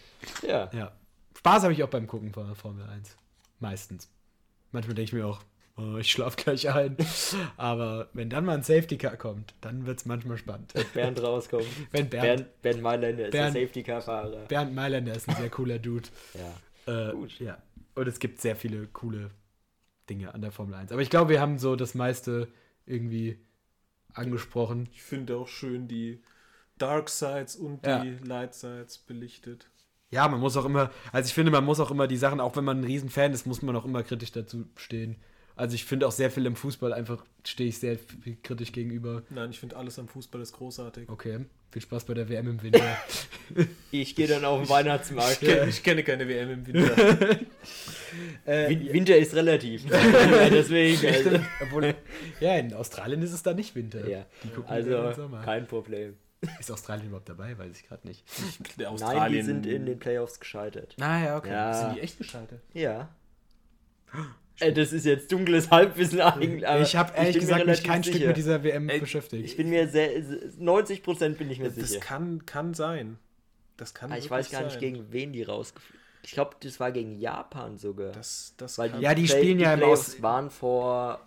Ja. 0.48 0.70
Ja. 0.74 0.92
Spaß 1.38 1.64
habe 1.64 1.74
ich 1.74 1.84
auch 1.84 1.90
beim 1.90 2.08
Gucken 2.08 2.32
von 2.32 2.46
der 2.46 2.56
Formel 2.56 2.86
1. 2.88 3.18
Meistens. 3.60 4.10
Manchmal 4.72 4.96
denke 4.96 5.10
ich 5.10 5.14
mir 5.14 5.26
auch, 5.26 5.42
oh, 5.78 5.98
ich 5.98 6.12
schlafe 6.12 6.38
gleich 6.38 6.70
ein. 6.70 6.96
Aber 7.58 8.10
wenn 8.14 8.30
dann 8.30 8.46
mal 8.46 8.56
ein 8.56 8.64
Safety 8.64 8.98
Car 8.98 9.18
kommt, 9.18 9.54
dann 9.62 9.86
wird 9.86 10.00
es 10.00 10.06
manchmal 10.06 10.38
spannend. 10.38 10.74
Bernd 10.94 11.22
rauskommt. 11.22 11.66
Wenn 11.92 12.10
Bernd, 12.10 12.24
Bernd, 12.38 12.62
Bernd 12.62 12.82
Mailänder 12.82 13.26
ist 13.26 13.32
Bernd- 13.32 13.56
der 13.56 13.62
Safety-Car-Fahrer. 13.64 14.46
Bernd 14.48 14.74
Mailänder 14.76 15.14
ist 15.16 15.28
ein 15.30 15.36
sehr 15.36 15.50
cooler 15.50 15.80
Dude. 15.80 16.08
Ja. 16.88 17.10
Äh, 17.10 17.12
Gut. 17.14 17.40
Ja. 17.40 17.58
Und 17.96 18.08
es 18.08 18.20
gibt 18.20 18.42
sehr 18.42 18.56
viele 18.56 18.88
coole 18.88 19.32
Dinge 20.10 20.34
an 20.34 20.42
der 20.42 20.52
Formel 20.52 20.76
1. 20.76 20.92
Aber 20.92 21.02
ich 21.02 21.10
glaube, 21.10 21.30
wir 21.32 21.42
haben 21.42 21.58
so 21.60 21.76
das 21.76 21.96
meiste 21.96 22.48
irgendwie 22.86 23.40
angesprochen. 24.14 24.88
Ich 24.92 25.02
finde 25.04 25.38
auch 25.38 25.48
schön 25.48 25.88
die 25.88 26.22
Dark 26.78 27.10
Sides 27.10 27.56
und 27.56 27.86
die 27.86 27.90
Ja. 27.90 28.04
Light 28.24 28.54
Sides 28.54 28.98
belichtet. 29.00 29.70
Ja, 30.12 30.28
man 30.28 30.40
muss 30.40 30.56
auch 30.56 30.66
immer, 30.66 30.92
also 31.12 31.28
ich 31.28 31.34
finde, 31.34 31.52
man 31.52 31.66
muss 31.66 31.80
auch 31.80 31.92
immer 31.92 32.08
die 32.08 32.18
Sachen, 32.18 32.40
auch 32.40 32.56
wenn 32.56 32.64
man 32.64 32.80
ein 32.82 32.84
Riesenfan 32.84 33.34
ist, 33.34 33.46
muss 33.48 33.62
man 33.62 33.76
auch 33.76 33.86
immer 33.86 34.04
kritisch 34.04 34.32
dazu 34.32 34.66
stehen. 34.76 35.18
Also 35.56 35.76
ich 35.76 35.86
finde 35.86 36.08
auch 36.08 36.12
sehr 36.12 36.30
viel 36.30 36.46
im 36.46 36.56
Fußball 36.56 36.92
einfach 36.92 37.24
stehe 37.46 37.70
ich 37.70 37.80
sehr 37.80 37.98
kritisch 38.44 38.72
gegenüber. 38.72 39.24
Nein, 39.30 39.52
ich 39.52 39.60
finde 39.60 39.78
alles 39.78 39.98
am 40.00 40.08
Fußball 40.08 40.42
ist 40.42 40.54
großartig. 40.54 41.08
Okay, 41.08 41.46
viel 41.72 41.82
Spaß 41.82 42.06
bei 42.06 42.14
der 42.14 42.28
WM 42.30 42.48
im 42.48 42.62
Winter. 42.62 42.98
Ich 43.92 44.16
gehe 44.16 44.28
dann 44.28 44.44
auf 44.44 44.60
den 44.60 44.70
Weihnachtsmarkt. 44.70 45.44
Ich 45.44 45.48
kenne, 45.48 45.70
ich 45.70 45.84
kenne 45.84 46.04
keine 46.04 46.28
WM 46.28 46.50
im 46.50 46.66
Winter. 46.66 46.98
äh, 48.46 48.70
Win 48.70 48.92
Winter 48.92 49.16
ist 49.16 49.36
relativ. 49.36 49.86
ja, 49.92 50.50
deswegen. 50.50 51.06
Also, 51.06 51.40
obwohl, 51.62 51.94
ja, 52.40 52.56
in 52.56 52.74
Australien 52.74 53.22
ist 53.22 53.34
es 53.34 53.44
da 53.44 53.54
nicht 53.54 53.76
Winter. 53.76 54.08
ja. 54.10 54.26
Die 54.44 54.50
gucken 54.50 54.68
also 54.68 55.30
kein 55.44 55.68
Problem. 55.68 56.16
Ist 56.60 56.72
Australien 56.72 57.08
überhaupt 57.08 57.30
dabei? 57.30 57.56
Weiß 57.56 57.72
ich 57.80 57.88
gerade 57.88 58.08
nicht. 58.08 58.24
Nein, 58.78 59.32
die 59.32 59.42
sind 59.44 59.68
in 59.68 59.86
den 59.86 60.00
Playoffs 60.00 60.40
gescheitert. 60.40 60.96
Ah 61.00 61.24
ja, 61.24 61.38
okay. 61.38 61.52
Ja. 61.52 61.74
Sind 61.74 61.96
die 61.98 62.02
echt 62.02 62.18
gescheitert? 62.18 62.62
Ja. 62.74 63.10
Äh, 64.60 64.72
das 64.74 64.94
ist 64.94 65.06
jetzt 65.06 65.32
dunkles 65.32 65.70
Halbwissen 65.72 66.22
eigentlich. 66.22 66.68
aber 66.68 66.82
ich 66.82 66.96
habe 66.96 67.14
ehrlich 67.16 67.36
mir 67.36 67.40
gesagt 67.42 67.66
mich 67.68 67.84
kein 67.84 68.04
Stück 68.04 68.16
sicher. 68.16 68.28
mit 68.28 68.38
dieser 68.38 68.64
WM 68.64 68.88
Ey, 68.90 69.00
beschäftigt. 69.00 69.44
Ich 69.46 69.58
bin 69.58 69.70
mir 69.70 69.88
sehr. 69.88 70.10
90% 70.60 71.36
bin 71.38 71.52
ich 71.52 71.60
mir 71.60 71.70
Das 71.72 71.76
sicher. 71.90 72.00
kann, 72.00 72.46
kann 72.46 72.74
sein. 72.74 73.18
Das 73.78 73.94
kann 73.94 74.12
Ah, 74.12 74.18
ich 74.18 74.30
weiß 74.30 74.52
gar 74.52 74.62
nicht, 74.64 74.72
sein. 74.74 74.80
gegen 74.80 75.12
wen 75.12 75.34
die 75.34 75.44
rausgeflogen 75.44 76.00
Ich 76.24 76.32
glaube, 76.32 76.56
das 76.62 76.80
war 76.80 76.92
gegen 76.94 77.20
Japan 77.20 77.78
sogar. 77.78 78.12
Das, 78.14 78.54
das 78.58 78.78
Weil 78.78 78.92
kann, 78.92 79.02
Ja, 79.02 79.14
die 79.14 79.26
Play- 79.26 79.38
spielen 79.40 79.60
ja 79.60 79.74
im 79.74 79.84
Aus- 79.84 80.22
waren 80.22 80.50
vor. 80.50 81.20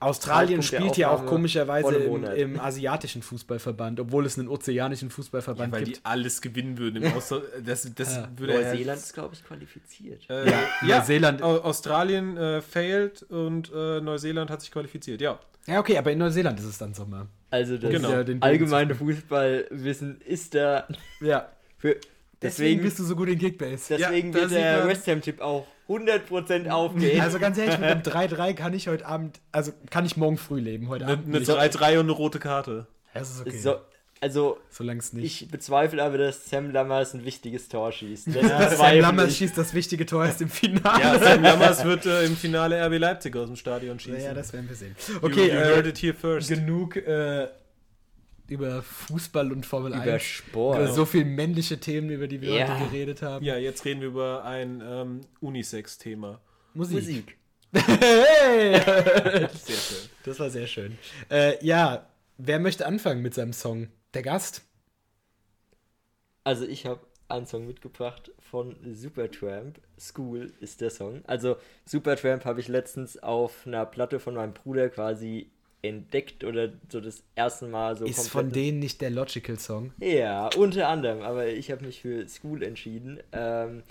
Australien 0.00 0.62
spielt 0.62 0.96
ja 0.96 1.10
auch 1.10 1.26
komischerweise 1.26 1.94
im, 1.96 2.24
im 2.24 2.60
asiatischen 2.60 3.22
Fußballverband, 3.22 3.98
obwohl 4.00 4.26
es 4.26 4.38
einen 4.38 4.48
ozeanischen 4.48 5.10
Fußballverband 5.10 5.72
weil 5.72 5.84
gibt. 5.84 5.96
die 5.98 6.04
alles 6.04 6.40
gewinnen 6.40 6.78
würden 6.78 7.02
im 7.02 7.12
Ausland. 7.16 7.44
Das, 7.64 7.88
das 7.94 8.16
Ja. 8.16 8.28
würde 8.36 8.54
Neuseeland 8.54 8.98
ist, 9.00 9.12
glaube 9.14 9.34
ich, 9.34 9.44
qualifiziert. 9.44 10.22
Äh, 10.30 10.48
Ja, 10.50 10.58
ja, 10.86 10.98
Neuseeland- 10.98 11.42
Australien 11.42 12.36
äh, 12.36 12.60
failed 12.62 13.22
und 13.24 13.72
äh, 13.74 14.00
Neuseeland 14.00 14.50
hat 14.50 14.60
sich 14.60 14.70
qualifiziert. 14.70 15.20
Ja, 15.20 15.38
Ja, 15.66 15.80
okay, 15.80 15.98
aber 15.98 16.12
in 16.12 16.18
Neuseeland 16.18 16.58
ist 16.60 16.66
es 16.66 16.78
dann 16.78 16.94
Sommer. 16.94 17.26
Also 17.50 17.76
das 17.78 17.90
Genau. 17.90 18.10
Ja, 18.10 18.24
den 18.24 18.40
Bogen 18.40 18.50
allgemeine 18.52 18.94
Fußballwissen 18.94 20.20
ist 20.20 20.54
da 20.54 20.86
Ja. 21.20 21.48
für 21.76 21.96
Deswegen 22.40 22.68
Deswegen, 22.78 22.82
bist 22.82 22.98
du 23.00 23.04
so 23.04 23.16
gut 23.16 23.28
in 23.28 23.38
Kickbase. 23.38 23.96
deswegen 23.96 24.28
Ja, 24.32 24.34
wird 24.40 24.50
der 24.52 24.86
West 24.86 25.06
Ham-Tipp 25.08 25.40
auch 25.40 25.66
100% 25.88 26.68
aufgehen. 26.70 27.20
Also 27.20 27.38
ganz 27.38 27.58
ehrlich, 27.58 27.78
mit 27.78 27.88
einem 27.88 28.02
3-3 28.02 28.54
kann 28.54 28.74
ich 28.74 28.88
heute 28.88 29.06
Abend, 29.06 29.40
also 29.52 29.72
kann 29.90 30.04
ich 30.06 30.16
morgen 30.16 30.36
früh 30.38 30.60
leben. 30.60 30.88
Heute 30.88 31.04
Eine, 31.04 31.14
Abend 31.14 31.26
eine 31.28 31.38
nicht. 31.40 31.50
3-3 31.50 31.94
und 31.94 31.98
eine 32.06 32.12
rote 32.12 32.38
Karte. 32.38 32.86
Das 33.14 33.30
ist 33.30 33.40
okay. 33.40 33.58
so, 33.58 33.76
also, 34.20 34.58
Solange 34.70 34.98
es 35.00 35.12
nicht. 35.12 35.42
ich 35.42 35.48
bezweifle 35.50 36.02
aber, 36.02 36.18
dass 36.18 36.48
Sam 36.50 36.70
Lammers 36.72 37.14
ein 37.14 37.24
wichtiges 37.24 37.68
Tor 37.68 37.90
schießt. 37.92 38.28
Das 38.28 38.34
ja, 38.48 38.70
Sam 38.76 38.98
Lammers 39.00 39.36
schießt 39.36 39.56
das 39.56 39.74
wichtige 39.74 40.06
Tor 40.06 40.24
erst 40.26 40.40
im 40.42 40.48
Finale. 40.48 41.00
Ja, 41.02 41.18
Sam 41.18 41.42
Lammers 41.42 41.84
wird 41.84 42.04
äh, 42.06 42.24
im 42.24 42.36
Finale 42.36 42.84
RB 42.86 42.98
Leipzig 42.98 43.34
aus 43.36 43.46
dem 43.46 43.56
Stadion 43.56 43.98
schießen. 43.98 44.20
Ja, 44.22 44.34
das 44.34 44.52
werden 44.52 44.68
wir 44.68 44.76
sehen. 44.76 44.94
You- 45.08 45.18
Okay, 45.22 45.46
you, 45.46 45.52
heard 45.54 45.86
äh, 45.86 45.88
it 45.90 45.98
here 45.98 46.14
first. 46.14 46.48
genug 46.48 46.96
äh, 46.96 47.48
über 48.48 48.82
Fußball 48.82 49.52
und 49.52 49.64
Formel 49.66 49.92
Über 49.92 50.02
1. 50.14 50.22
Sport. 50.22 50.78
Über 50.78 50.88
so 50.92 51.04
viele 51.04 51.24
männliche 51.26 51.78
Themen, 51.78 52.10
über 52.10 52.26
die 52.28 52.40
wir 52.40 52.50
Ja. 52.54 52.78
heute 52.78 52.90
geredet 52.90 53.22
haben. 53.22 53.44
Ja, 53.44 53.56
jetzt 53.56 53.84
reden 53.84 54.00
wir 54.00 54.08
über 54.08 54.44
ein 54.44 54.82
ähm, 54.84 55.20
Unisex-Thema. 55.40 56.40
Musik. 56.74 56.94
Musik. 56.96 57.38
Hey! 58.00 58.80
Sehr 59.54 59.76
schön. 59.76 60.08
Das 60.24 60.40
war 60.40 60.48
sehr 60.50 60.66
schön. 60.66 60.96
Äh, 61.30 61.62
ja, 61.64 62.06
wer 62.38 62.58
möchte 62.58 62.86
anfangen 62.86 63.20
mit 63.22 63.34
seinem 63.34 63.52
Song? 63.52 63.88
Der 64.14 64.22
Gast? 64.22 64.62
Also 66.44 66.64
ich 66.64 66.86
habe 66.86 67.00
einen 67.28 67.46
Song 67.46 67.66
mitgebracht 67.66 68.30
von 68.38 68.76
Supertramp. 68.94 69.80
School 69.98 70.52
ist 70.60 70.80
der 70.80 70.88
Song. 70.90 71.22
Also 71.26 71.56
Supertramp 71.84 72.46
habe 72.46 72.60
ich 72.60 72.68
letztens 72.68 73.22
auf 73.22 73.66
einer 73.66 73.84
Platte 73.84 74.18
von 74.18 74.34
meinem 74.34 74.54
Bruder 74.54 74.88
quasi 74.88 75.50
entdeckt 75.82 76.44
oder 76.44 76.72
so 76.88 77.00
das 77.00 77.22
erste 77.34 77.68
Mal 77.68 77.96
so 77.96 78.04
Ist 78.04 78.28
von 78.28 78.50
denen 78.50 78.80
nicht 78.80 79.00
der 79.00 79.10
Logical 79.10 79.58
Song? 79.58 79.92
Ja, 80.00 80.50
unter 80.56 80.88
anderem, 80.88 81.22
aber 81.22 81.46
ich 81.48 81.70
habe 81.70 81.84
mich 81.84 82.00
für 82.00 82.28
School 82.28 82.62
entschieden. 82.62 83.20
Ähm, 83.32 83.82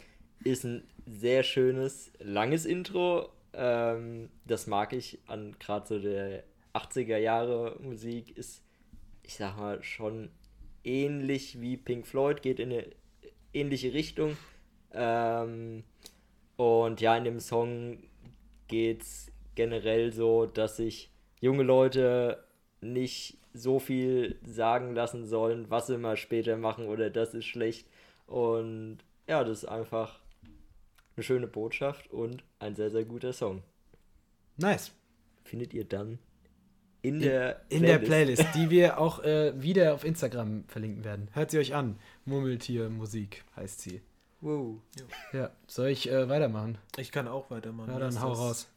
ist 0.44 0.66
ein 0.66 0.84
sehr 1.06 1.44
schönes, 1.44 2.12
langes 2.20 2.66
Intro. 2.66 3.30
Ähm, 3.54 4.30
das 4.46 4.68
mag 4.68 4.94
ich 4.94 5.20
an 5.28 5.56
gerade 5.60 5.88
so 5.88 6.00
der 6.00 6.44
80er 6.74 7.18
Jahre 7.18 7.78
Musik. 7.82 8.38
Ist, 8.38 8.62
ich 9.24 9.36
sag 9.36 9.58
mal, 9.58 9.82
schon 9.84 10.30
ähnlich 10.84 11.62
wie 11.62 11.78
Pink 11.78 12.06
Floyd, 12.06 12.42
geht 12.42 12.60
in 12.60 12.72
eine 12.72 12.86
ähnliche 13.54 13.94
Richtung. 13.94 14.38
Ähm, 14.94 15.84
und 16.58 17.02
ja, 17.02 17.16
in 17.16 17.24
dem 17.24 17.40
Song 17.40 18.04
geht's 18.68 19.32
generell 19.56 20.12
so, 20.14 20.46
dass 20.46 20.78
sich 20.78 21.12
junge 21.40 21.64
Leute 21.64 22.44
nicht 22.82 23.38
so 23.54 23.80
viel 23.80 24.40
sagen 24.46 24.94
lassen 24.94 25.26
sollen, 25.26 25.70
was 25.70 25.88
sie 25.88 25.98
mal 25.98 26.18
später 26.18 26.58
machen 26.58 26.88
oder 26.88 27.10
das 27.10 27.34
ist 27.34 27.46
schlecht. 27.46 27.88
Und 28.28 29.00
ja, 29.28 29.44
das 29.44 29.64
ist 29.64 29.66
einfach 29.66 30.20
eine 31.16 31.24
schöne 31.24 31.48
Botschaft 31.48 32.12
und 32.12 32.44
ein 32.60 32.76
sehr, 32.76 32.92
sehr 32.92 33.06
guter 33.06 33.34
Song. 33.34 33.64
Nice. 34.58 34.92
Findet 35.44 35.74
ihr 35.74 35.86
dann 35.86 36.20
in 37.02 37.20
der 37.20 37.62
In 37.70 37.84
der 37.84 38.00
Playlist, 38.00 38.46
die 38.56 38.70
wir 38.70 39.00
auch 39.00 39.24
äh, 39.24 39.54
wieder 39.62 39.94
auf 39.94 40.04
Instagram 40.04 40.66
verlinken 40.68 41.04
werden. 41.04 41.30
Hört 41.34 41.52
sie 41.52 41.60
euch 41.60 41.74
an. 41.74 41.98
Murmeltier 42.26 42.90
Musik 42.90 43.44
heißt 43.56 43.82
sie. 43.82 44.02
Wow. 44.42 44.78
Ja, 45.34 45.52
soll 45.68 45.90
ich 45.90 46.10
äh, 46.12 46.30
weitermachen? 46.30 46.78
Ich 46.98 47.12
kann 47.12 47.28
auch 47.28 47.50
weitermachen. 47.50 47.92
Ja, 47.92 48.00
dann 48.00 48.22
hau 48.22 48.34
raus. 48.34 48.68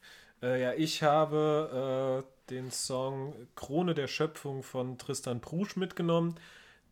Äh, 0.42 0.62
ja, 0.62 0.72
ich 0.72 1.02
habe 1.02 2.24
äh, 2.24 2.39
den 2.50 2.70
Song 2.70 3.34
Krone 3.54 3.94
der 3.94 4.08
Schöpfung 4.08 4.62
von 4.62 4.98
Tristan 4.98 5.40
Prusch 5.40 5.76
mitgenommen. 5.76 6.34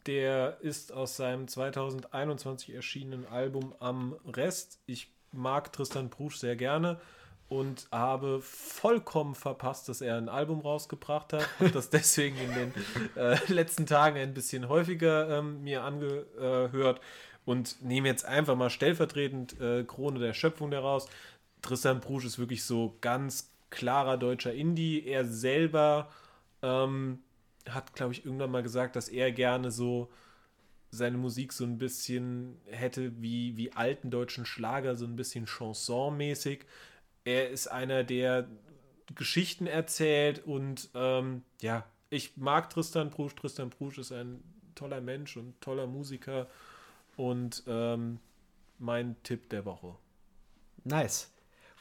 Der 0.07 0.59
ist 0.61 0.93
aus 0.93 1.17
seinem 1.17 1.49
2021 1.49 2.75
erschienenen 2.75 3.27
Album 3.27 3.75
Am 3.81 4.17
Rest. 4.27 4.79
Ich 4.87 5.11
mag 5.33 5.73
Tristan 5.73 6.11
Prusch 6.11 6.37
sehr 6.37 6.57
gerne 6.57 7.01
und 7.49 7.89
habe 7.91 8.41
vollkommen 8.43 9.35
verpasst, 9.35 9.89
dass 9.89 10.01
er 10.01 10.17
ein 10.17 10.29
Album 10.29 10.61
rausgebracht 10.61 11.33
hat. 11.33 11.49
Habe 11.59 11.71
das 11.71 11.91
deswegen 11.91 12.37
in 12.39 12.55
den 12.55 12.75
äh, 13.17 13.37
letzten 13.53 13.87
Tagen 13.87 14.19
ein 14.19 14.35
bisschen 14.35 14.69
häufiger 14.69 15.39
ähm, 15.39 15.63
mir 15.65 15.83
angehört 15.83 17.01
und 17.45 17.83
nehme 17.83 18.09
jetzt 18.09 18.25
einfach 18.25 18.57
mal 18.57 18.71
stellvertretend 18.71 19.61
äh, 19.61 19.85
Krone 19.85 20.21
der 20.21 20.35
Schöpfung 20.35 20.71
daraus. 20.71 21.09
Tristan 21.63 22.01
Prusch 22.01 22.25
ist 22.25 22.39
wirklich 22.39 22.65
so 22.65 22.97
ganz 23.01 23.51
klarer 23.71 24.17
deutscher 24.17 24.55
Indie. 24.55 25.05
Er 25.07 25.25
selber 25.25 26.11
ähm, 26.63 27.21
hat, 27.69 27.95
glaube 27.95 28.13
ich, 28.13 28.25
irgendwann 28.25 28.51
mal 28.51 28.63
gesagt, 28.63 28.97
dass 28.97 29.09
er 29.09 29.33
gerne 29.33 29.71
so 29.71 30.11
seine 30.91 31.19
Musik 31.19 31.53
so 31.53 31.65
ein 31.65 31.79
bisschen 31.79 32.59
hätte 32.67 33.21
wie, 33.21 33.57
wie 33.57 33.73
alten 33.73 34.11
deutschen 34.11 34.47
Schlager, 34.47 34.97
so 34.97 35.05
ein 35.05 35.17
bisschen 35.17 35.47
Chanson-mäßig. 35.47 36.61
Er 37.25 37.51
ist 37.51 37.67
einer, 37.67 38.05
der 38.05 38.49
Geschichten 39.15 39.67
erzählt 39.67 40.45
und 40.47 40.89
ähm, 40.95 41.43
ja, 41.61 41.85
ich 42.11 42.37
mag 42.37 42.71
Tristan 42.71 43.11
Prusch. 43.11 43.35
Tristan 43.35 43.71
Prusch 43.71 43.99
ist 43.99 44.13
ein 44.13 44.43
toller 44.75 45.01
Mensch 45.01 45.37
und 45.37 45.61
toller 45.61 45.87
Musiker 45.87 46.47
und 47.17 47.63
ähm, 47.67 48.19
mein 48.79 49.17
Tipp 49.23 49.51
der 49.51 49.65
Woche. 49.65 49.95
Nice. 50.85 51.31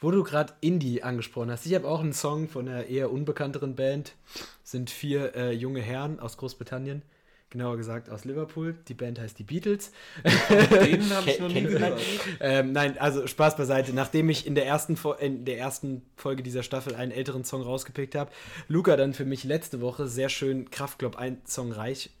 Wo 0.00 0.12
du 0.12 0.22
gerade 0.22 0.52
Indie 0.60 1.02
angesprochen 1.02 1.50
hast, 1.50 1.66
ich 1.66 1.74
habe 1.74 1.88
auch 1.88 2.00
einen 2.00 2.12
Song 2.12 2.48
von 2.48 2.68
einer 2.68 2.86
eher 2.86 3.10
unbekannteren 3.10 3.74
Band. 3.74 4.14
Sind 4.62 4.90
vier 4.90 5.34
äh, 5.34 5.52
junge 5.52 5.80
Herren 5.80 6.20
aus 6.20 6.36
Großbritannien, 6.36 7.02
genauer 7.50 7.76
gesagt 7.78 8.08
aus 8.08 8.24
Liverpool. 8.24 8.76
Die 8.86 8.94
Band 8.94 9.18
heißt 9.18 9.36
die 9.40 9.42
Beatles. 9.42 9.90
Den 10.24 11.10
habe 11.10 11.30
ich 11.30 11.40
noch 11.40 11.48
nie 11.48 11.62
gehört. 11.62 12.00
Ähm, 12.38 12.72
nein, 12.72 12.96
also 12.98 13.26
Spaß 13.26 13.56
beiseite. 13.56 13.92
Nachdem 13.92 14.30
ich 14.30 14.46
in 14.46 14.54
der 14.54 14.66
ersten, 14.66 14.96
Fo- 14.96 15.14
in 15.14 15.44
der 15.44 15.58
ersten 15.58 16.02
Folge 16.14 16.44
dieser 16.44 16.62
Staffel 16.62 16.94
einen 16.94 17.10
älteren 17.10 17.44
Song 17.44 17.62
rausgepickt 17.62 18.14
habe, 18.14 18.30
Luca 18.68 18.96
dann 18.96 19.14
für 19.14 19.24
mich 19.24 19.42
letzte 19.42 19.80
Woche 19.80 20.06
sehr 20.06 20.28
schön 20.28 20.70
Kraftklub 20.70 21.16
ein 21.16 21.40
Song 21.44 21.72
reicht, 21.72 22.12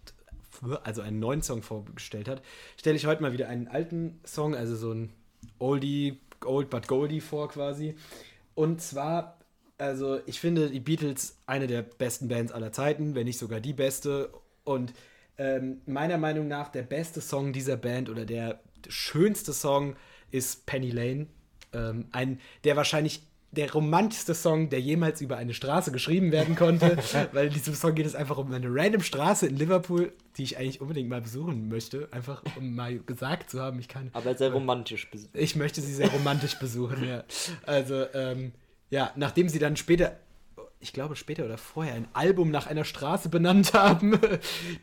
also 0.82 1.02
einen 1.02 1.20
neuen 1.20 1.42
Song 1.42 1.62
vorgestellt 1.62 2.26
hat, 2.26 2.42
stelle 2.76 2.96
ich 2.96 3.06
heute 3.06 3.22
mal 3.22 3.32
wieder 3.32 3.48
einen 3.48 3.68
alten 3.68 4.18
Song, 4.24 4.56
also 4.56 4.74
so 4.74 4.90
ein 4.92 5.10
Oldie, 5.60 6.18
Old 6.44 6.70
but 6.70 6.88
Goldie 6.88 7.20
vor 7.20 7.48
quasi. 7.48 7.94
Und 8.54 8.80
zwar, 8.80 9.38
also 9.78 10.20
ich 10.26 10.40
finde 10.40 10.70
die 10.70 10.80
Beatles 10.80 11.38
eine 11.46 11.66
der 11.66 11.82
besten 11.82 12.28
Bands 12.28 12.52
aller 12.52 12.72
Zeiten, 12.72 13.14
wenn 13.14 13.26
nicht 13.26 13.38
sogar 13.38 13.60
die 13.60 13.72
beste. 13.72 14.32
Und 14.64 14.92
ähm, 15.36 15.80
meiner 15.86 16.18
Meinung 16.18 16.48
nach 16.48 16.68
der 16.68 16.82
beste 16.82 17.20
Song 17.20 17.52
dieser 17.52 17.76
Band 17.76 18.08
oder 18.08 18.24
der 18.24 18.60
schönste 18.88 19.52
Song 19.52 19.96
ist 20.30 20.66
Penny 20.66 20.90
Lane. 20.90 21.28
Ähm, 21.72 22.06
ein, 22.12 22.40
der 22.64 22.76
wahrscheinlich 22.76 23.27
der 23.50 23.72
romantischste 23.72 24.34
Song, 24.34 24.68
der 24.68 24.80
jemals 24.80 25.20
über 25.22 25.38
eine 25.38 25.54
Straße 25.54 25.90
geschrieben 25.90 26.32
werden 26.32 26.54
konnte, 26.54 26.98
weil 27.32 27.46
in 27.46 27.54
diesem 27.54 27.74
Song 27.74 27.94
geht 27.94 28.04
es 28.06 28.14
einfach 28.14 28.36
um 28.36 28.52
eine 28.52 28.66
random 28.70 29.02
Straße 29.02 29.46
in 29.46 29.56
Liverpool, 29.56 30.12
die 30.36 30.42
ich 30.42 30.58
eigentlich 30.58 30.80
unbedingt 30.82 31.08
mal 31.08 31.22
besuchen 31.22 31.68
möchte, 31.68 32.08
einfach 32.12 32.42
um 32.56 32.74
mal 32.76 32.98
gesagt 32.98 33.50
zu 33.50 33.60
haben, 33.60 33.78
ich 33.78 33.88
kann 33.88 34.10
Aber 34.12 34.34
sehr 34.34 34.52
romantisch. 34.52 35.08
bes- 35.12 35.28
ich 35.32 35.56
möchte 35.56 35.80
sie 35.80 35.94
sehr 35.94 36.10
romantisch 36.10 36.58
besuchen, 36.58 37.06
ja. 37.08 37.24
Also, 37.64 38.04
ähm, 38.14 38.52
ja, 38.90 39.12
nachdem 39.16 39.48
sie 39.48 39.58
dann 39.58 39.76
später, 39.76 40.16
ich 40.80 40.92
glaube 40.92 41.16
später 41.16 41.44
oder 41.46 41.58
vorher, 41.58 41.94
ein 41.94 42.08
Album 42.12 42.50
nach 42.50 42.66
einer 42.66 42.84
Straße 42.84 43.30
benannt 43.30 43.72
haben, 43.72 44.18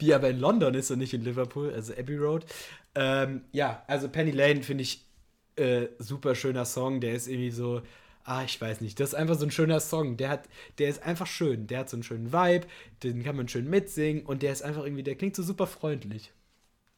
die 0.02 0.14
aber 0.14 0.30
in 0.30 0.40
London 0.40 0.74
ist 0.74 0.90
und 0.92 1.00
nicht 1.00 1.14
in 1.14 1.24
Liverpool, 1.24 1.72
also 1.72 1.94
Abbey 1.94 2.18
Road. 2.18 2.46
Ähm, 2.96 3.42
ja, 3.52 3.84
also 3.88 4.10
Penny 4.10 4.32
Lane 4.32 4.64
finde 4.64 4.82
ich 4.84 5.06
äh, 5.56 5.88
super 6.00 6.34
schöner 6.36 6.66
Song, 6.66 7.00
der 7.00 7.14
ist 7.14 7.28
irgendwie 7.28 7.52
so, 7.52 7.82
ah, 8.26 8.44
ich 8.44 8.60
weiß 8.60 8.82
nicht, 8.82 9.00
das 9.00 9.10
ist 9.10 9.16
einfach 9.16 9.36
so 9.36 9.46
ein 9.46 9.52
schöner 9.52 9.80
Song, 9.80 10.18
der 10.18 10.30
hat, 10.30 10.50
der 10.80 10.90
ist 10.90 11.04
einfach 11.04 11.28
schön, 11.28 11.68
der 11.68 11.80
hat 11.80 11.90
so 11.90 11.96
einen 11.96 12.04
schönen 12.04 12.34
Vibe, 12.34 12.68
den 13.04 13.24
kann 13.24 13.38
man 13.38 13.48
schön 13.48 13.70
mitsingen 13.70 14.26
und 14.26 14.42
der 14.42 14.52
ist 14.52 14.64
einfach 14.64 14.84
irgendwie, 14.84 15.04
der 15.04 15.16
klingt 15.16 15.36
so 15.36 15.44
super 15.44 15.68
freundlich. 15.68 16.34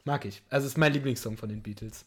Mag 0.06 0.26
ich. 0.26 0.42
Also 0.50 0.68
ist 0.68 0.78
mein 0.78 0.94
Lieblingssong 0.94 1.36
von 1.36 1.50
den 1.50 1.62
Beatles. 1.62 2.06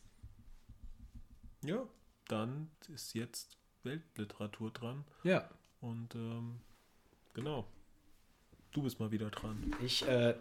Ja, 1.62 1.86
dann 2.28 2.70
ist 2.88 3.14
jetzt 3.14 3.58
Weltliteratur 3.82 4.70
dran. 4.70 5.04
Ja. 5.22 5.50
Und 5.82 6.14
ähm, 6.14 6.60
genau. 7.34 7.66
Du 8.72 8.82
bist 8.82 9.00
mal 9.00 9.10
wieder 9.10 9.30
dran. 9.30 9.74
Ich 9.84 10.06
äh, 10.08 10.34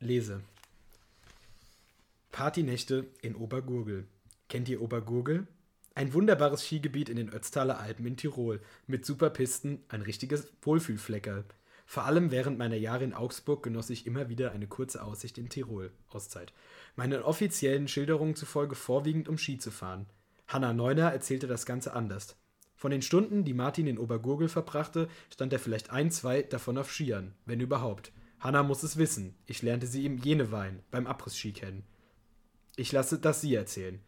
lese. 0.00 0.42
Partynächte 2.30 3.06
in 3.22 3.34
Obergurgel. 3.34 4.06
Kennt 4.48 4.68
ihr 4.68 4.82
Obergurgel? 4.82 5.46
Ein 5.96 6.12
wunderbares 6.12 6.62
Skigebiet 6.62 7.08
in 7.08 7.16
den 7.16 7.30
Ötztaler 7.30 7.80
Alpen 7.80 8.04
in 8.04 8.18
Tirol. 8.18 8.60
Mit 8.86 9.06
super 9.06 9.30
Pisten, 9.30 9.82
ein 9.88 10.02
richtiges 10.02 10.52
Wohlfühlfleckerl. 10.60 11.46
Vor 11.86 12.04
allem 12.04 12.30
während 12.30 12.58
meiner 12.58 12.76
Jahre 12.76 13.02
in 13.02 13.14
Augsburg 13.14 13.62
genoss 13.62 13.88
ich 13.88 14.06
immer 14.06 14.28
wieder 14.28 14.52
eine 14.52 14.66
kurze 14.66 15.02
Aussicht 15.02 15.38
in 15.38 15.48
Tirol. 15.48 15.90
Auszeit. 16.10 16.52
Meinen 16.96 17.22
offiziellen 17.22 17.88
Schilderungen 17.88 18.36
zufolge 18.36 18.74
vorwiegend 18.74 19.26
um 19.26 19.38
Ski 19.38 19.56
zu 19.56 19.70
fahren. 19.70 20.04
Hanna 20.48 20.74
Neuner 20.74 21.12
erzählte 21.12 21.46
das 21.46 21.64
Ganze 21.64 21.94
anders. 21.94 22.36
Von 22.74 22.90
den 22.90 23.00
Stunden, 23.00 23.44
die 23.44 23.54
Martin 23.54 23.86
in 23.86 23.98
Obergurgel 23.98 24.50
verbrachte, 24.50 25.08
stand 25.32 25.54
er 25.54 25.58
vielleicht 25.58 25.88
ein, 25.88 26.10
zwei 26.10 26.42
davon 26.42 26.76
auf 26.76 26.92
Skiern, 26.92 27.32
wenn 27.46 27.60
überhaupt. 27.60 28.12
Hanna 28.38 28.62
muss 28.62 28.82
es 28.82 28.98
wissen. 28.98 29.34
Ich 29.46 29.62
lernte 29.62 29.86
sie 29.86 30.04
im 30.04 30.18
Jenewein, 30.18 30.82
beim 30.90 31.06
Abriss-Ski 31.06 31.52
kennen. 31.52 31.84
Ich 32.76 32.92
lasse 32.92 33.18
das 33.18 33.40
Sie 33.40 33.54
erzählen. 33.54 33.98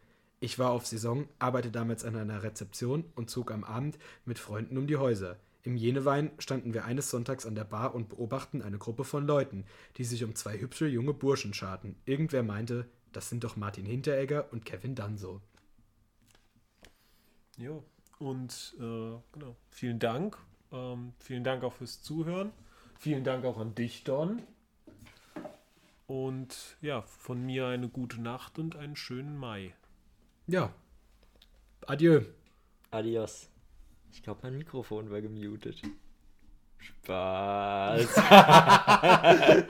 Ich 0.41 0.57
war 0.57 0.71
auf 0.71 0.85
Saison, 0.85 1.27
arbeite 1.37 1.69
damals 1.69 2.05
an 2.05 2.15
einer 2.15 2.43
Rezeption 2.43 3.03
und 3.15 3.29
zog 3.29 3.51
am 3.51 3.63
Abend 3.63 3.97
mit 4.25 4.39
Freunden 4.39 4.77
um 4.77 4.87
die 4.87 4.97
Häuser. 4.97 5.37
Im 5.63 5.75
Jenewein 5.75 6.31
standen 6.39 6.73
wir 6.73 6.85
eines 6.85 7.09
Sonntags 7.09 7.45
an 7.45 7.55
der 7.55 7.65
Bar 7.65 7.93
und 7.93 8.07
beobachten 8.07 8.61
eine 8.61 8.77
Gruppe 8.77 9.03
von 9.03 9.27
Leuten, 9.27 9.65
die 9.97 10.05
sich 10.05 10.23
um 10.23 10.33
zwei 10.35 10.57
hübsche 10.57 10.87
junge 10.87 11.13
Burschen 11.13 11.53
scharten. 11.53 11.97
Irgendwer 12.05 12.43
meinte, 12.43 12.89
das 13.11 13.29
sind 13.29 13.43
doch 13.43 13.57
Martin 13.57 13.85
Hinteregger 13.85 14.47
und 14.53 14.65
Kevin 14.65 14.95
Danso. 14.95 15.41
Jo. 17.57 17.83
Und 18.19 18.75
äh, 18.77 19.17
genau. 19.33 19.55
Vielen 19.69 19.99
Dank. 19.99 20.37
Ähm, 20.71 21.13
vielen 21.19 21.43
Dank 21.43 21.63
auch 21.63 21.73
fürs 21.73 22.01
Zuhören. 22.01 22.51
Vielen 22.97 23.23
Dank 23.23 23.43
auch 23.45 23.57
an 23.57 23.75
dich, 23.75 24.03
Don. 24.05 24.41
Und 26.07 26.77
ja, 26.81 27.01
von 27.01 27.45
mir 27.45 27.67
eine 27.67 27.89
gute 27.89 28.21
Nacht 28.21 28.59
und 28.59 28.75
einen 28.75 28.95
schönen 28.95 29.37
Mai. 29.37 29.73
Ja. 30.49 30.73
Adieu. 31.85 32.21
Adios. 32.89 33.47
Ich 34.11 34.23
glaube, 34.23 34.39
mein 34.43 34.57
Mikrofon 34.57 35.11
war 35.11 35.21
gemutet. 35.21 35.79
Spaß. 36.79 38.07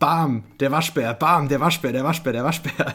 Bam, 0.00 0.44
der 0.58 0.72
Waschbär, 0.72 1.12
bam, 1.14 1.48
der 1.48 1.60
Waschbär, 1.60 1.92
der 1.92 2.02
Waschbär, 2.02 2.32
der 2.32 2.42
Waschbär. 2.42 2.94